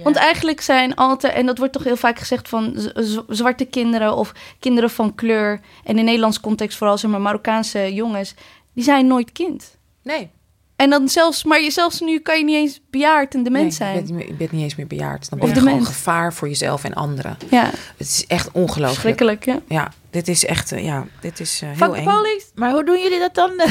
[0.04, 2.92] Want eigenlijk zijn altijd, en dat wordt toch heel vaak gezegd van
[3.28, 5.60] zwarte kinderen of kinderen van kleur.
[5.84, 8.34] En in Nederlands context vooral zeg maar Marokkaanse jongens,
[8.74, 9.78] die zijn nooit kind.
[10.04, 10.32] Nee.
[10.76, 13.72] En dan zelfs, maar je, zelfs nu kan je niet eens bejaard en dement nee,
[13.72, 13.96] zijn.
[13.96, 15.30] Je bent, niet je bent niet eens meer bejaard.
[15.30, 17.38] Dan ben je gewoon gevaar voor jezelf en anderen.
[17.50, 17.66] Ja,
[17.98, 19.00] Het is echt ongelooflijk.
[19.00, 19.46] schrikkelijk.
[19.46, 19.60] Ja.
[19.68, 22.04] Ja, dit is echt, eh, ja, dit is eh, heel eng.
[22.04, 22.46] police.
[22.56, 23.52] Maar hoe doen jullie dat dan?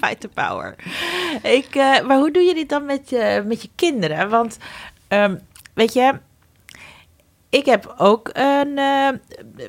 [0.00, 0.74] Fight the power.
[1.42, 4.28] Ik, eh, maar hoe doen jullie dan met je, met je kinderen?
[4.28, 4.56] Want,
[5.08, 5.36] ehm,
[5.74, 6.12] weet je,
[7.48, 8.80] ik heb ook een,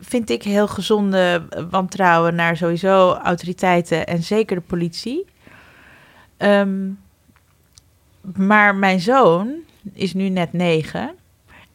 [0.02, 5.32] vind ik, heel gezonde wantrouwen naar sowieso autoriteiten en zeker de politie.
[6.44, 6.90] Ehm,
[8.22, 9.54] maar mijn zoon
[9.94, 11.16] is nu net negen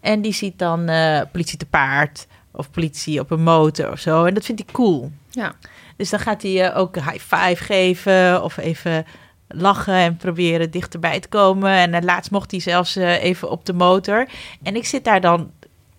[0.01, 4.25] en die ziet dan eh, politie te paard of politie op een motor of zo.
[4.25, 5.13] En dat vindt hij cool.
[5.31, 5.55] Ja.
[5.97, 9.07] Dus dan gaat hij eh, ook high five geven of even
[9.49, 11.71] lachen en proberen dichterbij te komen.
[11.71, 14.29] En uh, laatst mocht hij zelfs uh, even op de motor.
[14.63, 15.51] En ik zit daar dan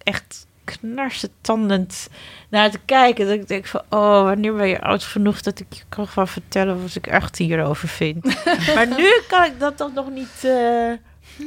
[0.03, 2.09] echt knarsetandend
[2.49, 3.25] naar te kijken.
[3.25, 6.27] Dat ik denk van, oh, wanneer ben je oud genoeg dat ik je kan gaan
[6.27, 8.23] vertellen wat ik echt hierover vind.
[8.75, 10.43] maar nu kan ik dat toch nog niet...
[10.45, 10.91] Uh,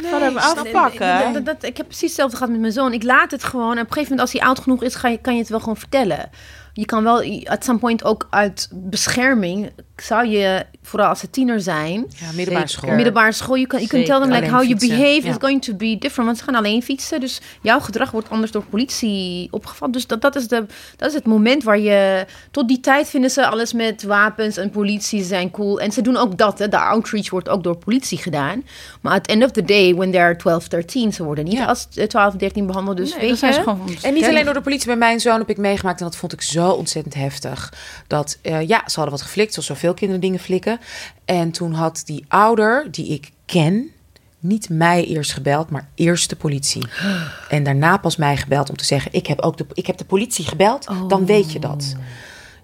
[0.01, 1.23] Nee, van hem afpakken.
[1.23, 2.93] Dat, dat, dat, ik heb precies hetzelfde gehad met mijn zoon.
[2.93, 3.77] Ik laat het gewoon.
[3.77, 5.49] En op een gegeven moment, als hij oud genoeg is, ga je, kan je het
[5.49, 6.31] wel gewoon vertellen.
[6.73, 11.61] Je kan wel, at some point ook uit bescherming, zou je, vooral als ze tiener
[11.61, 12.07] zijn.
[12.20, 12.95] Ja, middelbare school.
[12.95, 15.29] Middelbare school, je kan je kunt tell them like how you behave ja.
[15.29, 16.25] is going to be different.
[16.25, 19.93] Want ze gaan alleen fietsen, dus jouw gedrag wordt anders door politie opgevat.
[19.93, 20.66] Dus dat, dat, is de,
[20.97, 24.70] dat is het moment waar je, tot die tijd vinden ze alles met wapens en
[24.70, 25.81] politie zijn cool.
[25.81, 26.68] En ze doen ook dat, hè.
[26.68, 28.64] de outreach wordt ook door politie gedaan.
[29.01, 31.64] Maar at the end of the day, when they're 12, 13, ze worden niet Ja.
[31.64, 32.97] als eh, 12, 13 behandeld.
[32.97, 35.39] Dus Nee, weet je, ze gewoon En niet alleen door de politie, bij mijn zoon
[35.39, 37.73] heb ik meegemaakt en dat vond ik zo ontzettend heftig.
[38.07, 40.81] Dat uh, ja, ze hadden wat geflikt, zoals zoveel kinderen dingen flikken.
[41.25, 43.91] En toen had die ouder, die ik ken,
[44.39, 46.87] niet mij eerst gebeld, maar eerst de politie.
[47.49, 50.05] En daarna pas mij gebeld om te zeggen: Ik heb ook de, ik heb de
[50.05, 51.97] politie gebeld, dan weet je dat.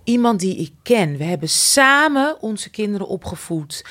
[0.05, 1.17] Iemand die ik ken.
[1.17, 3.85] We hebben samen onze kinderen opgevoed,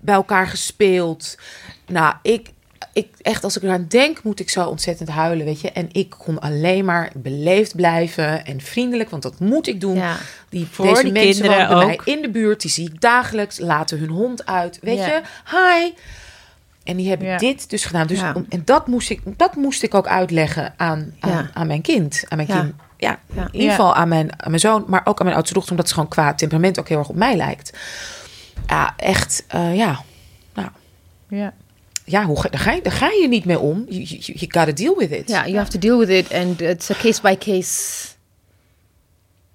[0.00, 1.38] bij elkaar gespeeld.
[1.86, 2.50] Nou, ik,
[2.92, 5.72] ik, echt, als ik eraan denk, moet ik zo ontzettend huilen, weet je.
[5.72, 9.96] En ik kon alleen maar beleefd blijven en vriendelijk, want dat moet ik doen.
[9.96, 10.16] Ja.
[10.48, 13.58] Die, Voor deze die mensen wonen bij mij in de buurt, die zie ik dagelijks,
[13.58, 15.06] laten hun hond uit, weet Ja.
[15.06, 15.22] je.
[15.50, 15.92] Hi.
[16.84, 17.36] En die hebben Ja.
[17.38, 18.06] dit dus gedaan.
[18.06, 21.82] Dus om- en dat moest, ik, dat moest ik ook uitleggen aan, aan, aan mijn
[21.82, 22.24] kind.
[22.28, 22.72] Aan mijn kind.
[22.96, 23.42] Ja, Ja.
[23.42, 25.88] in ieder geval aan mijn, aan mijn zoon, maar ook aan mijn oudste dochter, omdat
[25.88, 27.72] ze gewoon qua temperament ook heel erg op mij lijkt.
[28.66, 30.00] Ja, echt, eh, ja.
[30.54, 30.68] Nou,
[31.28, 31.52] Ja.
[32.10, 33.84] Ja, hoe, ga- daar, ga je, daar ga je niet mee om.
[33.88, 35.28] You, you, you gotta deal with it.
[35.28, 36.32] Ja, you have to deal with it.
[36.32, 38.06] And it's a case-by-case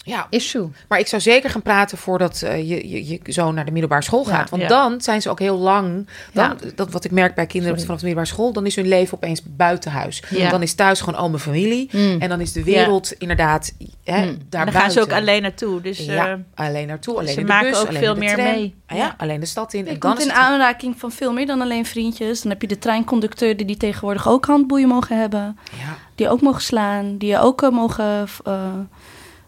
[0.06, 0.68] Ja, issue.
[0.88, 4.02] maar ik zou zeker gaan praten voordat eh, je, je, je zoon naar de middelbare
[4.04, 4.44] school gaat.
[4.44, 4.68] Ja, Want ja.
[4.68, 6.08] dan zijn ze ook heel lang.
[6.34, 6.56] Dan, Ja.
[6.76, 7.86] dat wat ik merk bij kinderen Sorry.
[7.86, 10.24] vanaf de middelbare school, dan is hun leven opeens buiten huis.
[10.30, 10.50] Ja.
[10.50, 11.90] Dan is thuis gewoon oma familie.
[11.92, 12.22] Mm.
[12.22, 13.74] En dan is de wereld inderdaad
[14.04, 14.38] hè, Mm.
[14.50, 15.82] daar En dan gaan ze ook alleen naartoe.
[15.82, 18.20] Dus ja, eh, alleen naartoe, alleen ze in de maken bus, ook alleen veel de
[18.20, 18.46] meer tram.
[18.46, 18.76] mee.
[18.88, 19.16] Ah ja, Ja.
[19.18, 19.80] alleen de stad in.
[19.84, 22.42] Je En dan komt in aanraking van veel meer dan alleen vriendjes.
[22.42, 25.58] Dan heb je de treinconducteuren die tegenwoordig ook handboeien mogen hebben.
[25.80, 27.18] ja, Die ook mogen slaan.
[27.18, 28.28] Die ook eh, mogen...
[28.44, 28.64] eh,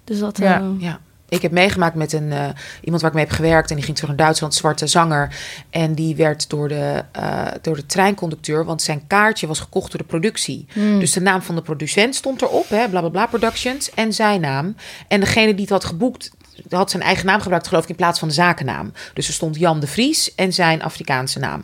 [0.05, 0.37] dus dat...
[0.37, 0.59] Ja.
[0.59, 0.99] eh, ja.
[1.29, 2.47] Ik heb meegemaakt met een, eh,
[2.81, 3.69] iemand waar ik mee heb gewerkt.
[3.69, 5.35] En die ging terug naar Duitsland, zwarte zanger.
[5.69, 9.99] En die werd door de, eh, door de treinconducteur, want zijn kaartje was gekocht door
[9.99, 10.65] de productie.
[10.73, 10.99] Hmm.
[10.99, 13.91] Dus de naam van de producent stond erop, hè, bla bla bla Productions.
[13.93, 14.75] En zijn naam.
[15.07, 16.31] En degene die het had geboekt,
[16.69, 18.91] had zijn eigen naam gebruikt, geloof ik, in plaats van de zakennaam.
[19.13, 21.61] Dus er stond Jan de Vries en zijn Afrikaanse naam.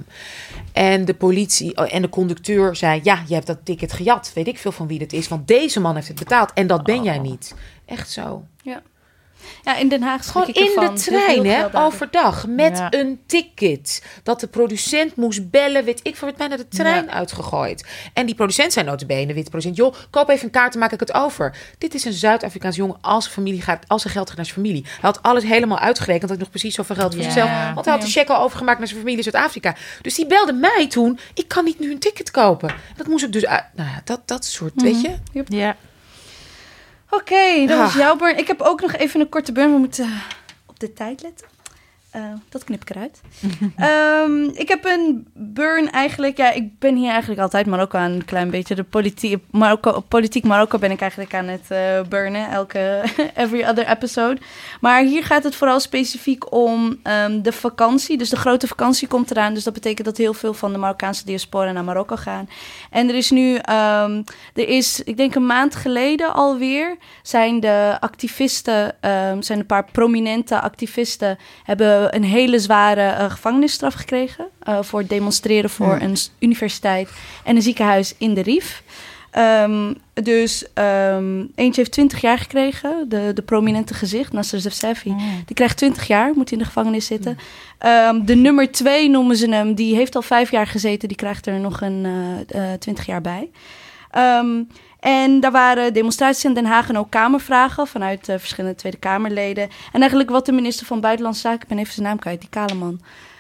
[0.71, 4.31] En de politie oh, en de conducteur zei: Ja, je hebt dat ticket gejat.
[4.35, 6.53] Weet ik veel van wie het is, want deze man heeft het betaald.
[6.53, 7.53] En dat ben jij niet.
[7.91, 8.43] Echt zo.
[9.63, 10.83] Ja, in Den Haag Gewoon ik in de ervan.
[10.85, 12.87] Heel trein, hè, overdag, met Ja.
[12.93, 14.03] een ticket.
[14.23, 17.85] Dat de producent moest bellen, weet ik werd bijna de trein uitgegooid.
[18.13, 20.99] En die producent zei notabene, witte producent, joh, koop even een kaart, dan maak ik
[20.99, 21.57] het over.
[21.77, 24.57] Dit is een Zuid-Afrikaans jongen, als zijn familie gaat, als zijn geld gaat naar zijn
[24.57, 24.83] familie.
[24.83, 27.29] Hij had alles helemaal uitgerekend, had nog precies zoveel geld voor Ja.
[27.31, 27.49] zichzelf.
[27.73, 28.13] Want hij had de Ja.
[28.13, 29.75] check al overgemaakt naar zijn familie in Zuid-Afrika.
[30.01, 32.73] Dus die belde mij toen, ik kan niet nu een ticket kopen.
[32.95, 35.15] Dat moest ik dus, uit, nou ja, dat, dat soort, weet je.
[35.47, 35.75] ja.
[37.12, 37.95] Oké, dat was Ah.
[37.95, 38.38] jouw burn.
[38.38, 39.72] Ik heb ook nog even een korte burn.
[39.72, 40.09] We moeten
[40.66, 41.47] op de tijd letten.
[42.12, 43.22] Eh, dat knip ik eruit.
[43.76, 46.38] Ehm, ik heb een burn eigenlijk.
[46.38, 48.76] Ja, ik ben hier eigenlijk altijd Marokko aan een klein beetje.
[48.76, 52.49] De politie, Marokko, politiek Marokko ben ik eigenlijk aan het eh, burnen.
[52.49, 53.03] Elke,
[53.36, 54.41] every other episode.
[54.82, 58.18] Maar hier gaat het vooral specifiek om ehm, de vakantie.
[58.18, 59.53] Dus de grote vakantie komt eraan.
[59.53, 62.49] Dus dat betekent dat heel veel van de Marokkaanse diaspora naar Marokko gaan.
[62.89, 64.22] En er is nu, ehm,
[64.53, 68.95] er is, ik denk een maand geleden alweer, zijn de activisten,
[69.39, 74.45] zijn een paar prominente activisten, hebben een hele zware eh, gevangenisstraf gekregen.
[74.59, 77.09] eh, voor het demonstreren voor een universiteit
[77.43, 78.83] en een ziekenhuis in de Rif.
[79.31, 80.65] Ehm, dus
[81.55, 85.15] eentje heeft 20 jaar gekregen, de, de prominente gezicht, Nasser Zefzefi.
[85.45, 87.37] Die krijgt 20 jaar, moet in de gevangenis zitten.
[87.77, 91.47] Ehm, de nummer 2 noemen ze hem, die heeft al vijf jaar gezeten, die krijgt
[91.47, 92.05] er nog een
[92.47, 93.49] eh, eh, 20 jaar bij.
[94.12, 94.64] Ehm,
[94.99, 99.64] en daar waren demonstraties in Den Haag en ook kamervragen vanuit eh, verschillende Tweede Kamerleden.
[99.91, 102.49] En eigenlijk wat de minister van Buitenlandse Zaken, ik ben even zijn naam kwijt, die
[102.49, 102.99] kale man.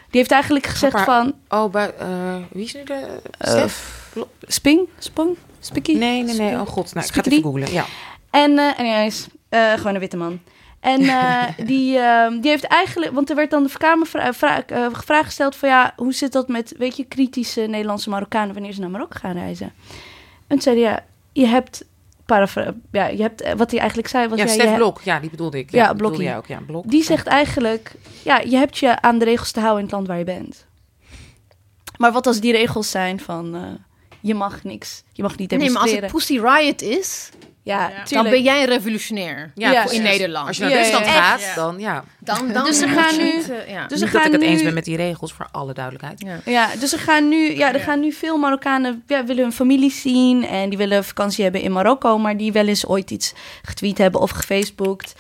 [0.09, 1.33] Die heeft eigenlijk gezegd van...
[1.49, 2.07] Oh, bij, eh,
[2.51, 3.21] wie is nu de...
[3.37, 4.09] eh, Stef?
[4.41, 4.87] Sping?
[4.99, 5.37] Spong?
[5.59, 5.97] Spikkie?
[5.97, 6.53] Nee, nee, nee.
[6.59, 6.93] Oh god.
[6.93, 7.71] Nou, ik ga het even googlen.
[7.71, 7.85] Ja.
[8.29, 10.39] En, eh anyways, eh, gewoon een witte man.
[10.79, 10.99] En
[11.71, 15.55] die, eh, die heeft eigenlijk, want er werd dan de Kamervra- vra- eh, vraag gesteld
[15.55, 19.17] van ja, hoe zit dat met, weet je, kritische Nederlandse Marokkanen wanneer ze naar Marokko
[19.19, 19.73] gaan reizen?
[20.51, 21.83] En toen zei hij, ja, je hebt,
[22.91, 25.01] ja, je hebt, eh, wat hij eigenlijk zei was, Ja, ja, je Stef hebt- Blok.
[25.01, 25.71] Ja, die bedoelde ik.
[25.71, 26.47] Ja, Ja, bedoelde jij ook.
[26.47, 26.89] Ja, Blok.
[26.89, 27.91] die zegt eigenlijk,
[28.23, 30.65] ja, je hebt je aan de regels te houden in het land waar je bent.
[31.97, 33.61] Maar wat als die regels zijn van, eh,
[34.19, 36.03] je mag niks, je mag niet Nee, maar als demonstreren.
[36.03, 37.29] het Pussy Riot is,
[37.63, 38.03] ja, Ja.
[38.09, 39.51] dan ben jij een revolutionair.
[39.55, 40.47] Ja, in Nederland.
[40.47, 41.21] Als je naar Ja, Rusland ja, ja.
[41.21, 41.55] gaat, Ja.
[41.55, 42.03] dan ja.
[42.19, 43.87] Dan, dan Dus ze gaan nu- niet, eh, ja.
[43.87, 45.73] Dus ze Niet dat gaan ik het nu, eens ben met die regels, voor alle
[45.73, 46.21] duidelijkheid.
[46.21, 46.39] Ja.
[46.51, 49.91] Ja, dus er gaan nu, ja, er gaan nu veel Marokkanen ja, willen hun familie
[49.91, 53.97] zien en die willen vakantie hebben in Marokko, maar die wel eens ooit iets getweet
[53.97, 55.13] hebben of gefacebookt.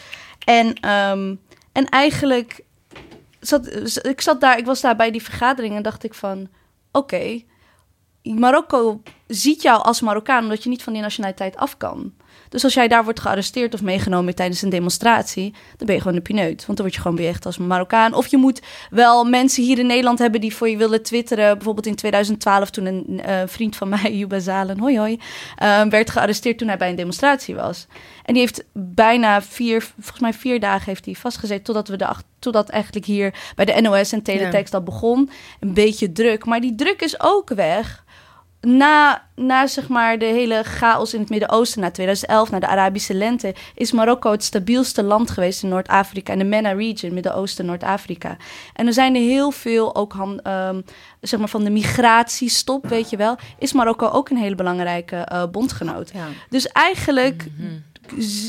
[0.45, 1.35] En, ehm,
[1.71, 2.61] en eigenlijk
[3.39, 3.75] zat
[4.05, 6.47] ik zat daar, ik was daar bij die vergadering en dacht ik van,
[6.91, 7.41] oké,
[8.23, 12.13] Marokko ziet jou als Marokkaan omdat je niet van die nationaliteit af kan.
[12.51, 16.17] Dus als jij daar wordt gearresteerd of meegenomen tijdens een demonstratie, dan ben je gewoon
[16.17, 16.65] een pineut.
[16.65, 18.13] Want dan word je gewoon beëcht als Marokkaan.
[18.13, 21.53] Of je moet wel mensen hier in Nederland hebben die voor je willen twitteren.
[21.53, 25.19] Bijvoorbeeld in 2012 toen een eh, vriend van mij, Yuba Zalen, hoi hoi,
[25.55, 27.87] eh, werd gearresteerd toen hij bij een demonstratie was.
[28.23, 32.05] En die heeft bijna vier, volgens mij vier dagen heeft hij vastgezeten totdat we de
[32.39, 35.29] totdat eigenlijk hier bij de NOS en Teletext dat begon.
[35.59, 36.45] Een beetje druk.
[36.45, 38.03] Maar die druk is ook weg
[38.61, 43.13] na, na zeg maar de hele chaos in het Midden-Oosten, na 2011, na de Arabische
[43.13, 48.37] lente, is Marokko het stabielste land geweest in Noord-Afrika, in de MENA region, Midden-Oosten, Noord-Afrika.
[48.73, 50.81] En er zijn er heel veel, ook han- ehm,
[51.21, 55.43] zeg maar van de migratiestop, weet je wel, is Marokko ook een hele belangrijke eh,
[55.51, 56.11] bondgenoot.
[56.13, 56.27] Ja.
[56.49, 57.90] Dus eigenlijk z-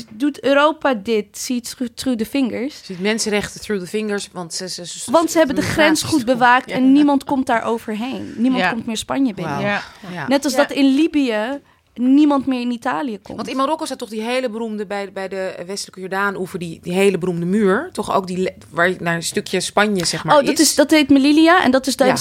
[0.09, 2.81] doet Europa dit, ziet through, through the fingers.
[2.83, 6.25] Ziet mensenrechten through the fingers, want ze, ze, ze- Want ze hebben de grens goed
[6.25, 6.75] bewaakt Ja.
[6.75, 8.33] en niemand komt daar overheen.
[8.37, 8.71] Niemand Ja.
[8.71, 9.53] komt meer Spanje binnen.
[9.53, 9.65] Wauw.
[9.65, 9.81] Ja.
[10.11, 10.27] Ja.
[10.27, 10.59] Net als Ja.
[10.59, 11.59] dat in Libië
[11.95, 13.37] niemand meer in Italië komt.
[13.37, 16.93] Want in Marokko staat toch die hele beroemde, bij, bij de westelijke Jordaan-oever, die, die
[16.93, 17.89] hele beroemde muur.
[17.91, 20.91] Toch ook die, waar je naar een stukje Spanje, zeg maar, oh, dat, is, dat
[20.91, 21.63] heet Melilla.
[21.63, 22.15] En dat is Ja.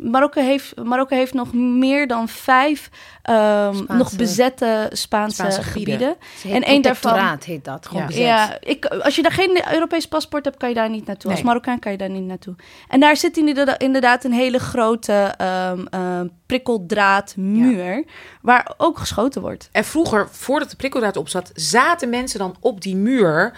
[0.00, 2.90] Marokko, heeft, Marokko heeft nog meer dan vijf
[3.22, 5.94] Spaanse- nog bezette Spaanse, Spaanse gebieden.
[5.94, 6.16] gebieden.
[6.38, 7.86] Ze heet En één daarvan- heet dat.
[7.86, 8.08] Gewoon Ja.
[8.08, 8.22] bezet.
[8.24, 11.30] Ja, ik, als je daar geen Europees paspoort hebt, kan je daar niet naartoe.
[11.30, 11.42] Als.
[11.42, 12.54] Marokkaan kan je daar niet naartoe.
[12.88, 18.04] En daar zit inderdaad, inderdaad een hele grote ehm ehm, prikkeldraadmuur,
[18.42, 19.68] waar ook geschoten wordt.
[19.72, 23.56] En vroeger, voordat de prikkeldraad op zat, zaten mensen dan op die muur.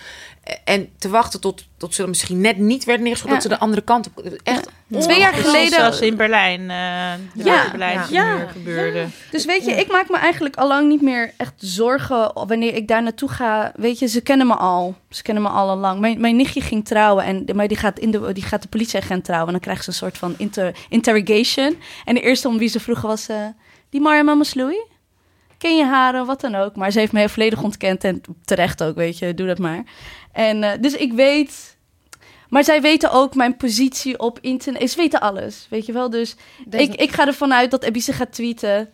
[0.65, 3.43] En te wachten tot, tot ze er misschien net niet werden neergeschoten, Ja.
[3.43, 4.25] dat ze de andere kant op.
[4.43, 4.69] Echt
[5.01, 6.61] Twee jaar geleden- Zoals in Berlijn.
[6.61, 9.07] eh Ja, Berlijnse ja, gebeurde.
[9.31, 12.89] Dus weet je, ik maak me eigenlijk al lang niet meer echt zorgen wanneer ik
[12.89, 13.73] daar naartoe ga.
[13.77, 14.95] Weet je, ze kennen me al.
[15.11, 16.01] Ze kennen me al lang.
[16.01, 19.25] Mijn, mijn nichtje ging trouwen, en, maar die gaat, in de, die gaat de politieagent
[19.25, 19.47] trouwen.
[19.47, 21.77] En dan krijgt ze een soort van inter, interrogation.
[22.05, 23.37] En de eerste om wie ze vroegen was eh,
[23.91, 24.77] die Mariam Masloui.
[25.65, 26.77] Ken je haar, eh, wat dan ook.
[26.77, 29.35] Maar ze heeft me volledig ontkend en terecht ook, weet je.
[29.35, 29.85] Doe dat maar.
[30.33, 31.77] En eh, dus ik weet...
[32.49, 34.91] Maar zij weten ook mijn positie op internet.
[34.91, 36.11] Ze weten alles, weet je wel.
[36.11, 36.37] Dus
[36.67, 38.91] Deze- ik, ik ga ervan uit dat Ebise gaat tweeten.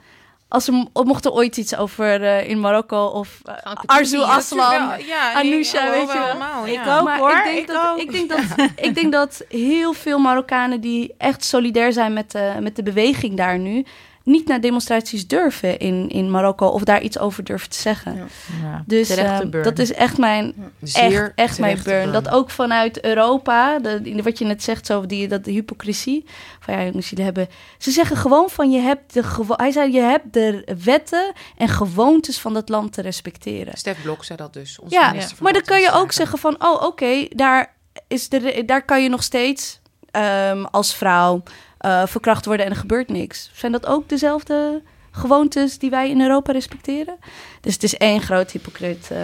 [0.48, 4.18] Als er mo- mocht er ooit iets over eh, in Marokko of uh, Arzu?
[4.18, 4.92] Aslam.
[5.06, 6.22] ja, Anousha, weet je wel.
[6.26, 6.66] allemaal.
[6.66, 6.98] Ik ja.
[6.98, 7.04] ook.
[7.04, 7.98] maar hoor, ik denk, ik dat, ook.
[7.98, 12.52] ik, denk dat, ik denk dat heel veel Marokkanen die echt solidair zijn met de,
[12.60, 13.84] met de beweging daar nu,
[14.24, 18.14] niet naar demonstraties durven in, in Marokko of daar iets over durven te zeggen.
[18.16, 18.26] Ja.
[18.62, 20.54] Ja, Dus ehm, dat is echt mijn,
[20.92, 22.12] echt, echt mijn burn.
[22.12, 26.24] Dat ook vanuit Europa, de, wat je net zegt, zo, die, dat de hypocrisie.
[26.60, 27.48] Van ja, jongens, jullie hebben.
[27.78, 31.68] Ze zeggen gewoon van je hebt de gewo- Hij zei, je hebt de wetten en
[31.68, 33.76] gewoontes van dat land te respecteren.
[33.78, 34.78] Stef Blok zei dat dus.
[34.78, 37.74] onze Ja, minister van maar dan kan je ook zeggen van, oh, oké, daar
[38.08, 41.42] is de, daar kan je nog steeds ehm, als vrouw
[41.80, 43.50] eh, verkracht worden en er gebeurt niks.
[43.54, 47.16] Zijn dat ook dezelfde gewoontes die wij in Europa respecteren?
[47.60, 49.10] Dus het is één groot hypocriet.
[49.10, 49.18] eh.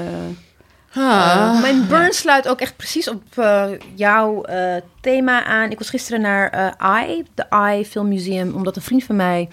[0.98, 1.60] Ah.
[1.60, 5.70] Mijn burn sluit ook echt precies op eh, jouw eh, thema aan.
[5.70, 7.46] Ik was gisteren naar eh I, de
[7.78, 9.48] I Film Museum, omdat een vriend van mij,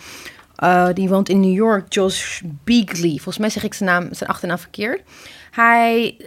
[0.56, 3.10] eh, die woont in New York, Josh Beagley.
[3.10, 5.02] Volgens mij zeg ik zijn, naam, zijn achternaam verkeerd.
[5.52, 6.18] Hij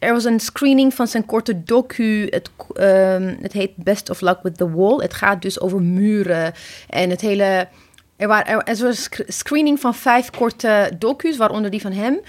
[0.00, 2.26] er was een screening van zijn korte docu.
[2.30, 4.96] Het, ehm, het heet Best of Luck with the Wall.
[4.96, 6.52] Het gaat dus over muren
[6.88, 7.68] en het hele...
[8.16, 11.92] Er, waren, er, er was een sc- screening van vijf korte docu's, waaronder die van
[11.92, 12.20] hem.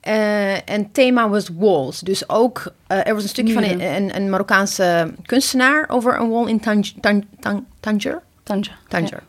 [0.00, 2.00] Eh, en thema was walls.
[2.00, 6.30] Dus ook, eh, er was een stukje van een, een, een Marokkaanse kunstenaar over een
[6.30, 8.22] wall in Tanj- Tan- Tan- Tanger.
[8.42, 8.72] Tanja.
[8.88, 9.22] Tanger.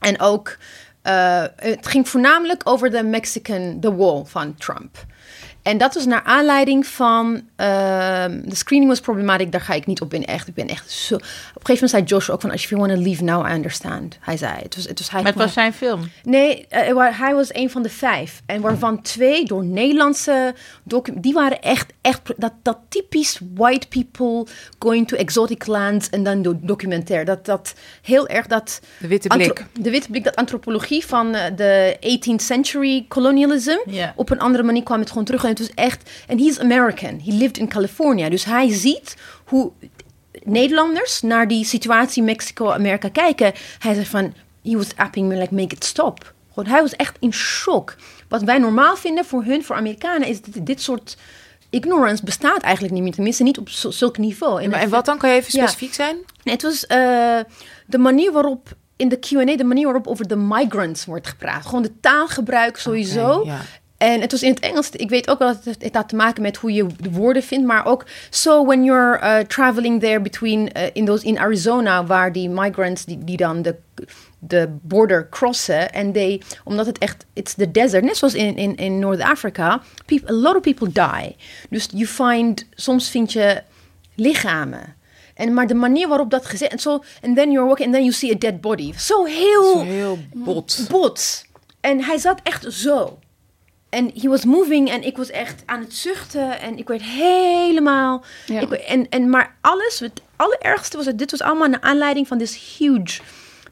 [0.00, 0.56] En ook,
[1.02, 5.04] eh, het ging voornamelijk over de Mexican, the wall van Trump.
[5.62, 10.00] En dat was naar aanleiding van, ehm, de screening was problematic, daar ga ik niet
[10.00, 10.48] op in echt.
[10.48, 11.26] Ik ben echt zo, op een
[11.66, 14.18] gegeven moment zei Josh ook van, if you want to leave now, I understand.
[14.20, 15.22] Hij zei, het was, het was hij.
[15.22, 16.10] Maar het was zijn film.
[16.22, 18.42] Nee, eh, hij was een van de vijf.
[18.46, 21.12] En waarvan twee door Nederlandse docu...
[21.16, 22.20] Die waren echt, echt...
[22.36, 24.46] Dat, dat typisch white people
[24.78, 27.24] going to exotic lands en dan do- documentair.
[27.24, 28.80] Dat, dat heel erg dat...
[28.98, 29.66] De witte blik.
[29.80, 33.76] de witte blik, dat antropologie van eh, de 18th century colonialism.
[33.86, 34.12] Ja.
[34.16, 35.50] Op een andere manier kwam het gewoon terug.
[35.58, 36.10] Het was echt...
[36.26, 37.20] En he is American.
[37.24, 38.28] He lived in California.
[38.28, 39.72] Dus hij ziet hoe
[40.42, 43.52] Nederlanders naar die situatie Mexico-Amerika kijken.
[43.78, 46.32] Hij zei van, he was apping me like, make it stop.
[46.54, 47.96] Gewoon, hij was echt in shock.
[48.28, 51.16] Wat wij normaal vinden voor hun, voor Amerikanen, is dat dit soort
[51.70, 53.12] ignorance bestaat eigenlijk niet meer.
[53.12, 54.68] Tenminste, niet op zulk niveau.
[54.68, 55.18] Maar en wat dan?
[55.18, 55.66] Kan je even Ja.
[55.66, 56.16] specifiek zijn?
[56.42, 57.38] Nee, het was eh,
[57.86, 61.66] de manier waarop in de Q&A, de manier waarop over de migrants wordt gepraat.
[61.66, 63.42] Gewoon de taalgebruik sowieso.
[63.44, 63.60] Ja.
[64.02, 64.90] En het was in het Engels.
[64.90, 67.42] Ik weet ook wel dat het, het had te maken met hoe je de woorden
[67.42, 67.66] vindt.
[67.66, 72.32] Maar ook, so when you're uh, traveling there between, uh, in, those, in Arizona, waar
[72.32, 73.76] die migrants die, die dan de,
[74.38, 75.92] de border crossen.
[75.92, 78.04] En they, omdat het echt, it's the desert.
[78.04, 79.00] Net zoals in, in, in
[80.06, 81.36] peop- a lot of people die.
[81.70, 83.62] Dus you find, soms vind je
[84.14, 84.94] lichamen.
[85.34, 88.04] En maar de manier waarop dat gezet en zo, and then you're walking and then
[88.04, 88.92] you see a dead body.
[88.98, 90.86] Zo heel Zo heel bot.
[90.90, 91.44] bot.
[91.80, 93.18] En hij zat echt zo.
[93.92, 98.24] En he was moving en ik was echt aan het zuchten en ik werd helemaal...
[98.46, 98.60] Ja.
[98.60, 102.38] Ik, en, en, maar alles, het allerergste was, het, dit was allemaal naar aanleiding van
[102.38, 103.20] this huge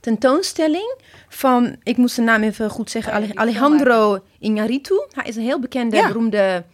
[0.01, 0.95] tentoonstelling
[1.29, 4.95] van, ik moest de naam even goed zeggen, Ale- Alejandro Iñárritu.
[5.13, 6.07] Hij is een heel bekende, Ja.
[6.07, 6.65] beroemde...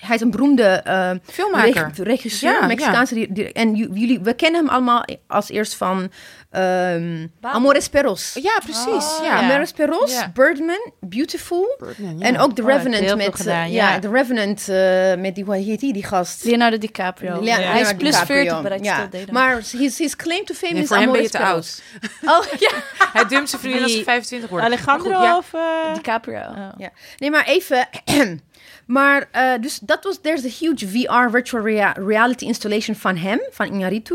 [0.00, 1.72] Hij is een beroemde eh, Filmmaker.
[1.96, 3.14] reg- regisseur, Ja, Mexicaanse.
[3.14, 6.10] die- en ju- jullie, we kennen hem allemaal als eerst van
[6.50, 8.38] ehm Amores Perros.
[8.42, 9.18] Ja, precies.
[9.18, 9.36] Oh, ja.
[9.36, 10.30] Amores Perros, Ja.
[10.34, 11.76] Birdman, Beautiful.
[11.78, 12.26] Birdman, ja.
[12.26, 13.34] En ook The Oh, Revenant met...
[13.36, 13.92] gedaan, eh, ja.
[13.92, 13.98] ja.
[13.98, 16.44] The Revenant eh, met die, hoe heet die, die gast?
[16.44, 17.40] Leonardo DiCaprio.
[17.42, 18.42] Lea- Hij is plus DiCaprio.
[18.42, 19.08] 40, but I ja.
[19.30, 21.82] Maar his, his claim to fame Nee, is voor hem ben je Amores te oud.
[22.34, 22.70] Oh, ja.
[23.12, 24.06] Hij dumpt zijn vriendin als ze Wie?
[24.06, 24.64] 25 wordt.
[24.64, 25.36] Alejandro goed, ja.
[25.36, 25.54] of...
[25.54, 26.38] eh, DiCaprio.
[26.40, 26.68] oh.
[26.76, 26.90] Ja.
[27.18, 27.88] Nee, maar even.
[28.90, 30.18] maar eh, dus dat was.
[30.20, 34.14] There's a huge VR virtual rea- reality installation van hem, van Iñárritu.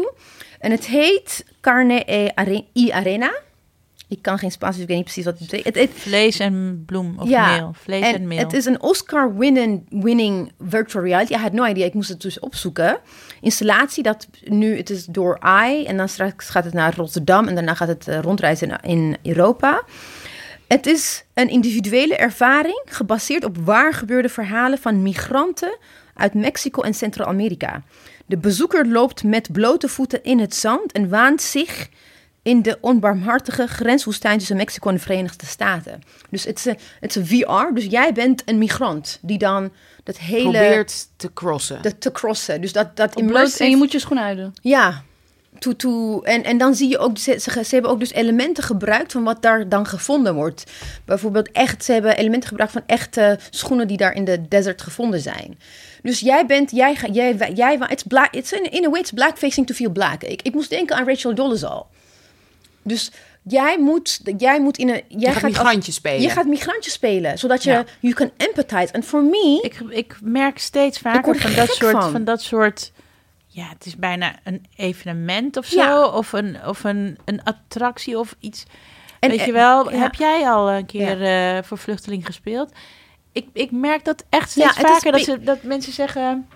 [0.59, 3.31] En het heet Carne e Are- y Arena.
[4.07, 5.75] Ik kan geen Spaans, dus ik weet niet precies wat het betekent.
[5.75, 7.71] Het, Vlees en bloem of Ja, meel.
[7.81, 8.37] Vlees en, en meel.
[8.37, 11.33] het is een Oscar-winning winning virtual reality.
[11.33, 11.85] I had no idea.
[11.85, 12.97] Ik moest het dus opzoeken.
[13.41, 15.85] Installatie dat nu, het is door AI.
[15.85, 17.47] En dan straks gaat het naar Rotterdam.
[17.47, 19.83] En daarna gaat het eh, rondreizen in Europa.
[20.67, 25.77] Het is een individuele ervaring gebaseerd op waar gebeurde verhalen van migranten
[26.13, 27.83] uit Mexico en Centraal-Amerika.
[28.25, 31.89] De bezoeker loopt met blote voeten in het zand en waant zich
[32.41, 36.01] in de onbarmhartige grenswoestijn tussen Mexico en de Verenigde Staten.
[36.29, 39.71] Dus het is een, het is een VR, dus jij bent een migrant die dan
[40.03, 40.41] dat hele...
[40.41, 41.81] Probeert te crossen.
[41.81, 42.61] de- te crossen.
[42.61, 44.53] Dus dat, dat immersive- en je moet je schoenen uitdoen.
[44.61, 45.03] ja,
[45.59, 48.63] to, to, en, en dan zie je ook, ze, ze, ze hebben ook dus elementen
[48.63, 50.63] gebruikt van wat daar dan gevonden wordt.
[51.05, 55.19] Bijvoorbeeld echt, ze hebben elementen gebruikt van echte schoenen die daar in de desert gevonden
[55.19, 55.59] zijn.
[56.03, 59.11] Dus jij bent, jij, ga- jij, jij, it's black, it's in, in a way, it's
[59.11, 60.23] blackfacing to feel black.
[60.23, 61.87] Ik, ik moest denken aan Rachel Dolezal.
[62.83, 63.11] Dus
[63.43, 66.21] jij moet, jij moet in een, jij je gaat migrantje spelen.
[66.21, 67.83] je gaat migrantje spelen, zodat je, Ja.
[67.99, 68.93] you can empathize.
[68.93, 72.11] En for me, Ik, ik merk steeds vaker er van dat, soort, van.
[72.11, 72.23] van.
[72.23, 72.91] dat soort...
[73.55, 75.79] Ja, het is bijna een evenement of zo.
[75.81, 76.07] Ja.
[76.07, 78.63] Of, een, of een, een attractie of iets.
[79.19, 79.97] En- Weet je en- wel, ja.
[79.97, 82.71] heb jij al een keer eh, voor Vluchteling gespeeld?
[83.31, 85.11] Ik, ik merk dat echt steeds vaker.
[85.11, 86.47] Dat, ze, dat mensen zeggen...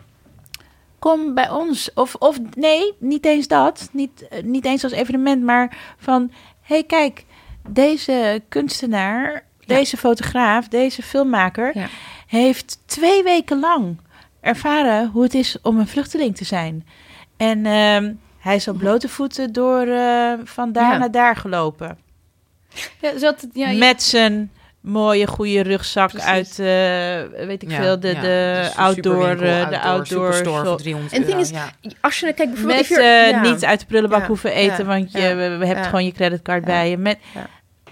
[1.00, 1.93] Kom bij ons.
[1.93, 3.89] Of, of nee, niet eens dat.
[3.91, 6.32] Niet, eh, niet eens als evenement, maar van...
[6.62, 7.26] Hey, kijk,
[7.70, 11.89] deze kunstenaar, deze fotograaf, deze filmmaker...
[12.28, 14.00] Heeft twee weken lang
[14.42, 16.88] ervaren hoe het is om een vluchteling te zijn.
[17.38, 20.98] En ehm, hij is op blote voeten door eh, van daar Ja.
[20.98, 21.98] naar daar gelopen.
[23.02, 23.11] Ja,
[23.53, 24.52] ja, je- Met zijn
[24.82, 26.28] mooie, goede rugzak Precies.
[26.30, 28.22] uit, eh, weet ik Ja, veel, de, ja.
[28.22, 30.66] de outdoor, eh, de outdoor superstore shop.
[30.68, 31.72] voor 300 En het ding is, ja.
[32.02, 32.90] als je kijkt bijvoorbeeld...
[32.90, 35.66] Met eh, niet uit de prullenbak Ja, hoeven eten, ja, want je ja, we, we
[35.66, 35.84] hebt ja.
[35.86, 36.66] gewoon je creditcard Ja.
[36.66, 36.98] bij je.
[36.98, 37.48] Met, Ja.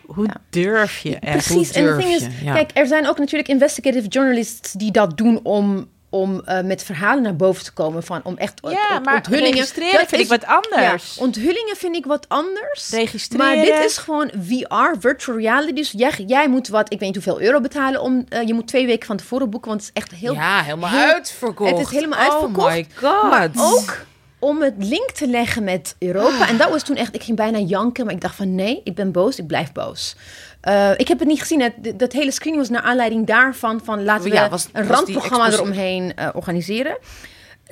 [0.06, 0.36] Hoe Ja.
[0.50, 1.32] durf je echt?
[1.48, 5.40] Precies, en het ding is, kijk, er zijn ook natuurlijk investigative journalists die dat doen
[5.44, 8.04] om om eh, met verhalen naar boven te komen.
[8.04, 9.52] Van, om echt Ja, maar onthullingen.
[9.54, 11.16] registreren Dat vind is- ik wat anders.
[11.16, 12.90] Ja, onthullingen vind ik wat anders.
[12.90, 13.46] Registreren.
[13.46, 15.74] Maar dit is gewoon VR, virtual reality.
[15.74, 18.02] Dus jij, jij moet wat, ik weet niet hoeveel euro betalen.
[18.02, 20.34] Om, eh, je moet twee weken van tevoren boeken, want het is echt heel...
[20.34, 21.70] ja, helemaal heel- uitverkocht.
[21.72, 22.68] Het is helemaal uitverkocht.
[22.68, 23.30] Oh my god.
[23.30, 24.06] Maar ook
[24.40, 26.48] om het link te leggen met Europa.
[26.48, 28.06] En dat was toen echt, ik ging bijna janken.
[28.06, 30.16] Maar ik dacht van nee, ik ben boos, ik blijf boos.
[30.62, 31.62] Eh, ik heb het niet gezien.
[31.62, 33.82] Het, dat hele screening was naar aanleiding daarvan.
[33.84, 36.98] Van laten we Ja, was- een randprogramma eromheen eh, organiseren.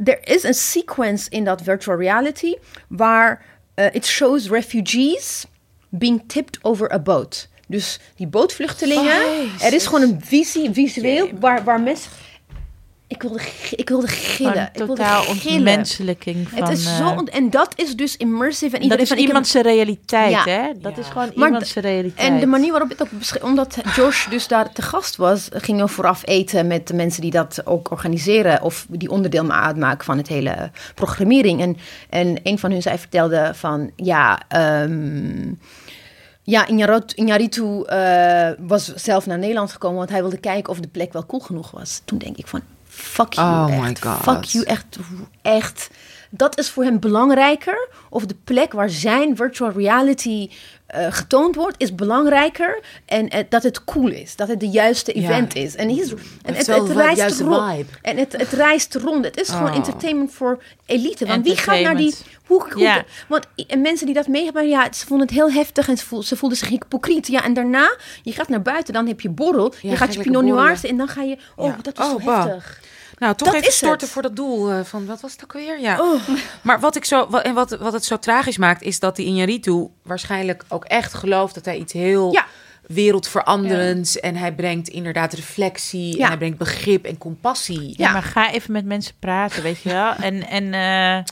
[0.04, 2.54] Er is een sequence in dat virtual reality
[2.88, 5.46] waar eh, it shows refugees
[5.90, 7.48] being tipped over a boat.
[7.68, 9.22] Dus die bootvluchtelingen.
[9.62, 12.12] Er is gewoon een visie, visueel waar, waar mensen.
[13.08, 13.40] Ik wilde,
[13.76, 14.70] ik wilde gillen.
[14.74, 15.56] Ik wilde totaal gillen.
[15.58, 16.60] ontmenselijking van...
[16.64, 18.66] Het is eh, zo ont- en dat is dus immersive.
[18.66, 20.44] En dat iedereen is van, ik heb- iemands realiteit, Ja.
[20.44, 20.72] hè?
[20.80, 21.02] Dat Ja.
[21.02, 22.30] is gewoon Maar realiteit.
[22.30, 25.86] En de manier waarop het ook beschreef, omdat Josh dus daar te gast was, gingen
[25.86, 30.18] we vooraf eten met de mensen die dat ook organiseren of die onderdeel uitmaken van
[30.18, 31.62] het hele programmering.
[31.62, 31.78] En,
[32.10, 34.40] en een van hun zij vertelde van ja.
[34.48, 35.54] ehm
[36.44, 36.68] ja,
[37.22, 41.26] Iñárritu eh was zelf naar Nederland gekomen, want hij wilde kijken of de plek wel
[41.26, 42.02] cool genoeg was.
[42.06, 42.62] Toen denk ik van,
[42.96, 43.82] fuck you, Oh echt.
[44.04, 44.22] my God.
[44.22, 44.98] Fuck you, echt,
[45.42, 45.90] echt.
[46.30, 47.90] Dat is voor hem belangrijker.
[48.10, 50.50] Of de plek waar zijn virtual reality
[50.86, 52.80] eh, getoond wordt, is belangrijker.
[53.06, 54.36] En eh, dat het cool is.
[54.36, 55.76] Dat het de juiste event is.
[55.76, 57.72] En, he's, en het, het reist juiste rond.
[57.72, 57.90] vibe.
[58.02, 59.26] En het, het reist rond.
[59.26, 59.76] Het is gewoon Oh.
[59.76, 61.26] entertainment voor elite.
[61.26, 62.16] Want wie gaat naar die...
[62.48, 63.04] Hoe, Ja.
[63.28, 66.06] Want en mensen die dat mee hebben, ja, ze vonden het heel heftig en ze
[66.06, 67.28] voelden, ze voelden zich hypocriet.
[67.28, 69.74] Ja, en daarna, je gaat naar buiten, dan heb je borrel.
[69.82, 70.90] Ja, je ga gaat je Pinot Noir borrelen.
[70.90, 71.38] en dan ga je...
[71.56, 71.78] Oh, Ja.
[71.82, 72.46] dat is Oh, zo bah.
[72.46, 72.80] heftig.
[73.18, 74.10] Nou, toch Dat even is storten het.
[74.10, 75.80] voor dat doel eh, van, wat was het ook alweer?
[75.80, 76.02] Ja.
[76.02, 76.22] Oh.
[76.62, 79.26] Maar wat, ik zo, wat, en wat, wat het zo tragisch maakt, is dat die
[79.60, 82.46] Iñárritu waarschijnlijk ook echt gelooft dat hij iets heel Ja.
[82.88, 86.22] wereldveranderends en hij brengt inderdaad reflectie Ja.
[86.24, 87.82] en hij brengt begrip en compassie.
[87.88, 88.12] Ja, Ja.
[88.12, 90.14] maar ga even met mensen praten, weet je wel.
[90.14, 91.24] En, en eh,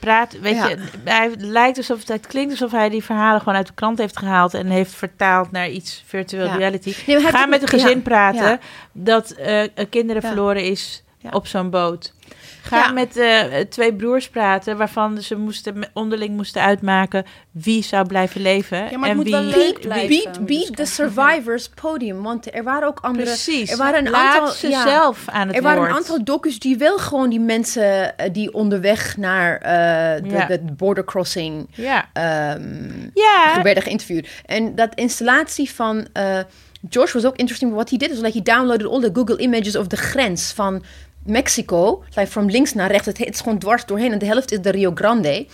[0.00, 0.68] praat, weet Ja.
[0.68, 3.98] je, hij lijkt alsof het, het klinkt alsof hij die verhalen gewoon uit de krant
[3.98, 6.56] heeft gehaald en heeft vertaald naar iets virtual Ja.
[6.56, 6.94] reality.
[7.06, 8.60] Nee, Ga met een gezin praten
[8.92, 12.12] dat eh, kinderen verloren is op zo'n boot.
[12.62, 12.92] Ga Ja.
[12.92, 18.78] met eh, twee broers praten waarvan ze moesten, onderling moesten uitmaken wie zou blijven leven.
[18.78, 20.08] Ja, maar het en moet wie, wel leuk wie- blijven.
[20.32, 22.22] Beat, beat the survivors podium.
[22.22, 23.24] Want er waren ook andere...
[23.26, 23.70] Precies.
[23.70, 24.54] Er waren een Laat aantal...
[24.54, 24.82] ze ja.
[24.82, 28.54] zelf aan het Er waren een aantal docus die wel gewoon die mensen eh, die
[28.54, 30.46] onderweg naar eh, de, Ja.
[30.46, 32.08] de border crossing Ja.
[33.14, 34.28] Ja, werden geïnterviewd.
[34.46, 36.38] En dat installatie van eh,
[36.88, 37.72] Josh was ook interesting.
[37.72, 40.82] What he did is like he downloaded all the Google images of de grens van
[41.30, 43.06] Mexico, like from links naar rechts.
[43.06, 45.46] Het, het is gewoon dwars doorheen en de helft is de Rio Grande.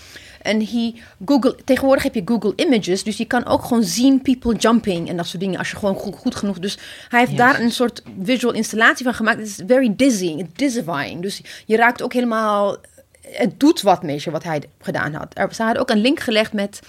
[0.42, 0.94] En he
[1.24, 5.16] Google, tegenwoordig heb je Google Images, dus je kan ook gewoon zien people jumping en
[5.16, 6.58] dat soort dingen als je gewoon goed, goed genoeg.
[6.58, 6.78] Dus
[7.08, 9.38] hij heeft daar een soort visual installatie van gemaakt.
[9.38, 11.22] Het is very dizzy, dizzying.
[11.22, 12.76] Dus je raakt ook helemaal.
[13.20, 15.26] Het doet wat met je wat hij gedaan had.
[15.32, 16.80] Er, ze hadden ook een link gelegd met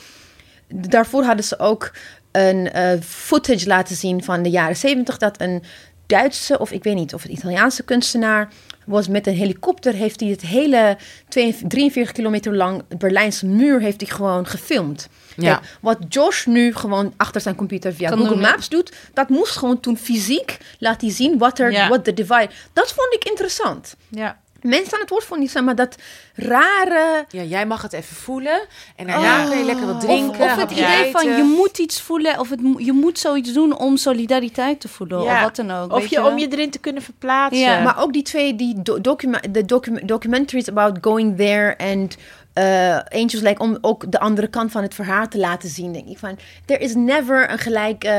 [0.67, 1.91] daarvoor hadden ze ook
[2.31, 5.63] een eh, footage laten zien van de jaren 70 dat een
[6.07, 8.49] Duitse of ik weet niet of een Italiaanse kunstenaar
[8.87, 10.97] was met een helikopter heeft hij het hele
[11.27, 15.07] 42 43 kilometer lang Berlijnse muur heeft hij gewoon gefilmd.
[15.35, 15.55] Ja.
[15.55, 18.43] Kijk, wat Josh nu gewoon achter zijn computer via Kan Google doen.
[18.43, 21.87] Maps doet, dat moest gewoon toen fysiek laat hij zien wat er Ja.
[21.89, 22.49] wat de divide.
[22.73, 23.95] Dat vond ik interessant.
[24.09, 24.39] ja.
[24.61, 25.95] Mensen aan het woord vond ik maar dat
[26.33, 28.61] rare Ja, jij mag het even voelen
[28.95, 29.49] en daarna Oh.
[29.49, 30.41] kun je lekker wat drinken.
[30.45, 33.97] of het idee van je moet iets voelen of het, je moet zoiets doen om
[33.97, 35.35] solidariteit te voelen Ja.
[35.35, 35.91] of wat dan ook.
[35.93, 36.31] Of weet je, wel?
[36.31, 37.59] om je erin te kunnen verplaatsen.
[37.63, 37.81] Ja.
[37.83, 42.17] Maar ook die twee, die do- documa de docu documentaries about going there and
[42.57, 46.07] uh, Angels Like, om ook de andere kant van het verhaal te laten zien, denk
[46.07, 48.11] ik van, there is never een gelijk, uh,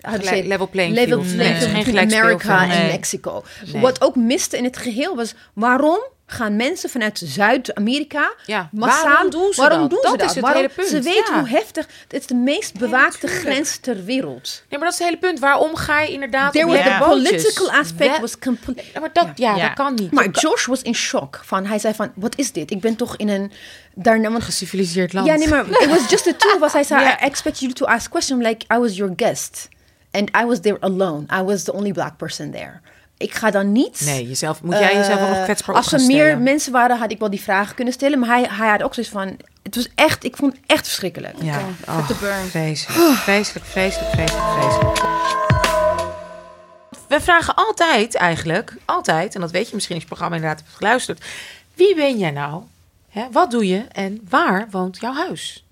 [0.00, 1.34] Gelijk- say, level playing level field.
[1.34, 1.82] playing Nee,
[2.40, 2.70] speelveld.
[2.72, 2.92] en Nee.
[2.92, 3.42] Mexico.
[3.74, 5.98] Wat ook miste in het geheel was, waarom
[6.30, 9.90] gaan mensen vanuit Zuid-Amerika Ja, massaal, waarom doen ze waarom dat?
[9.90, 10.34] Doen Dat ze is dat?
[10.34, 11.40] het Waarom- hele punt, Ze weten ja.
[11.40, 14.62] hoe heftig, het is de meest bewaakte grens ter wereld.
[14.68, 15.38] Nee, maar dat is het hele punt.
[15.38, 18.82] Waarom ga je inderdaad There op was the political aspect was complete.
[18.94, 19.66] Ja, maar dat, ja, Ja.
[19.66, 20.10] dat kan niet.
[20.12, 21.40] Maar Josh was in shock.
[21.44, 22.70] Van, hij zei van, wat is dit?
[22.70, 23.52] Ik ben toch in een...
[23.94, 25.26] Daarna, want, geciviliseerd land.
[25.26, 26.72] ja, nee, maar it was just the two of us.
[26.72, 27.20] Hij zei, Ja.
[27.20, 29.68] I expect you to ask questions like I was your guest.
[30.12, 31.24] And I was there alone.
[31.40, 32.80] I was the only black person there.
[33.20, 34.00] Ik ga dan niet...
[34.04, 36.42] Nee, jezelf, moet jij jezelf wel nog eh, kwetsbaar op Als er meer stellen.
[36.42, 38.18] mensen waren, had ik wel die vragen kunnen stellen.
[38.18, 39.36] Maar hij, hij had ook zoiets van...
[39.62, 40.24] Het was echt...
[40.24, 41.34] Ik vond het echt verschrikkelijk.
[41.42, 42.46] Ja, Oké, oh, de burn.
[42.48, 44.98] vreselijk, vreselijk, vreselijk, vreselijk, vreselijk.
[47.08, 50.60] We vragen altijd eigenlijk, altijd, en dat weet je misschien als je het programma inderdaad
[50.64, 51.24] hebt geluisterd.
[51.74, 52.62] Wie ben jij nou?
[53.08, 55.64] Hè, wat doe je en waar woont jouw huis?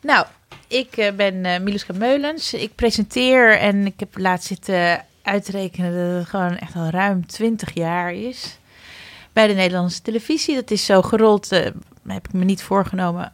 [0.00, 0.26] Nou,
[0.66, 2.52] ik eh, ben eh Miluska Meulens.
[2.54, 7.74] Ik presenteer en ik heb laatst zitten uitrekenen dat het gewoon echt al ruim 20
[7.74, 8.58] jaar is.
[9.32, 10.54] Bij de Nederlandse televisie.
[10.54, 11.64] Dat is zo gerold, eh,
[12.06, 13.32] heb ik me niet voorgenomen.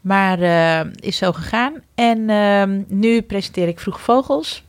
[0.00, 1.82] Maar eh, is zo gegaan.
[1.94, 4.64] En ehm, nu presenteer ik Vroeg Vogels.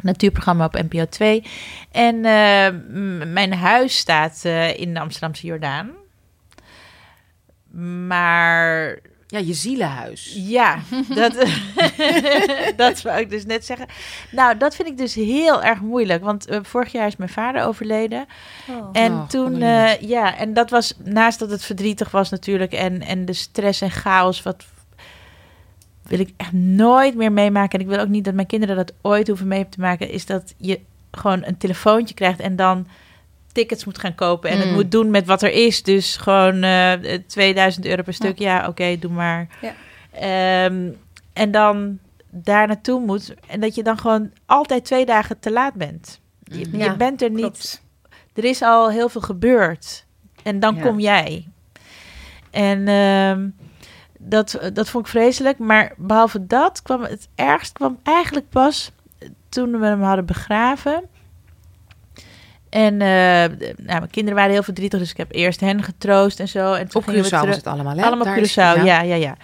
[0.00, 1.44] Natuurprogramma op NPO 2.
[1.92, 2.68] En eh,
[3.32, 4.44] mijn huis staat
[4.76, 5.90] in de Amsterdamse Jordaan.
[8.06, 8.98] Maar
[9.30, 10.34] Ja, je zielenhuis.
[10.36, 10.78] ja,
[11.14, 11.34] dat,
[12.76, 13.86] dat wou ik dus net zeggen.
[14.30, 16.24] Nou, dat vind ik dus heel erg moeilijk.
[16.24, 18.26] Want eh, vorig jaar is mijn vader overleden.
[18.92, 22.72] En Oh, toen, eh, ja, en dat was naast dat het verdrietig was natuurlijk.
[22.72, 24.64] En, en de stress en chaos, wat
[26.02, 27.78] wil ik echt nooit meer meemaken.
[27.78, 30.10] En ik wil ook niet dat mijn kinderen dat ooit hoeven mee te maken.
[30.10, 30.80] Is dat je
[31.10, 32.86] gewoon een telefoontje krijgt en dan
[33.60, 34.50] tickets moet gaan kopen.
[34.50, 34.74] En het Mm.
[34.74, 35.82] moet doen met wat er is.
[35.82, 36.92] Dus gewoon eh
[37.26, 38.38] 2000 euro per stuk.
[38.38, 39.46] Ja, oké, doe maar.
[39.60, 39.72] Ja.
[40.12, 40.88] Ehm,
[41.32, 41.98] en dan
[42.30, 43.34] daar naartoe moet.
[43.46, 46.20] En dat je dan gewoon altijd twee dagen te laat bent.
[46.44, 47.40] Je, je Ja, bent er niet.
[47.40, 47.82] Klopt.
[48.34, 50.04] Er is al heel veel gebeurd.
[50.42, 51.48] En dan kom jij.
[52.50, 53.48] En ehm,
[54.18, 55.58] dat, dat vond ik vreselijk.
[55.58, 58.92] Maar behalve dat kwam het ergst kwam eigenlijk pas
[59.48, 61.04] toen we hem hadden begraven.
[62.70, 66.48] En eh, nou, mijn kinderen waren heel verdrietig, dus ik heb eerst hen getroost en
[66.48, 66.72] zo.
[66.72, 68.04] En Op we Curaçao was het allemaal, hè?
[68.04, 69.36] allemaal is- ja, ja, ja.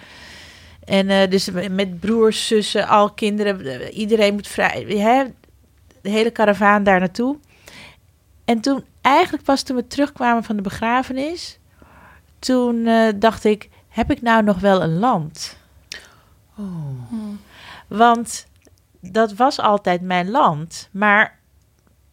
[0.85, 5.23] En eh, dus met broers, zussen, al kinderen, iedereen moet vrij, hè,
[6.01, 7.37] de hele karavaan daar naartoe.
[8.45, 11.59] En toen, eigenlijk pas toen we terugkwamen van de begrafenis,
[12.39, 15.57] toen eh, dacht ik, heb ik nou nog wel een land?
[16.57, 16.65] Oh.
[17.87, 18.47] Want
[19.01, 20.89] dat was altijd mijn land.
[20.91, 21.36] Maar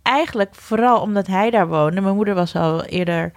[0.05, 2.01] eigenlijk vooral omdat hij daar woonde.
[2.01, 3.33] Mijn moeder was al eerder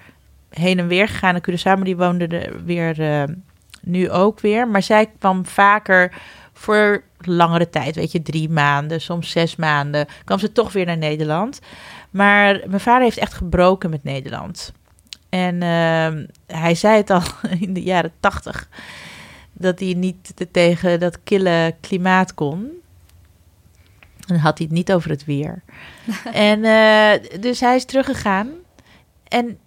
[0.49, 3.23] heen en weer gegaan naar Curaçao, maar die woonde er weer eh,
[3.81, 4.67] nu ook weer.
[4.67, 6.13] Maar zij kwam vaker
[6.53, 10.97] voor langere tijd, weet je, drie maanden, soms zes maanden, kwam ze toch weer naar
[10.97, 11.59] Nederland.
[12.09, 14.73] Maar mijn vader heeft echt gebroken met Nederland.
[15.29, 17.21] En ehm, hij zei het al
[17.59, 18.69] in de jaren tachtig,
[19.53, 22.71] dat hij niet te- tegen dat kille klimaat kon.
[24.27, 25.63] En dan had hij het niet over het weer.
[26.33, 28.49] en eh, dus hij is teruggegaan.
[29.27, 29.57] En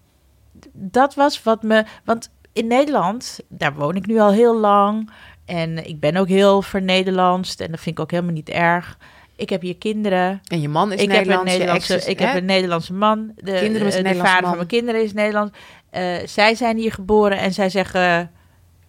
[0.73, 1.85] dat was wat me.
[2.05, 5.11] Want in Nederland, daar woon ik nu al heel lang.
[5.45, 7.61] En ik ben ook heel vernederlandst.
[7.61, 8.99] En dat vind ik ook helemaal niet erg.
[9.37, 10.41] Ik heb hier kinderen.
[10.47, 13.33] En je man is ik heb een Nederlandse, is- ik heb een Nederlandse man.
[13.37, 14.43] De, Kinderen eh, de vader man.
[14.49, 15.59] van mijn kinderen is Nederlands.
[15.91, 18.31] Eh, zij zijn hier geboren en zij zeggen...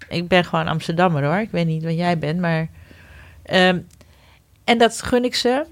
[0.10, 1.38] Ik ben gewoon Amsterdammer hoor.
[1.40, 2.68] Ik weet niet wat jij bent, maar...
[3.44, 3.80] ehm,
[4.64, 5.66] en dat gun ik ze.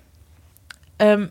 [0.95, 1.27] Ehm,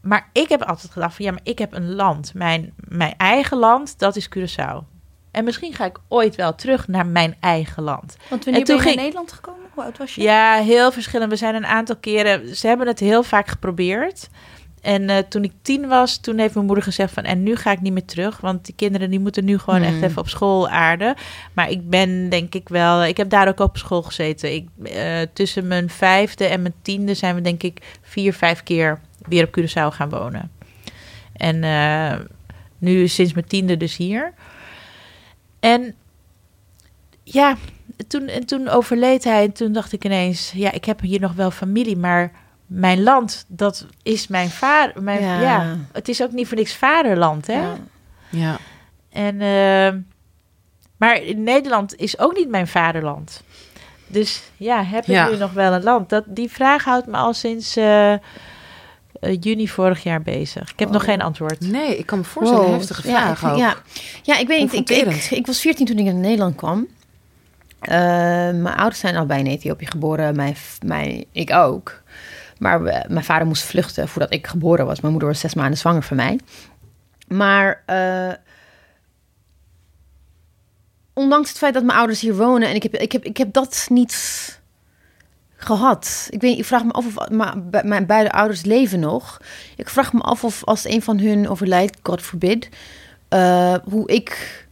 [0.00, 1.24] maar ik heb altijd gedacht van...
[1.24, 2.34] Ja, maar ik heb een land.
[2.34, 4.78] Mijn, mijn eigen land, dat is Curaçao.
[5.30, 8.16] En misschien ga ik ooit wel terug naar mijn eigen land.
[8.28, 9.66] Want wanneer En toen ben je ging- naar Nederland gekomen?
[9.74, 10.22] Hoe oud was je?
[10.22, 11.30] Ja, heel verschillend.
[11.30, 12.56] We zijn een aantal keren...
[12.56, 14.28] Ze hebben het heel vaak geprobeerd.
[14.82, 17.24] En eh, toen ik tien was, toen heeft mijn moeder gezegd van...
[17.24, 19.94] en nu ga ik niet meer terug, want die kinderen die moeten nu gewoon echt
[19.94, 20.02] Hmm.
[20.02, 21.14] even op school aarden.
[21.52, 23.04] Maar ik ben denk ik wel...
[23.04, 24.54] Ik heb daar ook op school gezeten.
[24.54, 29.00] Ik, eh, tussen mijn vijfde en mijn tiende zijn we denk ik vier, vijf keer
[29.28, 30.50] weer op Curaçao gaan wonen.
[31.32, 32.18] En eh,
[32.78, 34.32] nu sinds mijn tiende dus hier.
[35.60, 35.94] En
[37.22, 37.56] ja,
[38.08, 39.44] toen, en toen overleed hij.
[39.44, 42.32] En toen dacht ik ineens, ja, ik heb hier nog wel familie, maar
[42.68, 45.02] mijn land, dat is mijn vader.
[45.02, 45.40] Mijn, ja.
[45.40, 45.76] Ja.
[45.92, 47.60] het is ook niet voor niks vaderland, hè?
[47.60, 47.76] Ja.
[48.30, 48.56] Ja.
[49.10, 50.00] En, eh,
[50.96, 53.42] maar in Nederland is ook niet mijn vaderland.
[54.06, 55.28] Dus ja, heb ik Ja.
[55.28, 56.08] nu nog wel een land?
[56.08, 58.18] Dat, die vraag houdt me al sinds eh, eh,
[59.40, 60.70] juni vorig jaar bezig.
[60.72, 61.08] Ik heb nog Oh.
[61.08, 61.60] geen antwoord.
[61.60, 62.74] Nee, ik kan me voorstellen, Wow.
[62.74, 63.56] heftige vraag ook.
[63.58, 63.74] ja.
[64.22, 64.72] ja, ik weet niet.
[64.72, 66.86] Ik, ik, ik was 14 toen ik naar Nederland kwam.
[67.80, 67.96] Eh,
[68.50, 70.36] mijn ouders zijn allebei in Ethiopië geboren.
[70.36, 72.02] Mijn, mijn, ik ook.
[72.58, 75.00] Maar mijn vader moest vluchten voordat ik geboren was.
[75.00, 76.40] Mijn moeder was zes maanden zwanger van mij.
[77.28, 78.32] Maar eh,
[81.12, 82.68] ondanks het feit dat mijn ouders hier wonen...
[82.68, 84.60] en ik heb, ik heb, ik heb dat niet
[85.56, 86.26] gehad.
[86.30, 87.54] Ik, weet, ik vraag me af of maar,
[87.84, 89.40] mijn beide ouders leven nog.
[89.76, 92.68] Ik vraag me af of als een van hun overlijdt, God forbid...
[93.28, 94.66] eh, hoe ik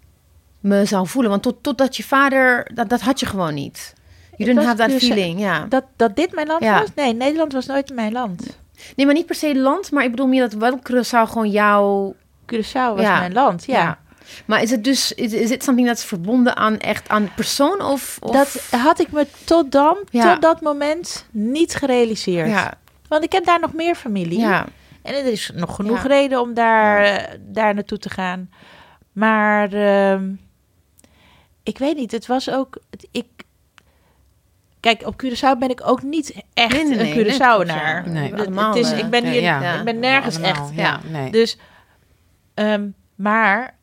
[0.61, 1.31] me zou voelen.
[1.31, 2.71] Want tot, totdat je vader...
[2.75, 3.95] Dat, dat had je gewoon niet.
[4.37, 5.67] You didn't have that dus- feeling, ja.
[5.69, 6.81] Dat, dat dit mijn land Ja.
[6.81, 6.89] was?
[6.95, 8.59] Nee, Nederland was nooit mijn land.
[8.97, 12.15] Nee, maar niet per se land, maar ik bedoel meer dat wel Curaçao gewoon jouw...
[12.53, 13.19] Curaçao was Ja.
[13.19, 13.79] mijn land, ja.
[13.83, 13.99] Ja.
[14.47, 17.81] Maar is het dus, is, is het something dat is verbonden aan echt aan persoon
[17.83, 18.17] of...
[18.21, 22.49] of Dat had ik me tot dan, tot dat moment niet gerealiseerd.
[22.49, 22.75] ja,
[23.09, 24.39] Want ik heb daar nog meer familie.
[24.39, 24.67] ja,
[25.03, 26.09] En er is nog genoeg Ja.
[26.09, 28.51] reden om daar, eh, daar naartoe te gaan.
[29.13, 30.31] Maar ehm,
[31.63, 32.79] ik weet niet, het was ook...
[33.11, 33.27] ik,
[34.95, 38.05] kijk, op Curaçao ben ik ook niet echt Nee, nee, nee, een Curaçaoenaar.
[38.05, 38.11] ja.
[38.11, 38.31] Nee.
[38.31, 39.75] Het- Allemaal, het is, eh, ik ben hier, ja.
[39.79, 40.75] ik ben nergens Allemaal, echt.
[40.75, 41.31] Ja, nee.
[41.31, 41.59] Dus,
[42.55, 43.75] ehm, maar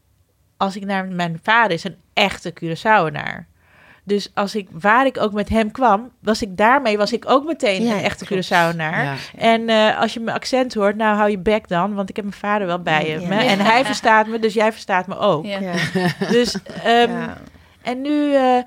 [0.57, 3.45] als ik naar mijn vader is een echte Curaçaoenaar.
[4.05, 7.45] Dus als ik, waar ik ook met hem kwam, was ik daarmee, was ik ook
[7.45, 8.45] meteen Ja, een echte klopt.
[8.45, 9.03] Curaçaoenaar.
[9.03, 9.13] Ja.
[9.37, 12.25] En eh, als je mijn accent hoort, nou hou je bek dan, want ik heb
[12.25, 13.19] mijn vader wel bij je.
[13.19, 13.27] Ja.
[13.27, 13.35] me.
[13.35, 15.45] En hij verstaat me, dus jij verstaat me ook.
[15.45, 15.59] Ja.
[15.59, 15.73] Ja.
[16.29, 17.37] Dus, ehm, Ja.
[17.81, 18.57] en nu, eh,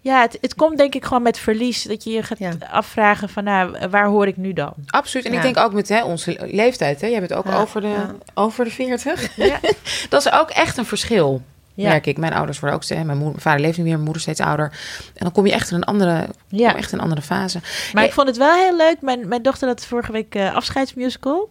[0.00, 1.82] ja, het, het komt denk ik gewoon met verlies.
[1.82, 2.52] Dat je je gaat Ja.
[2.70, 4.72] afvragen van, nou, waar hoor ik nu dan?
[4.86, 5.26] Absoluut.
[5.26, 7.00] En ik denk ook met hè, onze leeftijd.
[7.00, 7.06] Hè?
[7.06, 8.14] Jij bent ook Ja, over, de, ja.
[8.34, 9.36] over de 40.
[9.36, 9.60] Ja.
[10.08, 11.42] Dat is ook echt een verschil.
[11.82, 11.88] Ja.
[11.88, 12.18] Merk ik.
[12.18, 13.02] Mijn ouders worden ook steeds.
[13.04, 14.66] Mijn, moeder, mijn vader leeft niet meer, mijn moeder steeds ouder.
[15.06, 16.76] En dan kom je echt in een andere, Ja.
[16.76, 17.58] echt een andere fase.
[17.92, 18.08] Maar Ja.
[18.08, 18.96] ik vond het wel heel leuk.
[19.00, 21.48] Mijn, mijn dochter had vorige week eh, afscheidsmusical.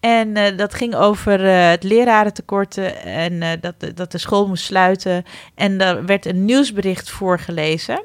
[0.00, 4.64] En eh, dat ging over eh, het lerarentekorten en dat, de- dat de school moest
[4.64, 5.24] sluiten.
[5.54, 8.02] En er werd een nieuwsbericht voorgelezen.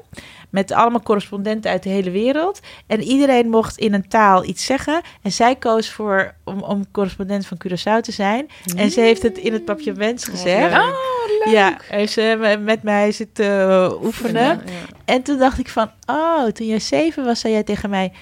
[0.50, 2.60] Met allemaal correspondenten uit de hele wereld.
[2.86, 5.00] En iedereen mocht in een taal iets zeggen.
[5.22, 8.48] En zij koos voor om, om correspondent van Curaçao te zijn.
[8.76, 10.72] En ze heeft het in het papierwens gezegd.
[10.72, 10.80] leuk.
[10.82, 14.42] Oh, Ja, heeft ze met mij zitten eh, oefenen.
[14.42, 14.60] Ja.
[15.04, 18.12] En toen dacht ik van, oh, toen jij zeven was, zei jij tegen mij...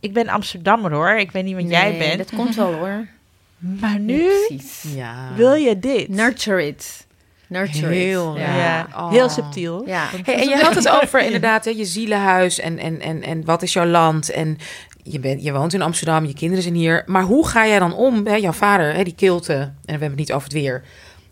[0.00, 2.18] Ik ben Amsterdammer hoor, ik weet niet wat jij bent.
[2.18, 3.06] Dat komt wel hoor.
[3.58, 4.84] Maar nu Precies.
[4.94, 5.32] Ja.
[5.36, 6.08] wil je dit.
[6.08, 7.05] Nurture it.
[7.48, 8.40] Nurture Heel it.
[8.40, 8.86] ja, Ja.
[8.96, 9.10] Oh.
[9.10, 9.82] heel subtiel.
[9.86, 10.08] Ja.
[10.24, 13.62] Hey, en je had het over inderdaad hè, je zielenhuis en, en, en, en wat
[13.62, 14.30] is jouw land.
[14.30, 14.58] En
[15.02, 17.02] je, bent, je woont in Amsterdam, je kinderen zijn hier.
[17.06, 18.26] Maar hoe ga jij dan om?
[18.26, 18.34] Hè?
[18.34, 20.82] Jouw vader, hè, die kilte, en we hebben het niet over het weer,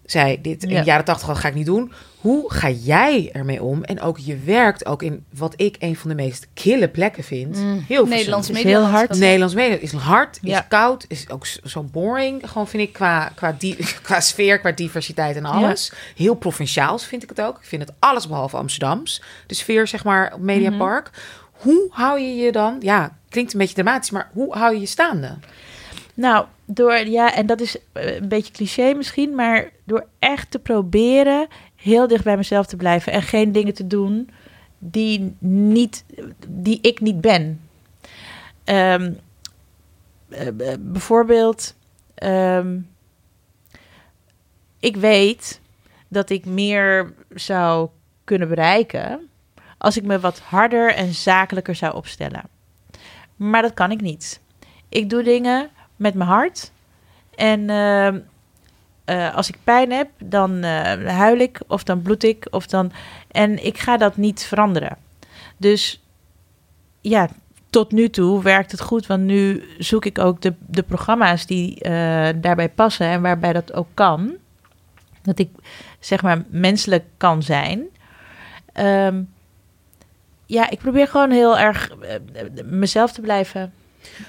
[0.04, 0.78] zei dit in Ja.
[0.80, 1.92] de jaren tachtig al ga ik niet doen.
[2.20, 3.82] Hoe ga jij ermee om?
[3.84, 7.56] En ook je werkt ook in wat ik een van de meest kille plekken vind.
[7.56, 7.84] Mm.
[7.88, 9.18] Heel Nederlands is heel hard.
[9.18, 10.60] Nederlands media is hard, is Ja.
[10.68, 12.48] koud, is ook zo- boring.
[12.48, 15.92] Gewoon vind ik qua, qua, di- qua sfeer, qua diversiteit en alles.
[16.16, 17.56] Heel provinciaals vind ik het ook.
[17.58, 19.22] Ik vind het alles behalve Amsterdams.
[19.46, 21.10] De sfeer, zeg maar, op Mediapark.
[21.52, 24.86] Hoe hou je je dan, ja, klinkt een beetje dramatisch, maar hoe hou je je
[24.86, 25.36] staande?
[26.14, 30.58] Nou, door, ja, en dat is eh, een beetje cliché misschien, maar door echt te
[30.58, 31.46] proberen
[31.76, 34.30] heel dicht bij mezelf te blijven en geen dingen te doen
[34.78, 36.04] die, niet,
[36.48, 37.60] die ik niet ben.
[38.64, 39.12] Ehm,
[40.28, 41.74] eh, b- bijvoorbeeld,
[42.14, 42.78] ehm,
[44.80, 45.60] ik weet
[46.08, 47.88] dat ik meer zou
[48.24, 49.28] kunnen bereiken
[49.78, 52.42] als ik me wat harder en zakelijker zou opstellen.
[53.36, 54.40] Maar dat kan ik niet.
[54.88, 56.72] Ik doe dingen met mijn hart.
[57.34, 58.18] En ehm,
[59.04, 62.46] eh, als ik pijn heb, dan eh, huil ik of dan bloed ik.
[62.50, 62.92] Of dan...
[63.30, 64.96] En ik ga dat niet veranderen.
[65.56, 66.02] Dus
[67.00, 67.28] ja,
[67.70, 69.06] tot nu toe werkt het goed.
[69.06, 73.72] Want nu zoek ik ook de, de programma's die eh, daarbij passen en waarbij dat
[73.72, 74.32] ook kan.
[75.22, 75.50] Dat ik
[75.98, 77.82] zeg maar menselijk kan zijn.
[78.72, 79.22] Ehm,
[80.46, 81.90] ja, ik probeer gewoon heel erg
[82.64, 83.72] mezelf te blijven.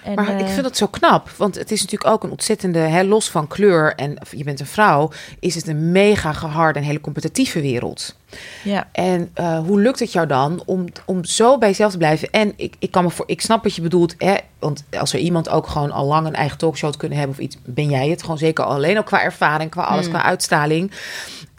[0.04, 2.80] En, Maar ik eh, vind het zo knap, want het is natuurlijk ook een ontzettende,
[2.80, 6.86] hè, los van kleur en je bent een vrouw, is het een mega geharde en
[6.86, 8.16] hele competitieve wereld.
[8.64, 8.88] ja.
[8.92, 12.30] En eh, hoe lukt het jou dan om, om zo bij jezelf te blijven?
[12.32, 14.16] En ik, ik, kan me voor, ik snap wat je bedoelt.
[14.18, 14.36] Hè?
[14.60, 17.44] Want als er iemand ook gewoon al lang een eigen talkshow had kunnen hebben of
[17.44, 18.22] iets, ben jij het.
[18.22, 20.12] Gewoon zeker alleen ook qua ervaring, qua alles, Mm.
[20.12, 20.92] qua uitstraling.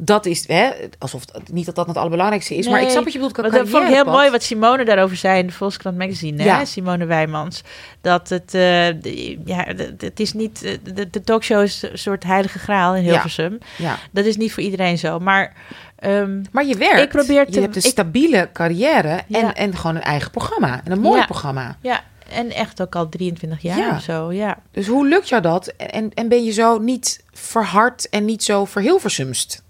[0.02, 2.68] Dat is, hè, alsof niet dat dat het allerbelangrijkste is.
[2.68, 3.32] maar ik snap wat je bedoelt.
[3.34, 6.44] qua Want dat vond ik heel mooi wat Simone daarover zei in de Volkskrant Magazine.
[6.44, 6.58] Ja.
[6.58, 6.64] Hè?
[6.64, 7.62] Simone Wijmans.
[8.00, 8.60] Dat het, eh,
[9.00, 9.64] de- ja,
[9.98, 13.58] het is niet, eh, de, de talkshow is een soort heilige graal in Hilversum.
[13.78, 13.98] Ja.
[14.10, 15.18] Dat is niet voor iedereen zo.
[15.18, 15.52] Maar
[15.96, 17.00] ehm, Maar je werkt.
[17.02, 19.54] Ik probeer te- je hebt een ik- stabiele carrière en, Ja.
[19.54, 20.80] en gewoon een eigen programma.
[20.84, 21.24] En een mooi Ja.
[21.24, 21.76] programma.
[21.80, 22.00] ja,
[22.32, 23.90] en echt ook al 23 jaar Ja.
[23.96, 24.32] of zo.
[24.32, 24.58] Ja.
[24.70, 25.66] Dus hoe lukt jou dat?
[25.76, 29.64] En, en ben je zo niet verhard en niet zo verhilversumst?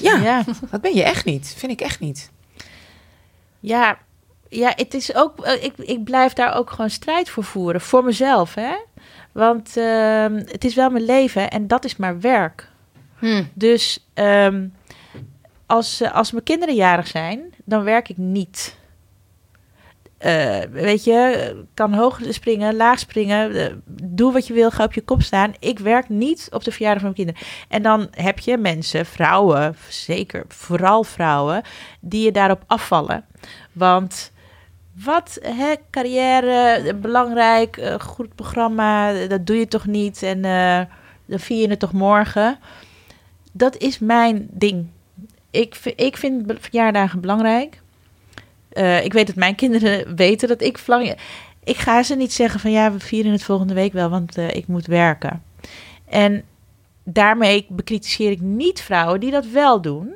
[0.00, 0.44] Ja, ja.
[0.70, 1.54] dat ben je echt niet.
[1.56, 2.30] Vind ik echt niet.
[3.60, 3.98] Ja,
[4.48, 7.80] ja het is ook, eh, ik, ik blijf daar ook gewoon strijd voor voeren.
[7.80, 8.74] Voor mezelf, hè.
[9.32, 12.68] Want ehm, het is wel mijn leven en dat is maar werk.
[13.18, 13.44] Hm.
[13.52, 14.66] Dus ehm,
[15.66, 18.78] als, eh, als mijn kinderen jarig zijn, dan werk ik niet.
[20.20, 23.54] Eh, weet je, kan hoog springen, laag springen.
[23.54, 25.52] eh, doe wat je wil, ga op je kop staan.
[25.58, 27.56] Ik werk niet op de verjaardag van mijn kinderen.
[27.68, 31.62] En dan heb je mensen, vrouwen, zeker, vooral vrouwen,
[32.00, 33.24] die je daarop afvallen.
[33.72, 34.32] Want
[35.04, 40.42] wat, hè, carrière, eh, belangrijk, goed programma, dat doe je toch niet en
[41.26, 42.58] dan vier je het toch morgen.
[43.52, 44.86] Dat is mijn ding.
[45.50, 47.79] Ik, ik vind verjaardagen belangrijk.
[48.70, 51.16] Eh, ik weet dat mijn kinderen weten dat ik verlang.
[51.64, 54.48] Ik ga ze niet zeggen van ja, we vieren het volgende week wel, want eh,
[54.50, 55.42] ik moet werken.
[56.08, 56.42] En
[57.04, 60.14] daarmee bekritiseer ik niet vrouwen die dat wel doen.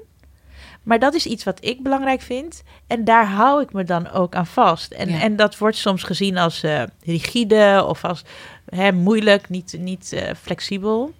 [0.82, 2.62] Maar dat is iets wat ik belangrijk vind.
[2.86, 4.92] En daar hou ik me dan ook aan vast.
[4.92, 5.20] En, Ja.
[5.20, 8.24] en dat wordt soms gezien als eh, rigide of als
[8.68, 11.12] hè, moeilijk, niet, niet eh, flexibel.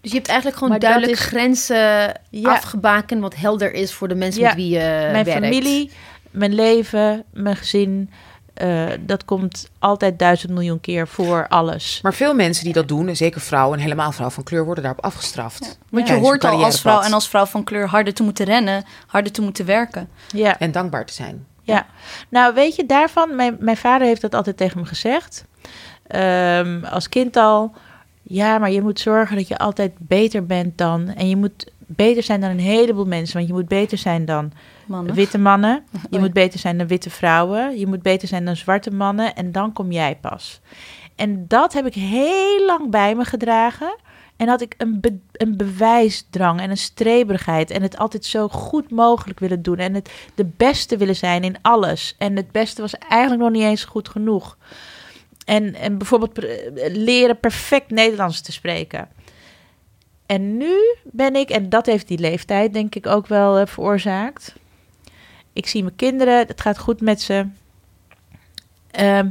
[0.00, 2.50] Dus je hebt eigenlijk gewoon Maar dat duidelijk is- grenzen Ja.
[2.52, 4.46] afgebakend wat helder is voor de mensen Ja.
[4.48, 4.78] met wie je
[5.12, 5.30] mijn werkt.
[5.32, 5.90] familie,
[6.30, 8.10] mijn leven, mijn gezin.
[8.54, 11.98] eh, dat komt altijd duizend miljoen keer voor alles.
[12.02, 14.82] Maar veel mensen die dat doen, en zeker vrouwen en helemaal vrouwen van kleur, worden
[14.84, 15.78] daarop afgestraft.
[15.90, 18.44] Want Ja, je hoort al als vrouw en als vrouw van kleur harder te moeten
[18.44, 20.08] rennen, harder te moeten werken.
[20.32, 20.58] Ja.
[20.58, 21.46] En dankbaar te zijn.
[21.62, 21.86] Ja,
[22.28, 25.44] nou weet je daarvan, mijn, mijn vader heeft dat altijd tegen me gezegd.
[26.06, 27.72] Ehm, als kind al,
[28.22, 31.08] ja, maar je moet zorgen dat je altijd beter bent dan.
[31.16, 34.52] En je moet beter zijn dan een heleboel mensen, want je moet beter zijn dan
[34.88, 35.14] Mannen.
[35.14, 35.84] witte mannen.
[35.92, 36.18] Je ja.
[36.18, 37.78] moet beter zijn dan witte vrouwen.
[37.78, 39.34] Je moet beter zijn dan zwarte mannen.
[39.34, 40.60] En dan kom jij pas.
[41.16, 43.96] En dat heb ik heel lang bij me gedragen.
[44.36, 47.70] En had ik een, be- een bewijsdrang en een streberigheid.
[47.70, 49.78] En het altijd zo goed mogelijk willen doen.
[49.78, 52.14] En het de beste willen zijn in alles.
[52.18, 54.56] En het beste was eigenlijk nog niet eens goed genoeg.
[55.44, 56.46] En, en bijvoorbeeld
[56.92, 59.08] leren perfect Nederlands te spreken.
[60.26, 60.74] En nu
[61.04, 64.54] ben ik, en dat heeft die leeftijd denk ik ook wel eh, veroorzaakt.
[65.58, 67.46] Ik zie mijn kinderen, het gaat goed met ze.
[68.90, 69.28] Ehm,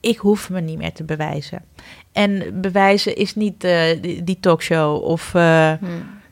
[0.00, 1.64] ik hoef me niet meer te bewijzen.
[2.12, 5.84] En bewijzen is niet eh, die, die talkshow of eh, Hm.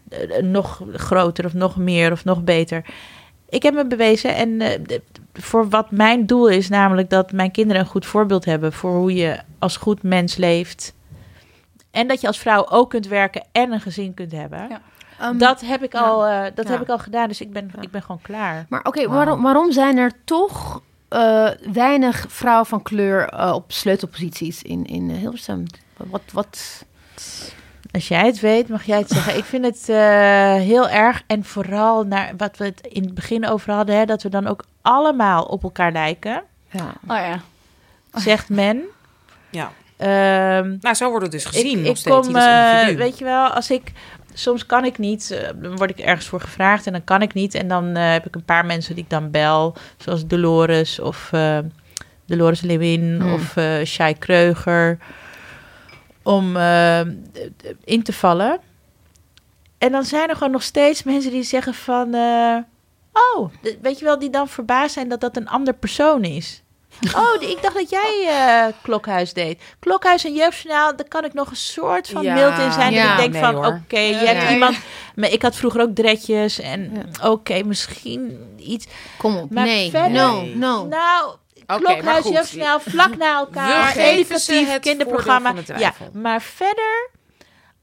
[0.08, 2.84] eh, nog groter of nog meer of nog beter.
[3.48, 4.82] Ik heb me bewezen en
[5.32, 9.14] voor wat mijn doel is, namelijk dat mijn kinderen een goed voorbeeld hebben voor hoe
[9.14, 10.94] je als goed mens leeft.
[11.90, 14.68] En dat je als vrouw ook kunt werken en een gezin kunt hebben.
[14.68, 14.80] Ja.
[15.20, 16.01] Ehm, dat heb ik, ja.
[16.01, 16.72] al, eh, dat Ja.
[16.72, 17.80] heb ik al gedaan, dus ik ben, Ja.
[17.82, 18.66] ik ben gewoon klaar.
[18.68, 24.62] Maar oké, waarom, waarom zijn er toch eh, weinig vrouwen van kleur eh, op sleutelposities
[24.62, 25.64] in, in Hilversum?
[25.97, 26.84] Wat, wat,
[27.93, 29.36] Als jij het weet, mag jij het zeggen.
[29.36, 31.22] Ik vind het eh, heel erg.
[31.26, 34.47] En vooral naar wat we het in het begin over hadden, hè, dat we dan
[34.47, 36.93] ook allemaal op elkaar lijken, ja.
[37.09, 37.40] Oh ja.
[38.12, 38.82] zegt men.
[39.51, 39.70] Ja.
[39.97, 41.70] Ehm, Nou, zo wordt het dus gezien.
[41.70, 43.93] ik, nog ik steeds, kom, eh, weet je wel, als ik
[44.38, 47.34] soms kan ik niet, eh, dan word ik ergens voor gevraagd en dan kan ik
[47.34, 47.54] niet.
[47.54, 51.28] En dan eh, heb ik een paar mensen die ik dan bel, zoals Dolores of
[51.32, 51.58] eh,
[52.26, 53.32] Dolores Lewin Hmm.
[53.32, 54.98] of eh Shai Kreuger,
[56.22, 56.56] om
[57.84, 58.60] in te vallen.
[59.78, 62.14] En dan zijn er gewoon nog steeds mensen die zeggen van,
[63.12, 63.50] oh,
[63.82, 66.62] weet je wel, die dan verbaasd zijn dat dat een ander persoon is.
[67.16, 69.62] Oh, ik dacht dat jij eh, Klokhuis deed.
[69.78, 72.35] Klokhuis en Jeugdjournaal, daar kan ik nog een soort van Ja.
[72.35, 72.93] mild in zijn.
[72.93, 73.02] Ja.
[73.02, 74.77] Dat ik denk Nee, van, oké, je hebt iemand...
[75.14, 77.28] Maar ik had vroeger ook dretjes en Ja.
[77.31, 78.86] oké, misschien iets...
[79.18, 79.51] Kom op.
[79.51, 80.86] Maar nee, verder- no, no.
[80.86, 81.35] Nou,
[81.66, 82.32] Klokhuis, goed.
[82.32, 83.94] Jeugdjournaal, vlak na elkaar.
[83.94, 85.52] We educatief het kinderprogramma.
[85.55, 87.10] voordeel van de Ja, maar verder,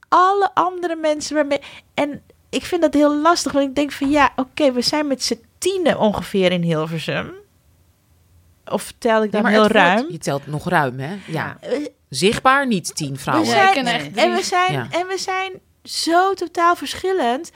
[0.10, 1.60] alle andere mensen waarmee...
[1.94, 5.24] En ik vind dat heel lastig, want ik denk van ja, oké, we zijn met
[5.24, 7.34] z'n tienen ongeveer in Hilversum.
[8.66, 10.06] Of tel ik Ja, dan maar heel wordt- ruim?
[10.10, 11.16] Je telt nog ruim, hè?
[11.28, 11.58] Ja.
[12.10, 13.48] Zichtbaar niet tien We vrouwen.
[13.48, 14.88] Ik zijn, echt en, we zijn, Ja.
[14.92, 15.52] en we zijn
[15.84, 17.52] zo totaal verschillend.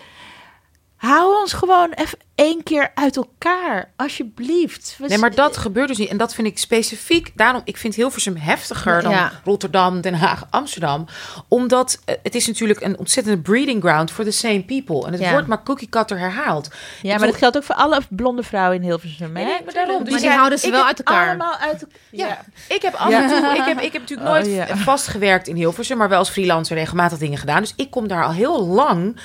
[0.98, 4.96] Hou ons gewoon even één keer uit elkaar, alsjeblieft.
[4.98, 6.10] We Nee, maar dat gebeurt dus niet.
[6.10, 7.32] En dat vind ik specifiek.
[7.36, 9.32] Daarom, ik vind Hilversum heftiger dan Ja.
[9.44, 11.06] Rotterdam, Den Haag, Amsterdam.
[11.48, 15.06] Omdat eh, het is natuurlijk een ontzettende breeding ground for the same people.
[15.06, 15.32] En het Ja.
[15.32, 16.70] wordt maar cookie cutter herhaald.
[17.02, 19.36] Ja, Ik maar dat geldt ook voor alle blonde vrouwen in Hilversum.
[19.36, 19.44] Hè?
[19.44, 20.04] Nee, nee, maar daarom.
[20.04, 21.28] Dus Maar die ja, houden ze wel uit elkaar.
[21.28, 21.98] Allemaal uit elkaar.
[22.12, 22.42] Ja.
[22.76, 24.78] Ik heb af en toe, ik heb, ik heb natuurlijk Oh, nooit ja.
[24.78, 27.62] vastgewerkt in Hilversum, maar wel als freelancer regelmatig dingen gedaan.
[27.62, 29.20] Dus ik kom daar al heel lang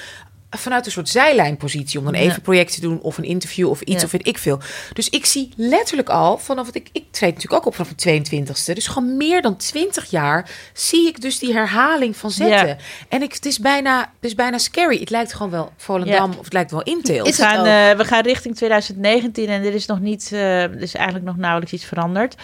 [0.56, 2.34] vanuit een soort zijlijnpositie om dan even Ja.
[2.34, 4.04] een project te doen of een interview of iets Ja.
[4.04, 4.60] of weet ik veel.
[4.92, 8.22] Dus ik zie letterlijk al vanaf het ik ik treed natuurlijk ook op vanaf mijn
[8.24, 8.72] 22ste.
[8.74, 12.66] Dus gewoon meer dan 20 jaar zie ik dus die herhaling van zetten.
[12.66, 12.76] Ja.
[13.08, 14.98] En ik, het is bijna het is bijna scary.
[14.98, 17.24] Het lijkt gewoon wel Volendam of het lijkt wel Intel.
[17.24, 20.94] We gaan, eh, we gaan richting 2019 en er is nog niet, eh, er is
[20.94, 22.34] eigenlijk nog nauwelijks iets veranderd.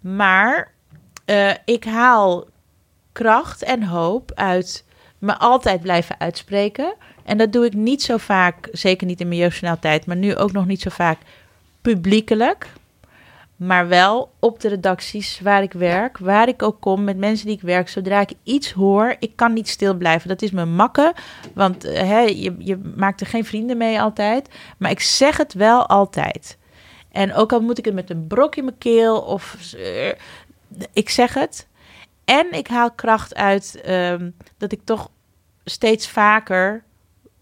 [0.00, 0.72] Maar
[1.24, 2.46] eh, ik haal
[3.12, 4.84] kracht en hoop uit
[5.18, 6.94] me altijd blijven uitspreken.
[7.24, 10.36] En dat doe ik niet zo vaak, zeker niet in mijn jeugdjournaal tijd, maar nu
[10.36, 11.18] ook nog niet zo vaak
[11.80, 12.72] publiekelijk.
[13.56, 17.56] Maar wel op de redacties waar ik werk, waar ik ook kom, met mensen die
[17.56, 17.88] ik werk.
[17.88, 20.28] Zodra ik iets hoor, ik kan niet stil blijven.
[20.28, 21.12] Dat is mijn makken,
[21.54, 24.48] want eh, hè, je, je maakt er geen vrienden mee altijd.
[24.78, 26.58] Maar ik zeg het wel altijd.
[27.12, 30.12] En ook al moet ik het met een brok in mijn keel of eh,
[30.92, 31.66] ik zeg het.
[32.24, 35.10] En ik haal kracht uit ehm, dat ik toch
[35.64, 36.84] steeds vaker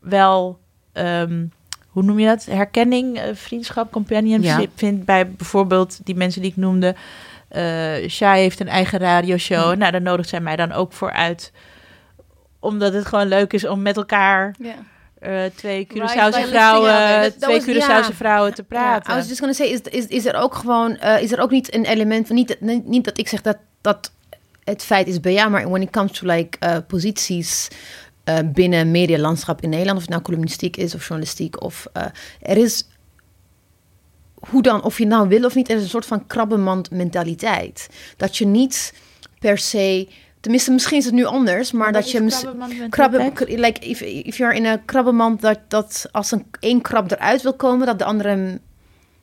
[0.00, 0.58] wel,
[0.92, 1.44] ehm,
[1.88, 2.44] hoe noem je dat?
[2.44, 4.66] Herkenning, eh, vriendschap, companionship Ja.
[4.74, 6.94] vind bij bijvoorbeeld die mensen die ik noemde.
[7.48, 9.76] Eh Shai heeft een eigen radioshow.
[9.76, 11.52] Nou, daar nodigt zij mij dan ook voor uit.
[12.60, 14.74] Omdat het gewoon leuk is om met elkaar Ja.
[15.18, 19.12] eh, twee Curaçaose vrouwen, twee was- vrouwen te praten.
[19.12, 21.74] I was just gonna say, is, is, is er ook gewoon, is er ook niet
[21.74, 24.12] een element van, niet, dat- niet, niet dat ik zeg dat, dat
[24.64, 27.68] het feit is bij jou, maar when it comes to like eh, posities
[28.36, 32.04] eh, binnen medialandschap in Nederland, of het nou columnistiek is of journalistiek, of eh,
[32.40, 32.88] er is,
[34.34, 37.88] hoe dan, of je nou wil of niet, er is een soort van krabbenmand mentaliteit.
[38.16, 38.94] Dat je niet
[39.38, 40.08] per se,
[40.40, 42.86] tenminste misschien is het nu anders, maar dat je...
[42.88, 47.42] krabben, like if, if you're in een krabbenmand dat, dat als een één krab eruit
[47.42, 48.58] wil komen, dat de andere hem.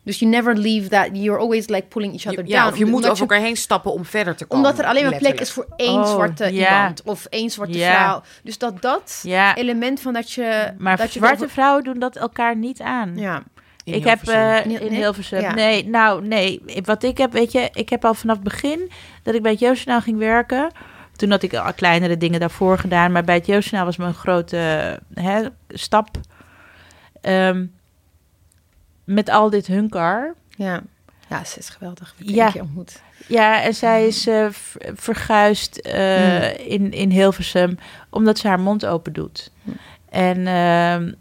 [0.07, 1.09] Dus you never leave that.
[1.13, 2.71] You're always like pulling each other ja, down.
[2.73, 4.65] of je moet over elkaar heen stappen om verder te komen.
[4.65, 6.75] Omdat er alleen maar plek is voor één Oh, zwarte ja.
[6.77, 7.95] iemand of één zwarte Ja.
[7.95, 8.21] vrouw.
[8.43, 10.73] Dus dat dat Ja, element van dat je.
[10.77, 13.17] maar dat je zwarte vrouwen doen dat elkaar niet aan.
[13.17, 13.43] Ja.
[13.83, 14.35] In ik heb eh,
[14.65, 14.99] Nee, in nee?
[14.99, 15.41] Hilversum.
[15.41, 15.53] Ja.
[15.53, 16.61] Nee, nou nee.
[16.83, 18.91] Wat ik heb, weet je, ik heb al vanaf het begin
[19.23, 20.71] dat ik bij het Jeugdjournaal ging werken.
[21.15, 24.57] Toen had ik al kleinere dingen daarvoor gedaan, maar bij het Jeugdjournaal was mijn grote
[25.13, 26.09] hè, stap.
[27.21, 27.65] Ehm,
[29.07, 30.33] met al dit hunkar.
[30.49, 30.81] Ja.
[31.29, 32.13] Ja, ze is geweldig.
[32.17, 32.51] Ik Ja.
[32.51, 33.01] keer ontmoet.
[33.27, 37.77] Ja, en zij is v- verguisd eh, in, in Hilversum
[38.09, 39.51] omdat ze haar mond open doet.
[40.09, 41.13] En ehm,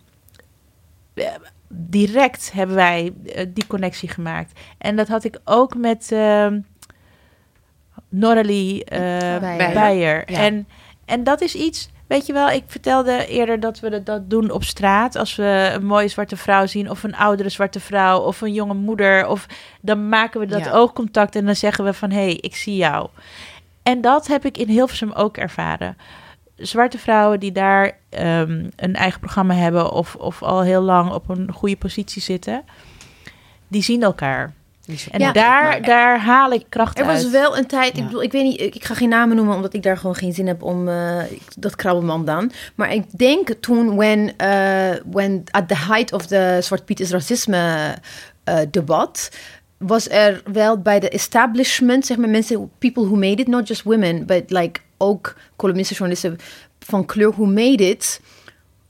[1.15, 1.35] eh,
[1.69, 4.61] direct hebben wij eh, die connectie gemaakt.
[4.79, 6.61] En dat had ik ook met ehm
[8.09, 9.73] Noralie Beijer.
[9.73, 10.31] Beijer.
[10.33, 10.39] Ja.
[10.39, 10.69] En,
[11.05, 11.91] en dat is iets...
[12.07, 15.17] Weet je wel, ik vertelde eerder dat we dat- doen op straat.
[15.17, 18.75] Als we een mooie zwarte vrouw zien, of een oudere zwarte vrouw, of een jonge
[18.75, 19.27] moeder.
[19.29, 19.47] Of
[19.81, 20.71] dan maken we dat Ja.
[20.73, 23.09] oogcontact en dan zeggen we van hé, hey, ik zie jou.
[23.83, 25.97] En dat heb ik in Hilversum ook ervaren.
[26.57, 31.29] Zwarte vrouwen die daar ehm, een eigen programma hebben of, of al heel lang op
[31.29, 32.65] een goede positie zitten,
[33.69, 34.55] die zien elkaar.
[35.11, 37.23] En Ja, daar, daar haal ik kracht Er uit.
[37.23, 39.55] was wel een tijd, ik bedoel, ik weet niet, ik ik ga geen namen noemen
[39.55, 41.23] omdat ik daar gewoon geen zin heb om eh,
[41.59, 42.51] dat krabbelman dan.
[42.75, 47.11] Maar ik denk toen, when, eh, when at the height of the Zwart Piet is
[47.11, 47.95] racisme
[48.45, 49.31] eh, debat,
[49.77, 53.83] was er wel bij de establishment, zeg maar mensen, people who made it, not just
[53.83, 56.39] women, but like ook columnisten, journalisten
[56.79, 58.21] van kleur who made it,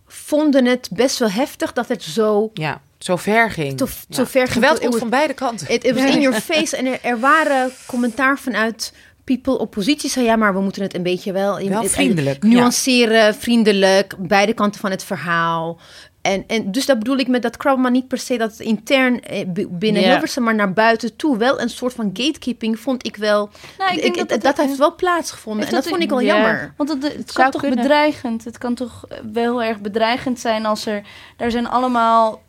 [0.07, 3.79] vonden het best wel heftig dat het zo Ja, zo ver ging.
[3.79, 4.17] Zo- Ja.
[4.17, 5.71] zo ver ging Geweld komt van beide kanten.
[5.71, 6.77] It was in your face.
[6.77, 8.93] En er, er waren commentaar vanuit
[9.25, 10.11] people oppositie.
[10.11, 11.69] Zei ja, maar we moeten het een beetje wel...
[11.69, 14.15] Wel het- vriendelijk, Nuanceren, vriendelijk.
[14.19, 15.79] Beide kanten van het verhaal.
[16.23, 18.61] En, en dus dat bedoel ik met dat Krabbe, maar niet per se dat het
[18.61, 20.03] intern eh, binnen.
[20.03, 23.51] Hilversum, maar naar buiten toe wel een soort van gatekeeping vond ik wel.
[23.79, 25.67] Nou, ik ik- denk dat, dat heeft wel plaatsgevonden.
[25.67, 26.35] En dat dat vond ik wel ja.
[26.35, 26.75] jammer.
[26.77, 27.79] Want het, het, zou kan toch kunnen.
[27.79, 28.45] bedreigend.
[28.45, 31.03] Het kan toch wel heel erg bedreigend zijn als er...
[31.37, 32.43] Daar zijn allemaal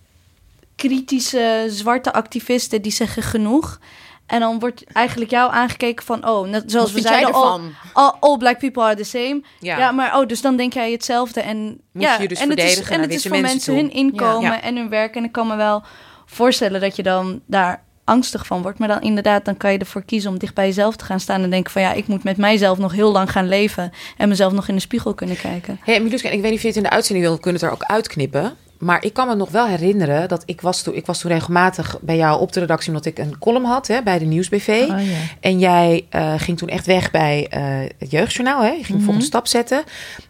[0.77, 3.79] kritische zwarte activisten die zeggen genoeg.
[4.25, 6.27] En dan wordt eigenlijk jou aangekeken van...
[6.27, 7.73] Oh, net zoals Wat we zeiden, all, ervan?
[7.93, 9.41] all, all black people are the same.
[9.59, 9.77] Ja.
[9.77, 9.91] Ja.
[9.91, 11.41] maar oh, dus dan denk jij hetzelfde.
[11.41, 13.75] En, Moet ja, je dus en het is, en het is voor mensen toe.
[13.75, 14.61] hun inkomen Ja.
[14.61, 15.15] en hun werk.
[15.15, 15.83] En ik kan me wel
[16.25, 18.79] voorstellen dat je dan daar angstig van wordt.
[18.79, 21.43] Maar dan inderdaad, dan kan je ervoor kiezen om dicht bij jezelf te gaan staan...
[21.43, 23.91] en denken van ja, ik moet met mijzelf nog heel lang gaan leven...
[24.17, 25.79] en mezelf nog in de spiegel kunnen kijken.
[25.83, 27.69] Hey, Miluska, ik weet niet of je het in de uitzending wil, we kunnen het
[27.69, 28.57] er ook uitknippen.
[28.77, 31.97] Maar ik kan me nog wel herinneren dat ik was toen, ik was toen regelmatig
[32.01, 32.89] bij jou op de redactie...
[32.89, 34.85] omdat ik een column had hè, bij de Nieuwsbv.
[34.89, 34.99] Oh.
[35.39, 38.61] En jij eh, ging toen echt weg bij eh, het Jeugdjournaal.
[38.61, 38.69] Hè?
[38.69, 39.83] Je ging volgende stap zetten.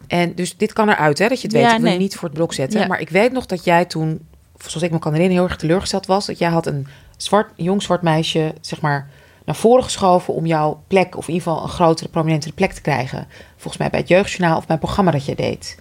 [0.06, 1.64] En dus dit kan eruit, hè, dat je het weet.
[1.64, 2.80] Ja, ik wil je niet voor het blok zetten.
[2.80, 2.86] Ja.
[2.86, 4.26] Maar ik weet nog dat jij toen,
[4.58, 5.42] zoals ik me kan herinneren...
[5.42, 6.26] heel erg teleurgesteld was.
[6.26, 9.08] Dat jij had een zwart, jong zwart meisje, zeg maar...
[9.44, 11.16] naar voren geschoven om jouw plek...
[11.16, 13.26] of in ieder geval een grotere, prominentere plek te krijgen.
[13.56, 15.76] Volgens mij bij het Jeugdjournaal of bij een programma dat jij deed.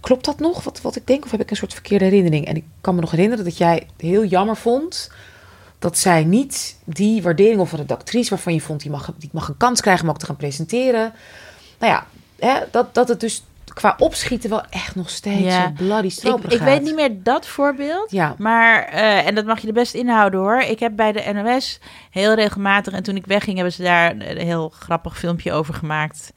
[0.00, 1.24] Klopt dat nog, wat, wat ik denk?
[1.24, 2.46] Of heb ik een soort verkeerde herinnering?
[2.46, 5.10] En ik kan me nog herinneren dat jij heel jammer vond
[5.78, 9.48] dat zij niet die waardering of een redactrice waarvan je vond die mag, die mag
[9.48, 11.12] een kans krijgen om ook te gaan presenteren.
[11.78, 12.06] Nou ja,
[12.38, 13.44] hè, dat, dat het dus
[13.74, 15.62] qua opschieten wel echt nog steeds Ja.
[15.66, 16.66] zo bloody Ik, stroperig ik gaat.
[16.68, 18.10] weet niet meer dat voorbeeld.
[18.10, 20.60] Ja, Maar, eh, en dat mag je er best inhouden hoor.
[20.60, 21.78] Ik heb bij de NOS
[22.10, 26.32] heel regelmatig, en toen ik wegging, hebben ze daar een heel grappig filmpje over gemaakt.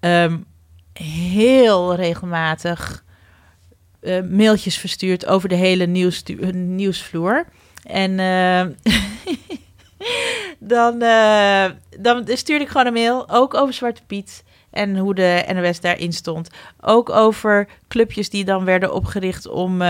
[0.00, 0.36] Ehm,
[0.98, 3.04] heel regelmatig
[4.00, 7.44] eh, mailtjes verstuurd over de hele nieuws, nieuwsvloer.
[7.82, 8.92] En eh,
[10.58, 11.64] dan, eh,
[12.00, 14.44] dan stuurde ik gewoon een mail, ook over Zwarte Piet.
[14.70, 16.50] En hoe de NOS daarin stond.
[16.80, 19.82] Ook over clubjes die dan werden opgericht om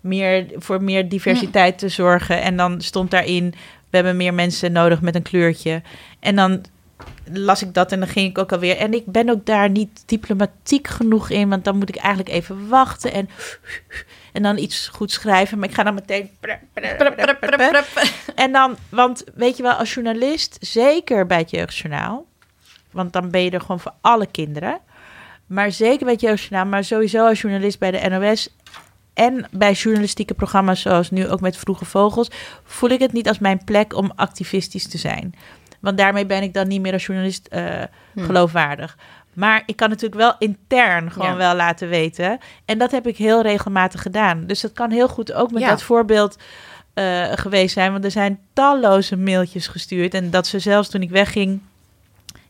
[0.00, 2.42] meer, voor meer diversiteit te zorgen.
[2.42, 3.50] En dan stond daarin,
[3.90, 5.82] we hebben meer mensen nodig met een kleurtje.
[6.20, 6.64] En dan
[7.32, 8.76] las ik dat en dan ging ik ook alweer.
[8.76, 12.68] En ik ben ook daar niet diplomatiek genoeg in, want dan moet ik eigenlijk even
[12.68, 13.28] wachten en,
[14.32, 15.58] en dan iets goed schrijven.
[15.58, 16.30] Maar ik ga dan meteen.
[18.34, 22.26] En dan, want weet je wel, als journalist, zeker bij het Jeugdjournaal,
[22.90, 24.78] want dan ben je er gewoon voor alle kinderen.
[25.46, 28.56] Maar zeker bij het Jeugdjournaal, maar sowieso als journalist bij de NOS...
[29.14, 32.30] en bij journalistieke programma's zoals nu ook met Vroege Vogels...
[32.64, 35.34] voel ik het niet als mijn plek om activistisch te zijn.
[35.80, 37.64] Want daarmee ben ik dan niet meer als journalist eh,
[38.14, 38.24] Hm.
[38.24, 38.96] geloofwaardig.
[39.34, 41.36] Maar ik kan natuurlijk wel intern gewoon Ja.
[41.36, 42.38] wel laten weten.
[42.64, 44.46] En dat heb ik heel regelmatig gedaan.
[44.46, 45.68] Dus dat kan heel goed ook met Ja.
[45.68, 46.36] dat voorbeeld
[46.94, 47.92] eh, geweest zijn.
[47.92, 50.14] Want er zijn talloze mailtjes gestuurd.
[50.14, 51.60] En dat ze zelfs toen ik wegging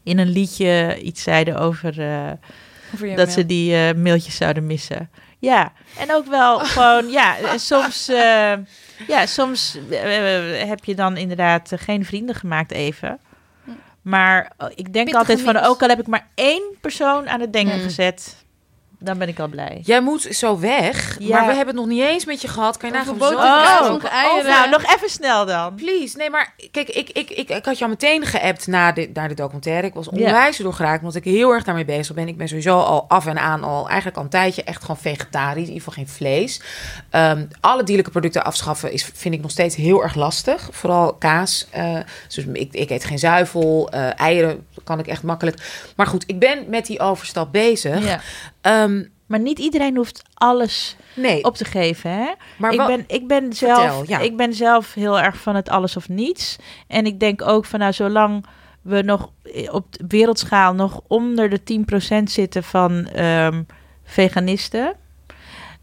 [0.03, 2.31] in een liedje iets zeiden over eh,
[2.95, 3.31] Over dat mail.
[3.31, 5.11] ze die mailtjes zouden missen.
[5.39, 8.11] Ja, en ook wel gewoon, ja, soms,
[9.07, 13.19] ja, soms eh, heb je dan inderdaad eh, geen vrienden gemaakt even.
[14.03, 17.41] Maar eh, ik denk Pittige altijd van, ook al heb ik maar één persoon aan
[17.41, 17.83] het denken Mm.
[17.83, 18.40] gezet,
[19.01, 19.81] dan ben ik al blij.
[19.85, 21.29] Jij moet zo weg, Ja.
[21.39, 22.77] maar we hebben het nog niet eens met je gehad.
[22.77, 23.89] Kan je nagaan Over zo- boterkaas, Oh.
[23.91, 24.51] nog eieren.
[24.51, 25.75] Nou, nog even snel dan.
[25.75, 29.29] Please, nee, maar kijk, ik, ik, ik, ik had jou meteen geappt na de, naar
[29.29, 29.87] de documentaire.
[29.87, 32.29] Ik was onwijs door geraakt, omdat ik heel erg daarmee bezig ben.
[32.29, 35.69] Ik ben sowieso al af en aan al eigenlijk al een tijdje echt gewoon vegetarisch,
[35.69, 36.61] in ieder geval geen vlees.
[37.11, 40.69] Ehm, alle dierlijke producten afschaffen is, vind ik nog steeds heel erg lastig.
[40.73, 41.67] Vooral kaas.
[41.71, 41.99] eh,
[42.35, 45.57] dus ik, ik eet geen zuivel, eh, eieren kan ik echt makkelijk.
[45.97, 48.05] Maar goed, ik ben met die overstap bezig.
[48.05, 48.21] Ja.
[48.61, 48.90] Ehm,
[49.31, 52.33] Maar niet iedereen hoeft alles nee, op te geven, hè?
[52.59, 54.19] maar ik, wel- ben, ik, ben zelf, Vertel, ja.
[54.19, 56.57] ik ben zelf heel erg van het alles of niets.
[56.87, 58.45] En ik denk ook van nou, zolang
[58.83, 59.31] we nog
[59.71, 61.61] op wereldschaal nog onder de
[62.21, 63.63] 10% zitten van ehm,
[64.05, 64.95] veganisten,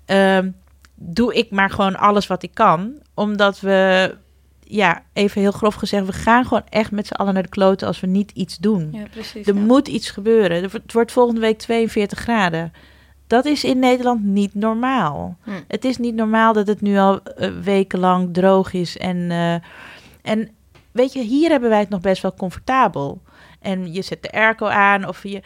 [0.06, 0.50] ehm,
[0.96, 2.94] doe ik maar gewoon alles wat ik kan.
[3.14, 4.16] Omdat we,
[4.64, 7.88] ja, even heel grof gezegd, we gaan gewoon echt met z'n allen naar de kloten
[7.88, 8.90] als we niet iets doen.
[8.92, 9.48] Ja, precies.
[9.48, 9.62] Er ja.
[9.62, 10.64] moet iets gebeuren.
[10.64, 12.74] Het wordt volgende week 42 graden.
[13.28, 15.38] Dat is in Nederland niet normaal.
[15.44, 15.52] Hm.
[15.68, 18.98] Het is niet normaal dat het nu al eh, wekenlang droog is.
[18.98, 19.54] En, eh,
[20.32, 20.50] en
[20.92, 23.22] weet je, hier hebben wij het nog best wel comfortabel.
[23.62, 25.42] En je zet de airco aan of je...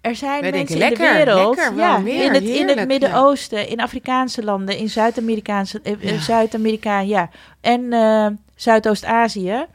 [0.00, 2.24] Er zijn Wij mensen denken, in lekker, de wereld, lekker, ja, meer?
[2.24, 6.18] in het, in het Midden-Oosten, in Afrikaanse landen, in Zuid-Amerikaanse, eh, Ja.
[6.18, 7.92] Zuid-Amerika, ja, en
[8.54, 9.66] Zuidoost-Azië,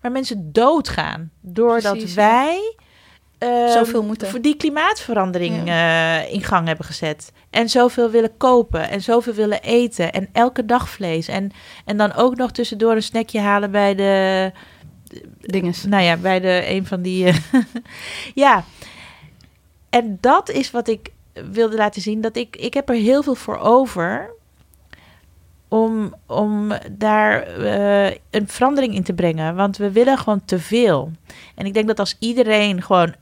[0.00, 2.74] waar mensen doodgaan doordat Precies, wij
[3.68, 4.28] Zoveel moeten.
[4.28, 7.32] voor die klimaatverandering eh, in gang hebben gezet.
[7.50, 11.28] En zoveel willen kopen en zoveel willen eten en elke dag vlees.
[11.28, 11.50] En,
[11.84, 14.52] en dan ook nog tussendoor een snackje halen bij de,
[15.40, 15.84] Dinges.
[15.84, 17.26] nou ja, bij de een van die.
[17.26, 17.34] eh,
[18.34, 18.64] ja.
[19.90, 21.12] En dat is wat ik
[21.52, 22.20] wilde laten zien.
[22.20, 24.30] Dat ik, ik heb er heel veel voor over.
[25.68, 29.54] Om, om daar eh, een verandering in te brengen.
[29.54, 31.10] Want we willen gewoon te veel.
[31.54, 33.14] En ik denk dat als iedereen gewoon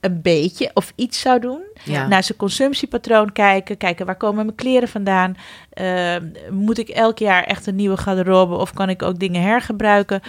[0.00, 1.60] een beetje of iets zou doen.
[1.84, 2.06] ja.
[2.06, 3.76] Naar zijn consumptiepatroon kijken.
[3.76, 5.36] Kijken waar komen mijn kleren vandaan.
[5.70, 6.16] Eh,
[6.50, 10.20] moet ik elk jaar echt een nieuwe garderobe of kan ik ook dingen hergebruiken?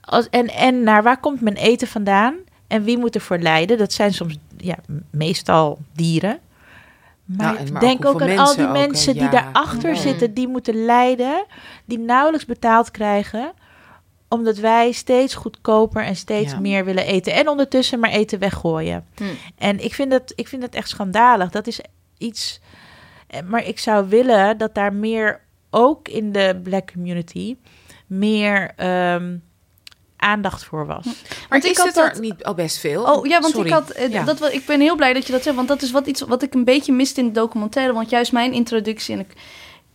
[0.00, 2.34] Als, en, en naar waar komt mijn eten vandaan?
[2.66, 3.78] En wie moet ervoor lijden?
[3.78, 4.76] Dat zijn soms ja,
[5.10, 6.38] meestal dieren.
[7.24, 9.30] Maar, Nou, maar denk ook ook, aan al die mensen ook, die Ja.
[9.30, 10.00] daarachter Ja.
[10.00, 11.44] zitten, die moeten lijden,
[11.84, 13.52] die nauwelijks betaald krijgen,
[14.28, 16.58] omdat wij steeds goedkoper en steeds Ja.
[16.60, 17.32] meer willen eten.
[17.32, 19.06] En ondertussen maar eten weggooien.
[19.16, 19.24] Hm.
[19.58, 21.50] En ik vind, dat, ik vind dat echt schandalig.
[21.50, 21.80] Dat is
[22.18, 22.60] iets.
[23.26, 25.40] eh, Maar ik zou willen dat daar meer,
[25.70, 27.56] ook in de black community,
[28.06, 29.36] meer ehm,
[30.16, 31.04] aandacht voor was.
[31.04, 31.14] Maar
[31.48, 33.02] Want ik is had het er dat- niet al best veel?
[33.04, 33.66] Oh ja, want Sorry.
[33.68, 33.90] ik had.
[33.90, 34.24] eh, Ja.
[34.24, 35.56] Dat, wel- ik ben heel blij dat je dat zegt.
[35.56, 37.92] Want dat is wat, iets wat ik een beetje miste in de documentaire.
[37.92, 39.32] Want juist mijn introductie en ik,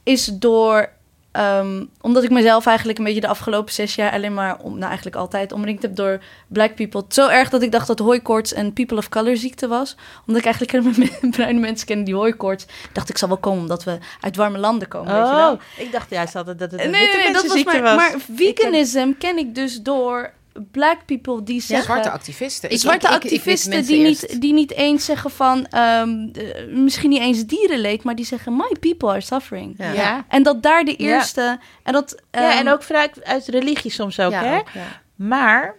[0.04, 0.90] is door.
[1.32, 4.86] Ehm, omdat ik mezelf eigenlijk een beetje de afgelopen zes jaar alleen maar, om, nou
[4.86, 7.04] eigenlijk altijd, omringd heb door black people.
[7.08, 9.96] Zo erg dat ik dacht dat hooikoorts een people of color ziekte was.
[10.20, 12.66] Omdat ik eigenlijk helemaal bruine mensen ken die hooikoorts.
[12.94, 15.14] Dacht ik zal wel komen omdat we uit warme landen komen.
[15.14, 15.52] weet je wel?
[15.52, 17.96] Oh, ik dacht juist altijd dat het een nee, witte nee, dat was maar, was.
[17.96, 20.34] maar veganism ken ik dus door
[20.72, 21.86] black people die zeggen...
[21.86, 22.72] Zwarte activisten.
[22.72, 24.30] Ik- zwarte ik- ik weet activisten die, eerst.
[24.30, 25.66] niet, die niet eens zeggen van...
[25.66, 28.56] ehm, eh, misschien niet eens dierenleed, maar die zeggen...
[28.56, 29.76] My people are suffering.
[29.78, 29.92] Ja.
[29.92, 30.26] ja.
[30.28, 31.16] En dat daar de Ja.
[31.16, 31.60] eerste...
[31.84, 34.58] En dat, ja, ehm, en ook vanuit uit religie soms ook, Ja, hè?
[34.58, 35.02] ook, ja.
[35.16, 35.76] Maar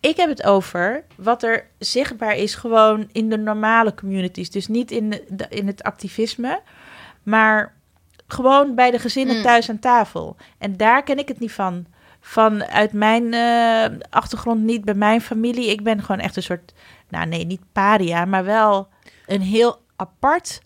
[0.00, 4.50] ik heb het over wat er zichtbaar is gewoon in de normale communities.
[4.50, 6.60] Dus niet in, de, in het activisme,
[7.22, 7.74] maar
[8.26, 9.42] gewoon bij de gezinnen Mm.
[9.42, 10.36] thuis aan tafel.
[10.58, 11.86] En daar ken ik het niet van.
[12.20, 15.70] Vanuit mijn eh, achtergrond niet, bij mijn familie.
[15.70, 16.72] Ik ben gewoon echt een soort,
[17.08, 18.88] nou nee, niet paria, maar wel
[19.26, 20.60] een heel apart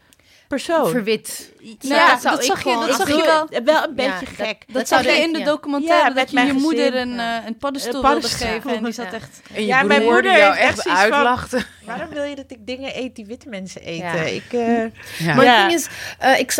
[0.49, 0.89] persoon.
[0.91, 1.53] Verwit.
[1.61, 3.63] Nou, Ja, dat, zou dat zag je, dat zag je wel.
[3.65, 4.65] wel een beetje gek.
[4.67, 6.95] Dat, Dat zag zou je in de documentaire, Ja, dat met je je gezin, moeder
[6.97, 7.41] een, ja.
[7.41, 8.77] eh, een paddenstoel Een wilde geven.
[8.77, 9.13] En die zat Ja.
[9.13, 9.41] echt...
[9.55, 11.65] En je Ja, mijn moeder jou heeft echt echt zoiets van- uitlachte.
[11.85, 14.07] Waarom wil je dat ik dingen eet die witte mensen eten?
[14.07, 14.23] Ja.
[14.23, 14.79] Ik, eh,
[15.27, 15.35] Ja.
[15.35, 15.61] Maar Ja.
[15.61, 16.55] het ding is, eh, ik,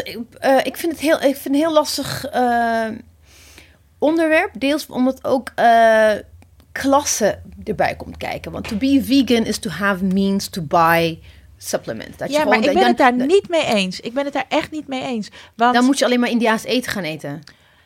[0.67, 2.87] ik vind het heel, ik vind het heel lastig eh,
[4.05, 4.51] onderwerp.
[4.59, 6.13] Deels omdat ook eh,
[6.73, 8.53] klasse erbij komt kijken.
[8.53, 11.19] Want to be vegan is to have means to buy
[11.57, 12.17] supplements.
[12.17, 14.01] Dat je Ja, maar ik ben het daar niet mee eens.
[14.01, 15.31] Ik ben het daar echt niet mee eens.
[15.57, 17.41] Want, dan moet je alleen maar Indiaas eten gaan eten.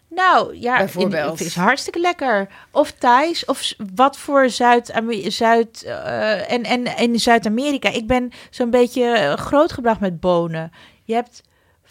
[0.09, 1.39] nou, ja, Bijvoorbeeld.
[1.39, 2.49] Het is hartstikke lekker.
[2.71, 4.93] Of Thais, of wat voor Zuid,
[5.27, 7.89] Zuid eh, en, en in Zuid-Amerika.
[7.89, 10.73] Ik ben zo'n beetje eh, grootgebracht met bonen.
[11.05, 11.43] Je hebt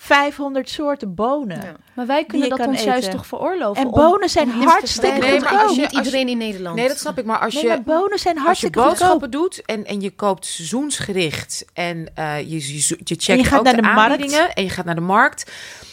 [0.07, 1.61] 500 soorten bonen.
[1.61, 1.75] Ja.
[1.93, 3.83] Maar wij kunnen dat kan ons juist toch veroorloven.
[3.83, 5.75] En bonen zijn om hartstikke Nee, maar als goedkoop.
[5.75, 6.75] je- Niet iedereen in Nederland.
[6.75, 7.25] Nee, dat snap ik.
[7.25, 8.97] Maar als Nee, je, maar bonen zijn als je hartstikke goedkoop.
[8.99, 12.73] boodschappen doet en, en je koopt seizoensgericht en eh, je, je,
[13.03, 14.11] je checkt En je gaat ook naar de, de markt.
[14.11, 15.51] aanbiedingen en je gaat naar de markt.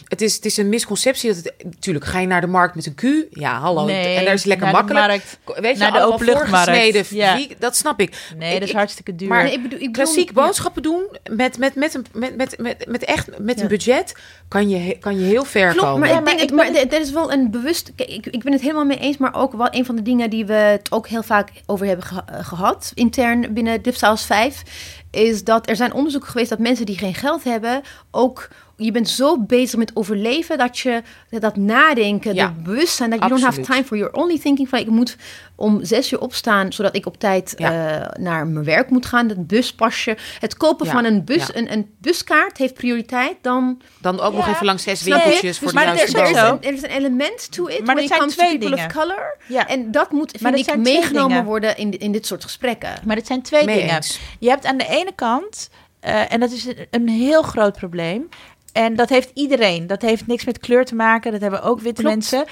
[0.08, 1.52] Het is, het is een misconceptie dat het...
[1.64, 3.02] Natuurlijk, ga je naar de markt met een Q?
[3.30, 3.84] Ja, hallo.
[3.84, 5.24] Nee, en daar is lekker naar de makkelijk.
[5.44, 5.60] markt.
[5.60, 7.08] Weet je, Naar de openluchtmarkt.
[7.08, 7.38] Ja.
[7.58, 8.16] Dat snap ik.
[8.36, 9.28] Nee, dat is ik- hartstikke duur.
[9.28, 10.34] maar- Nee, ik bedoel, ik bedoel- Klassiek ja.
[10.34, 13.62] boodschappen doen met, met, met, een, met, met, met, met echt met Ja.
[13.62, 14.14] een budget
[14.48, 16.00] kan je, kan je heel ver Klopt, komen.
[16.00, 17.92] maar Ja, ik denk, maar het, ik maar ben er is wel een bewust...
[17.96, 20.30] Kijk, ik, ik ben het helemaal mee eens, maar ook wel een van de dingen
[20.30, 24.62] die we het ook heel vaak over hebben geha- eh, gehad, intern binnen Dipsaus 5,
[25.10, 28.48] is dat er zijn onderzoeken geweest dat mensen die geen geld hebben, ook...
[28.76, 33.22] Je bent zo bezig met overleven dat je dat, dat nadenken, Ja, dat bewustzijn, dat
[33.22, 35.16] je don't have time for your only thinking van ik moet
[35.54, 38.00] om zes uur opstaan zodat ik op tijd Ja.
[38.00, 41.54] eh, naar mijn werk moet gaan, het buspasje, het kopen Ja, van een bus, ja.
[41.54, 45.76] een, een buskaart heeft prioriteit dan Dan ook nog even langs zes winkeltjes voor Dus
[45.80, 47.94] de maar juiste er er, is een, er is een element to it Maar when
[47.94, 48.86] dat it zijn comes twee to people dingen.
[48.96, 49.36] of color.
[49.48, 49.68] Ja.
[49.68, 51.44] En dat moet, Maar vind dat ik, zijn twee meegenomen dingen.
[51.44, 52.92] worden in, in dit soort gesprekken.
[53.04, 53.94] Maar het zijn twee Mee dingen.
[53.94, 54.20] eens.
[54.38, 55.70] Je hebt aan de ene kant,
[56.00, 58.28] eh, en dat is een, een heel groot probleem.
[58.74, 59.86] En dat heeft iedereen.
[59.86, 61.32] Dat heeft niks met kleur te maken.
[61.32, 62.16] Dat hebben ook witte Klopt.
[62.16, 62.44] mensen.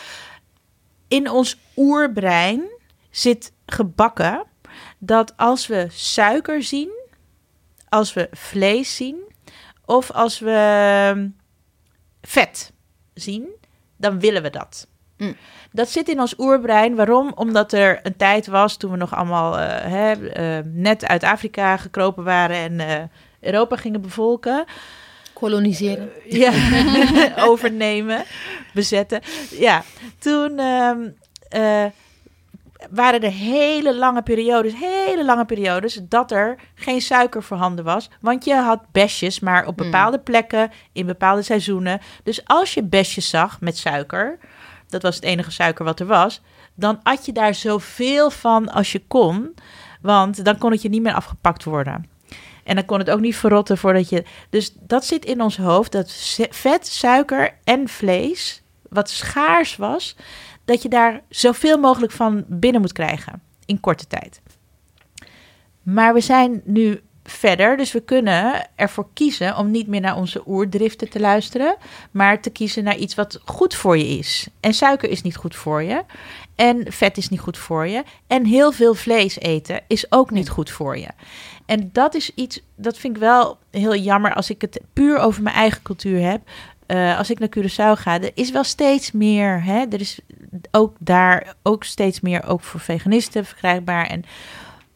[1.09, 2.63] In ons oerbrein
[3.11, 4.45] zit gebakken
[4.99, 6.91] dat als we suiker zien,
[7.89, 9.17] als we vlees zien,
[9.85, 10.51] of als we
[11.11, 11.29] ehm,
[12.21, 12.73] vet
[13.15, 13.49] zien,
[13.97, 14.87] dan willen we dat.
[15.17, 15.37] Mm.
[15.73, 16.95] Dat zit in ons oerbrein.
[16.95, 17.33] Waarom?
[17.35, 21.77] Omdat er een tijd was toen we nog allemaal eh, hè, eh, net uit Afrika
[21.77, 23.03] gekropen waren en eh,
[23.41, 24.65] Europa gingen bevolken.
[25.43, 26.11] Koloniseren.
[26.29, 26.53] Ja,
[27.51, 28.25] overnemen,
[28.75, 29.21] bezetten.
[29.51, 29.83] Ja,
[30.19, 31.09] toen ehm,
[31.49, 31.85] eh,
[32.91, 38.11] waren er hele lange periodes, hele lange periodes, dat er geen suiker voorhanden was.
[38.21, 39.85] Want je had besjes, maar op Mm.
[39.85, 42.01] bepaalde plekken, in bepaalde seizoenen.
[42.23, 44.39] Dus als je besjes zag met suiker,
[44.89, 46.41] dat was het enige suiker wat er was,
[46.75, 49.55] dan at je daar zoveel van als je kon.
[50.01, 52.11] Want dan kon het je niet meer afgepakt worden.
[52.65, 54.25] En dan kon het ook niet verrotten voordat je.
[54.51, 56.13] Dus dat zit in ons hoofd: dat
[56.51, 60.17] vet, suiker en vlees, wat schaars was,
[60.65, 64.41] dat je daar zoveel mogelijk van binnen moet krijgen in korte tijd.
[65.83, 70.43] Maar we zijn nu verder, dus we kunnen ervoor kiezen om niet meer naar onze
[70.47, 71.77] oerdriften te luisteren,
[72.11, 74.49] maar te kiezen naar iets wat goed voor je is.
[74.61, 76.05] En suiker is niet goed voor je.
[76.55, 78.03] En vet is niet goed voor je.
[78.27, 81.09] En heel veel vlees eten is ook niet goed voor je.
[81.67, 85.43] En dat is iets, dat vind ik wel heel jammer als ik het puur over
[85.43, 86.41] mijn eigen cultuur heb.
[86.87, 89.65] Eh, als ik naar Curaçao ga, er is wel steeds meer.
[89.65, 89.85] Hè?
[89.91, 90.21] Er is
[90.71, 94.07] ook daar ook steeds meer, ook voor veganisten verkrijgbaar.
[94.07, 94.25] En,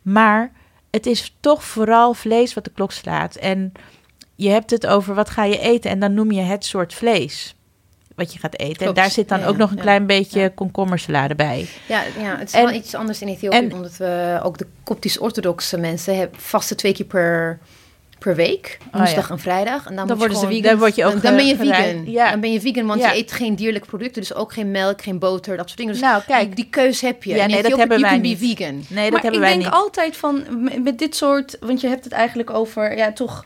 [0.02, 0.52] maar
[0.90, 3.34] het is toch vooral vlees wat de klok slaat.
[3.34, 3.72] En
[4.34, 7.55] je hebt het over wat ga je eten en dan noem je het soort vlees
[8.16, 8.86] wat je gaat eten.
[8.86, 9.82] En daar zit dan Ja, ook nog een ja.
[9.82, 10.50] klein beetje Ja.
[10.54, 11.66] komkommersalade bij.
[11.88, 14.66] Ja, ja, het is En- wel iets anders in Ethiopië, en- omdat we ook de
[14.84, 17.58] Koptisch-orthodoxe mensen hebben vaste twee keer per,
[18.18, 18.98] per week, ja.
[18.98, 19.86] woensdag en vrijdag.
[19.86, 20.62] En dan, moet worden ze vegan.
[20.62, 22.10] Dan word je ook Dan, dan ben je vegan.
[22.10, 22.30] Ja.
[22.30, 23.10] Dan ben je vegan, want Ja.
[23.12, 25.92] je eet geen dierlijke producten, dus ook geen melk, geen boter, dat soort dingen.
[25.92, 27.34] Dus nou, kijk, die, keus heb je.
[27.34, 28.38] Ja, In nee, dat hebben wij niet.
[28.38, 28.74] be vegan.
[28.74, 29.72] nee, dat maar hebben ik wij denk niet.
[29.72, 30.44] altijd van,
[30.82, 33.44] met dit soort, want je hebt het eigenlijk over, ja toch,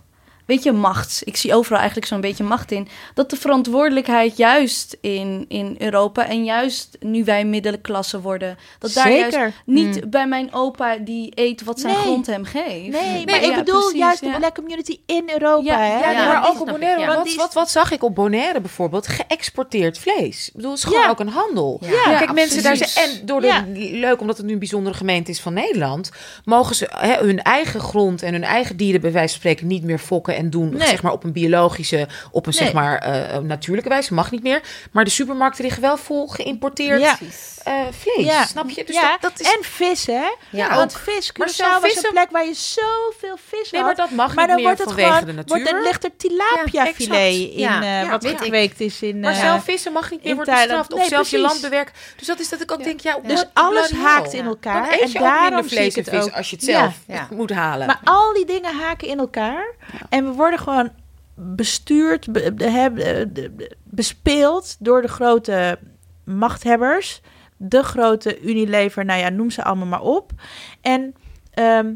[0.51, 1.23] weet je, macht.
[1.25, 2.89] Ik zie overal eigenlijk zo'n beetje macht in.
[3.15, 9.13] Dat de verantwoordelijkheid juist in, in Europa en juist nu wij middenklasse worden, dat daar
[9.13, 9.53] juist Zeker.
[9.65, 10.11] niet Hmm.
[10.11, 12.03] bij mijn opa die eet wat zijn Nee.
[12.03, 12.89] grond hem geeft.
[13.01, 14.31] Nee, maar ik ja, bedoel precies, juist ja.
[14.33, 15.65] de black community in Europa.
[15.65, 15.99] Ja, hè?
[15.99, 17.01] ja, Ja, ja, maar ook op Bonaire.
[17.01, 17.15] ja.
[17.15, 19.07] Wat, wat, wat zag ik op Bonaire bijvoorbeeld?
[19.09, 20.49] Geëxporteerd vlees.
[20.49, 21.09] Ik bedoel, het is gewoon Ja.
[21.09, 21.79] ook een handel.
[21.81, 21.89] Ja.
[22.11, 23.09] Ja, Kijk, mensen daar zijn.
[23.11, 23.65] En door de, Ja.
[24.01, 26.11] leuk, omdat het nu een bijzondere gemeente is van Nederland,
[26.45, 29.83] mogen ze hè, hun eigen grond en hun eigen dieren, bij wijze van spreken, niet
[29.83, 30.69] meer fokken en doen.
[30.77, 30.89] Nee.
[30.89, 32.75] Zeg maar op een biologische, op een zeg Nee.
[32.83, 34.15] maar eh, natuurlijke wijze.
[34.15, 34.61] Mag niet meer.
[34.93, 37.19] Maar de supermarkten liggen wel vol geïmporteerd Ja.
[37.65, 38.27] Eh, vlees.
[38.27, 38.45] Ja.
[38.47, 38.85] Snap je?
[38.85, 39.47] Dus ja, dat, dat is.
[39.55, 40.27] en vis, hè?
[40.51, 40.99] Ja, Want ook.
[41.01, 43.97] vis, Curaçao zelf was vissen- een plek waar je zoveel vis nee, had.
[43.97, 45.57] maar dat mag maar niet dan meer wordt het vanwege gewoon, de natuur.
[45.57, 49.21] wordt er, ligt er tilapia filet in, eh, wat gekweekt is in...
[49.21, 50.93] Maar eh, zelf vissen mag niet meer worden bestraft.
[50.93, 51.49] Of Nee, zelf je precies.
[51.53, 51.95] land bewerken.
[52.17, 54.89] Dus dat is dat ik ook denk, ja, Dus alles haakt in elkaar.
[54.89, 56.95] En daarom vlees en het vis als je het zelf
[57.31, 57.87] moet halen.
[57.87, 59.75] Maar al die dingen haken in elkaar.
[60.09, 60.91] En we worden gewoon
[61.35, 65.79] bestuurd, be- be- bespeeld door de grote
[66.25, 67.21] machthebbers.
[67.57, 70.33] de grote Unilever, nou ja, noem ze allemaal maar op.
[70.81, 71.15] En
[71.51, 71.95] ehm,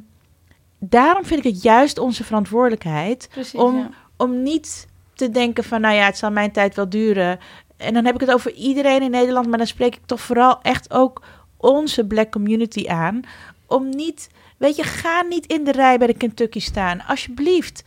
[0.79, 3.91] daarom vind ik het juist onze verantwoordelijkheid Precies, om, ja.
[4.17, 7.39] om niet te denken van, nou ja, het zal mijn tijd wel duren.
[7.77, 10.61] En dan heb ik het over iedereen in Nederland, maar dan spreek ik toch vooral
[10.63, 11.23] echt ook
[11.57, 13.21] onze black community aan.
[13.67, 14.29] Om niet,
[14.65, 17.01] weet je, ga niet in de rij bij de Kentucky staan.
[17.07, 17.83] Alsjeblieft.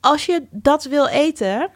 [0.00, 1.70] Als je dat wil eten,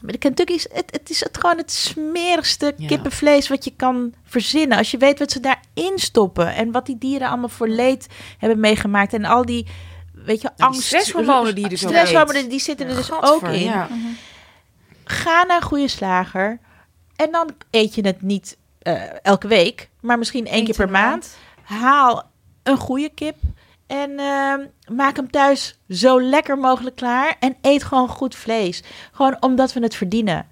[0.00, 2.86] bij de Kentucky is het, het is het gewoon het smerigste Ja.
[2.86, 4.78] kippenvlees wat je kan verzinnen.
[4.78, 8.06] Als je weet wat ze daarin stoppen en wat die dieren allemaal voor leed
[8.38, 9.66] hebben meegemaakt en al die,
[10.12, 10.82] weet je, Nou, die angst.
[10.82, 12.50] stresshormonen die je dus Stresshormonen, eet.
[12.50, 13.60] die zitten er Ja, dus ook in.
[13.62, 13.88] ja.
[15.04, 16.58] Ga naar een goede slager.
[17.16, 21.36] En dan eet je het niet eh, elke week, maar misschien één keer per maand.
[21.62, 22.30] Haal
[22.66, 23.36] een goede kip
[23.86, 24.60] en ehm,
[24.96, 27.36] maak hem thuis zo lekker mogelijk klaar.
[27.40, 28.82] En eet gewoon goed vlees.
[29.12, 30.46] Gewoon omdat we het verdienen.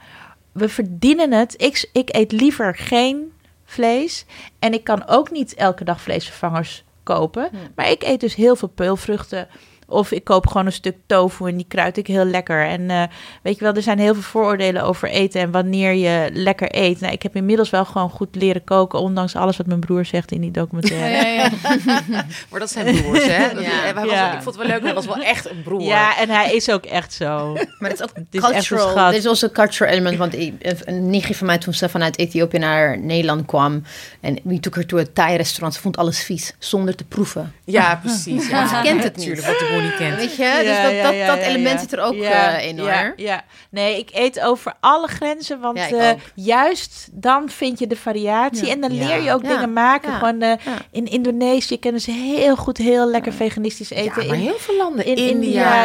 [0.52, 1.54] We verdienen het.
[1.56, 3.32] Ik, ik eet liever geen
[3.64, 4.24] vlees.
[4.58, 7.50] En ik kan ook niet elke dag vleesvervangers kopen.
[7.74, 9.48] Maar ik eet dus heel veel peulvruchten.
[9.94, 12.66] Of ik koop gewoon een stuk tofu en die kruid ik heel lekker.
[12.66, 13.02] En eh,
[13.42, 17.00] weet je wel, er zijn heel veel vooroordelen over eten en wanneer je lekker eet.
[17.00, 20.32] Nou, ik heb inmiddels wel gewoon goed leren koken, ondanks alles wat mijn broer zegt
[20.32, 21.16] in die documentaire.
[21.16, 21.42] Ja, ja,
[21.84, 22.24] ja.
[22.50, 23.54] Maar dat zijn broers, hè?
[23.54, 23.70] Dat- Ja.
[23.70, 24.26] hij was, Ja.
[24.36, 25.82] Ik vond het wel leuk, hij was wel echt een broer.
[25.82, 27.52] Ja, en hij is ook echt zo.
[27.78, 28.90] Maar het is ook is echt een cultural.
[28.90, 29.10] schat.
[29.10, 30.16] Dit is also een cultural element.
[30.16, 30.54] Want ik-
[30.84, 33.82] een nichtje van mij toen ze vanuit Ethiopië naar Nederland kwam.
[34.20, 35.74] En we took her to een Thai-restaurant.
[35.74, 36.54] Ze vond alles vies.
[36.58, 37.52] Zonder te proeven.
[37.64, 38.48] Ja, precies.
[38.48, 38.66] Ja.
[38.68, 39.26] Ze kent het niet.
[39.26, 40.16] Natuurlijk, wat de niet kent.
[40.16, 40.60] Weet je?
[40.64, 43.12] dus dat, dat, dat element zit er ook Ja, eh, in hoor.
[43.16, 48.66] Ja, nee, ik eet over alle grenzen, want eh, juist dan vind je de variatie
[48.66, 48.72] Ja.
[48.72, 49.06] en dan Ja.
[49.06, 49.48] leer je ook Ja.
[49.48, 50.10] dingen maken.
[50.10, 50.18] Ja.
[50.18, 50.72] Gewoon eh, Ja.
[50.90, 54.22] in Indonesië kennen ze heel goed, heel lekker veganistisch eten.
[54.22, 55.04] Ja, maar in, heel veel landen.
[55.06, 55.30] in India,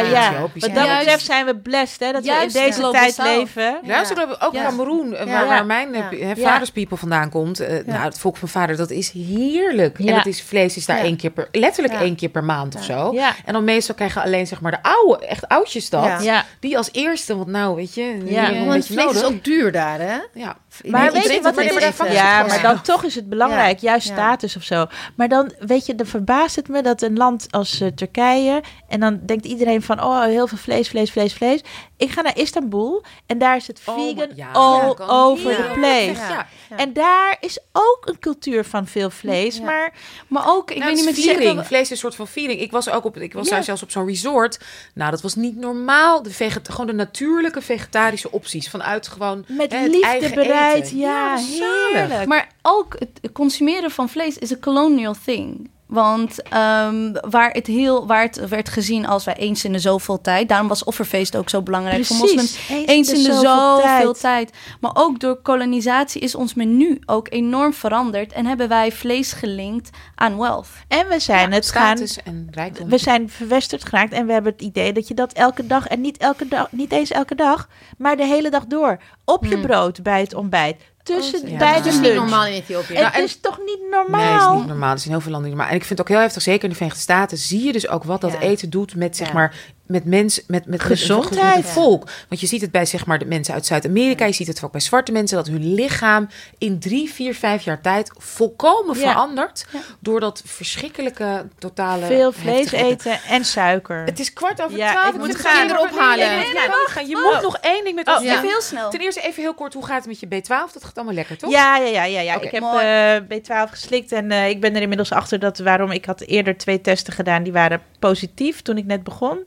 [0.00, 0.30] ja.
[0.32, 0.60] Ethiopië.
[0.60, 3.18] Wat zijn dat Juist- betreft zijn we blessed, hè, dat Juist we in deze tijd
[3.18, 3.78] leven.
[3.84, 4.62] Luister, ook Ja.
[4.64, 5.88] Cameroen, waar, mijn
[6.36, 7.60] vaderspiepel vandaan komt.
[7.60, 9.98] eh, Nou, het volk van vader, dat is heerlijk.
[9.98, 10.16] En Ja.
[10.16, 11.02] het is, vlees is daar Ja.
[11.02, 12.00] één keer per, letterlijk Ja.
[12.00, 13.12] één keer per maand of zo.
[13.12, 13.34] Ja.
[13.44, 16.04] En dan meestal krijgen alleen zeg maar de oude, echt oudjes dat.
[16.04, 16.20] Ja.
[16.20, 16.44] Ja.
[16.60, 18.64] Die als eerste, want nou, weet je, Ja.
[18.64, 20.18] Want vlees is ook duur daar, hè?
[20.34, 20.56] Ja.
[20.88, 21.82] Maar weet je wat het is?
[21.82, 24.86] even Ja, maar dan toch is het belangrijk, juist status of zo.
[25.14, 28.62] Maar dan, weet je, dan verbaast het me dat een land als eh, Turkije...
[28.88, 31.60] en dan denkt iedereen van, oh, heel veel vlees, vlees, vlees, vlees.
[31.96, 34.50] Ik ga naar Istanbul en daar is het Oh, vegan ja.
[34.52, 36.44] all Ja, over the place.
[36.76, 39.92] En daar is ook een cultuur van veel vlees, maar...
[40.28, 41.66] Maar ook, ik Nou, weet niet met viering.
[41.66, 42.60] Vlees is een soort van viering.
[42.60, 44.58] Ik was ook op, ik was daar zelfs op zo'n resort.
[44.94, 46.22] Nou, dat was niet normaal.
[46.22, 50.59] De veget, gewoon de natuurlijke vegetarische opties vanuit gewoon Met hè, liefde bereid,
[50.92, 52.26] ja, heerlijk.
[52.26, 55.70] Maar ook het consumeren van vlees is een colonial thing.
[55.90, 60.20] Want ehm, waar, het heel, waar het werd gezien als wij eens in de zoveel
[60.20, 60.48] tijd...
[60.48, 62.68] daarom was offerfeest ook zo belangrijk voor moslims.
[62.86, 64.52] Eens in de zoveel tijd.
[64.80, 68.32] Maar ook door kolonisatie is ons menu ook enorm veranderd...
[68.32, 70.68] en hebben wij vlees gelinkt aan wealth.
[70.88, 72.88] En we zijn Ja, het gaan status en rijkdom.
[72.88, 76.00] we zijn verwesterd geraakt en we hebben het idee dat je dat elke dag en
[76.00, 77.68] niet elke dag, niet eens elke dag,
[77.98, 81.58] maar de hele dag door op je brood bij het ontbijt, tussen Ja.
[81.58, 82.94] bij Dat de is is niet normaal in Ethiopië.
[82.94, 84.52] Het is toch niet Nee, normaal?
[84.52, 84.92] is niet normaal.
[84.92, 85.74] Er zijn heel veel landen niet normaal.
[85.74, 87.88] En ik vind het ook heel heftig, zeker in de Verenigde Staten, zie je dus
[87.88, 88.38] ook wat dat Ja.
[88.40, 89.54] eten doet met, zeg maar,
[89.90, 91.54] met mensen, met, met Gezondheid.
[91.56, 92.08] met het volk.
[92.28, 94.72] Want je ziet het bij, zeg maar, de mensen uit Zuid-Amerika, je ziet het ook
[94.72, 99.10] bij zwarte mensen, dat hun lichaam in drie, vier, vijf jaar tijd volkomen Ja.
[99.10, 99.66] verandert
[100.00, 104.04] door dat verschrikkelijke, totale Veel vlees heftige eten en suiker.
[104.04, 105.14] Het is kwart over Ja, twaalf.
[105.14, 105.60] ik moet gaan.
[105.62, 106.18] helemaal- ophalen.
[106.18, 107.08] Nee, nee, nee, nee, wacht.
[107.08, 108.32] Je moet nog één ding met ons Oh, ja.
[108.36, 108.90] Even heel snel.
[108.90, 110.72] Ten eerste even heel kort, hoe gaat het met je B12?
[110.72, 111.50] Dat gaat allemaal lekker, toch?
[111.50, 112.40] Ja, ja, ja, ja, ja.
[112.40, 116.04] Ik heb eh, B12 geslikt en eh, ik ben er inmiddels achter dat waarom ik
[116.04, 119.38] had eerder twee testen gedaan, die waren positief toen ik net begon.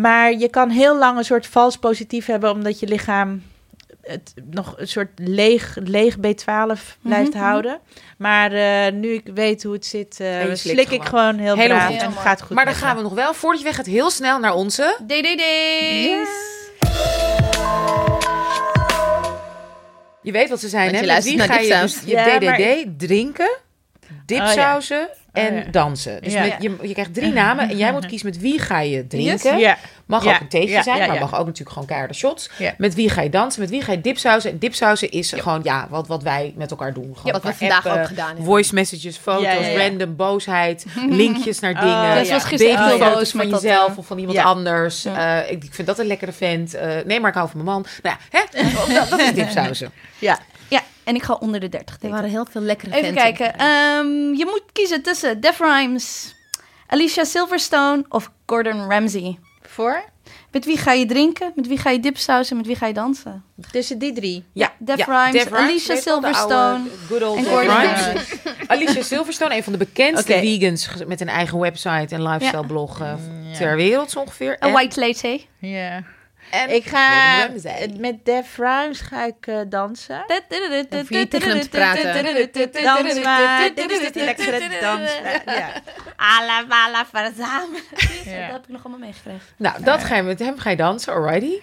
[0.00, 3.42] Maar je kan heel lang een soort vals positief hebben omdat je lichaam
[4.02, 7.80] het nog een soort leeg, leeg B12 blijft Mhm, houden.
[8.18, 11.38] Maar eh, nu ik weet hoe het zit, eh, slik ik gewoon.
[11.38, 12.02] heel Helemaal braaf goed.
[12.02, 12.56] en het gaat goed.
[12.56, 14.96] Maar dan gaan we nog wel, voordat je weg gaat, heel snel naar onze...
[15.06, 16.30] DDD's.
[20.22, 21.20] Je weet wat ze zijn, Want hè?
[21.22, 23.50] wie naar ga je dus je Ja, DDD maar- drinken,
[24.26, 25.64] dipsausen en ja.
[25.70, 26.22] dansen.
[26.22, 26.40] Dus Ja.
[26.40, 29.76] met, je, je krijgt drie namen en jij moet kiezen met wie ga je drinken.
[30.06, 32.50] Mag ook een theetje zijn, maar mag ook natuurlijk gewoon keiharde shots.
[32.78, 34.50] Met wie ga je dansen, met wie ga je dipsausen.
[34.50, 37.12] En dipsausen is gewoon ja, wat, wat wij met elkaar doen.
[37.16, 38.44] Gewoon wat we vandaag appen, ook gedaan hebben.
[38.44, 42.36] Voice messages, foto's, random boosheid, linkjes naar Oh, dingen.
[42.36, 42.48] Oh.
[42.50, 45.04] Babyfoto's boos van jezelf eh, of van iemand anders.
[45.04, 46.74] Eh, ik, ik vind dat een lekkere vent.
[46.74, 47.86] Eh, nee, maar ik hou van mijn man.
[48.02, 48.62] Nou ja, hè?
[48.94, 49.90] dat, dat is dipsausen.
[50.18, 50.38] Ja.
[51.10, 53.22] Ja, en ik ga onder de 30 Er waren heel veel lekkere Even venten.
[53.22, 53.58] kijken.
[53.58, 56.34] Ehm, je moet kiezen tussen Def Rhymes,
[56.86, 59.38] Alicia Silverstone of Gordon Ramsay.
[59.62, 60.04] Voor?
[60.52, 61.52] Met wie ga je drinken?
[61.54, 62.56] Met wie ga je dipsausen?
[62.56, 63.44] Met wie ga je dansen?
[63.70, 64.44] Tussen die drie.
[64.52, 68.00] Ja, Def Rhymes, Alicia Silverstone oude Good old en Gordon Rhymes.
[68.02, 68.54] Ramsay.
[68.76, 73.16] Alicia Silverstone, een van de bekendste vegans met een eigen website en lifestyle blog ja.
[73.58, 74.52] ter wereld zo ongeveer.
[74.52, 75.44] A En- white lady.
[75.58, 76.02] Ja.
[76.50, 77.48] En Ik ga
[77.98, 80.24] met Def Rhymes ga ik eh, dansen.
[80.90, 82.82] Hoef je niet tegen hem te praten.
[82.82, 83.70] Dans maar.
[83.74, 85.10] Dit is die lekkere dans.
[85.46, 85.72] Ja.
[86.16, 87.82] Alla bala verzamelen.
[87.90, 89.46] Dat heb ik nog allemaal meegekregen.
[89.56, 91.60] Nou, dat ga je met hem ga je dansen, alrighty.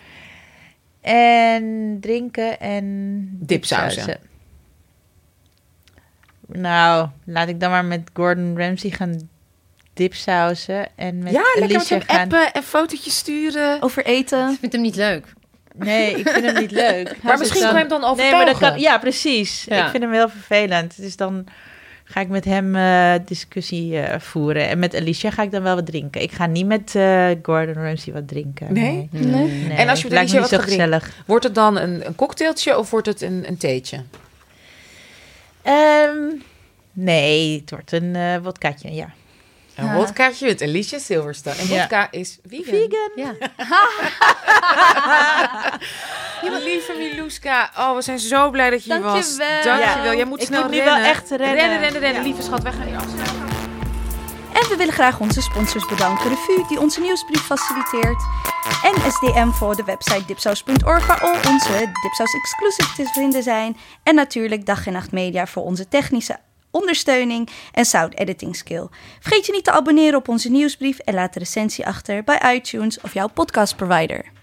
[1.01, 4.19] En drinken en Dipsausen.
[6.47, 9.29] Nou, laat ik dan maar met Gordon Ramsay gaan
[9.97, 10.87] dipsausen.
[10.95, 12.19] En met ja, lekker met Alicia hem gaan...
[12.19, 13.81] appen en fotootjes sturen.
[13.81, 14.51] Over eten.
[14.51, 15.25] Ik vind hem niet leuk.
[15.73, 17.15] Nee, ik vind hem niet leuk.
[17.23, 18.59] maar misschien kan je hem dan Nee, maar overtuigen.
[18.59, 18.79] dat kan...
[18.79, 19.65] Ja, precies.
[19.69, 19.83] Ja.
[19.85, 20.93] Ik vind hem heel vervelend.
[20.97, 21.47] Dus dan
[22.03, 24.69] ga ik met hem eh, discussie eh, voeren.
[24.69, 26.21] En met Alicia ga ik dan wel wat drinken.
[26.21, 28.73] Ik ga niet met eh, Gordon Ramsay wat drinken.
[28.73, 29.07] Nee?
[29.11, 29.31] Nee.
[29.31, 30.85] Nee, En als je met lijkt Alicia me niet wat zo gaat drinken?
[30.99, 31.23] gezellig.
[31.25, 34.03] Wordt het dan een, een cocktailtje of wordt het een, een theetje?
[35.61, 36.17] Ehm,
[36.93, 39.09] nee, het wordt een eh wodkaatje, ja.
[39.77, 39.93] Een Ja.
[39.93, 41.55] wodkaatje met Alicia Silverstone.
[41.55, 42.65] En wodka is vegan.
[42.65, 43.11] Vegan.
[43.15, 43.33] Ja.
[46.41, 47.69] Ja, lieve Miluska.
[47.77, 49.37] Oh, we zijn zo blij dat je hier was.
[49.37, 49.77] Dankjewel.
[49.77, 50.13] Dankjewel.
[50.15, 50.95] Jij moet Ik snel moet nu rennen.
[50.95, 51.53] wel echt rennen.
[51.55, 52.23] Rennen, rennen, rennen.
[52.23, 53.35] Lieve schat, wij gaan hier afsluiten.
[54.53, 56.29] En we willen graag onze sponsors bedanken.
[56.29, 58.21] De VU die onze nieuwsbrief faciliteert.
[58.83, 63.77] En SDM voor de website dipsaus.org waar al onze Dipsaus exclusive te vinden zijn.
[64.03, 66.37] En natuurlijk Dag en Nacht Media voor onze technische
[66.77, 68.87] ondersteuning en sound editing skill.
[69.19, 73.01] Vergeet je niet te abonneren op onze nieuwsbrief en laat een recensie achter bij iTunes
[73.01, 74.36] of jouw podcastprovider.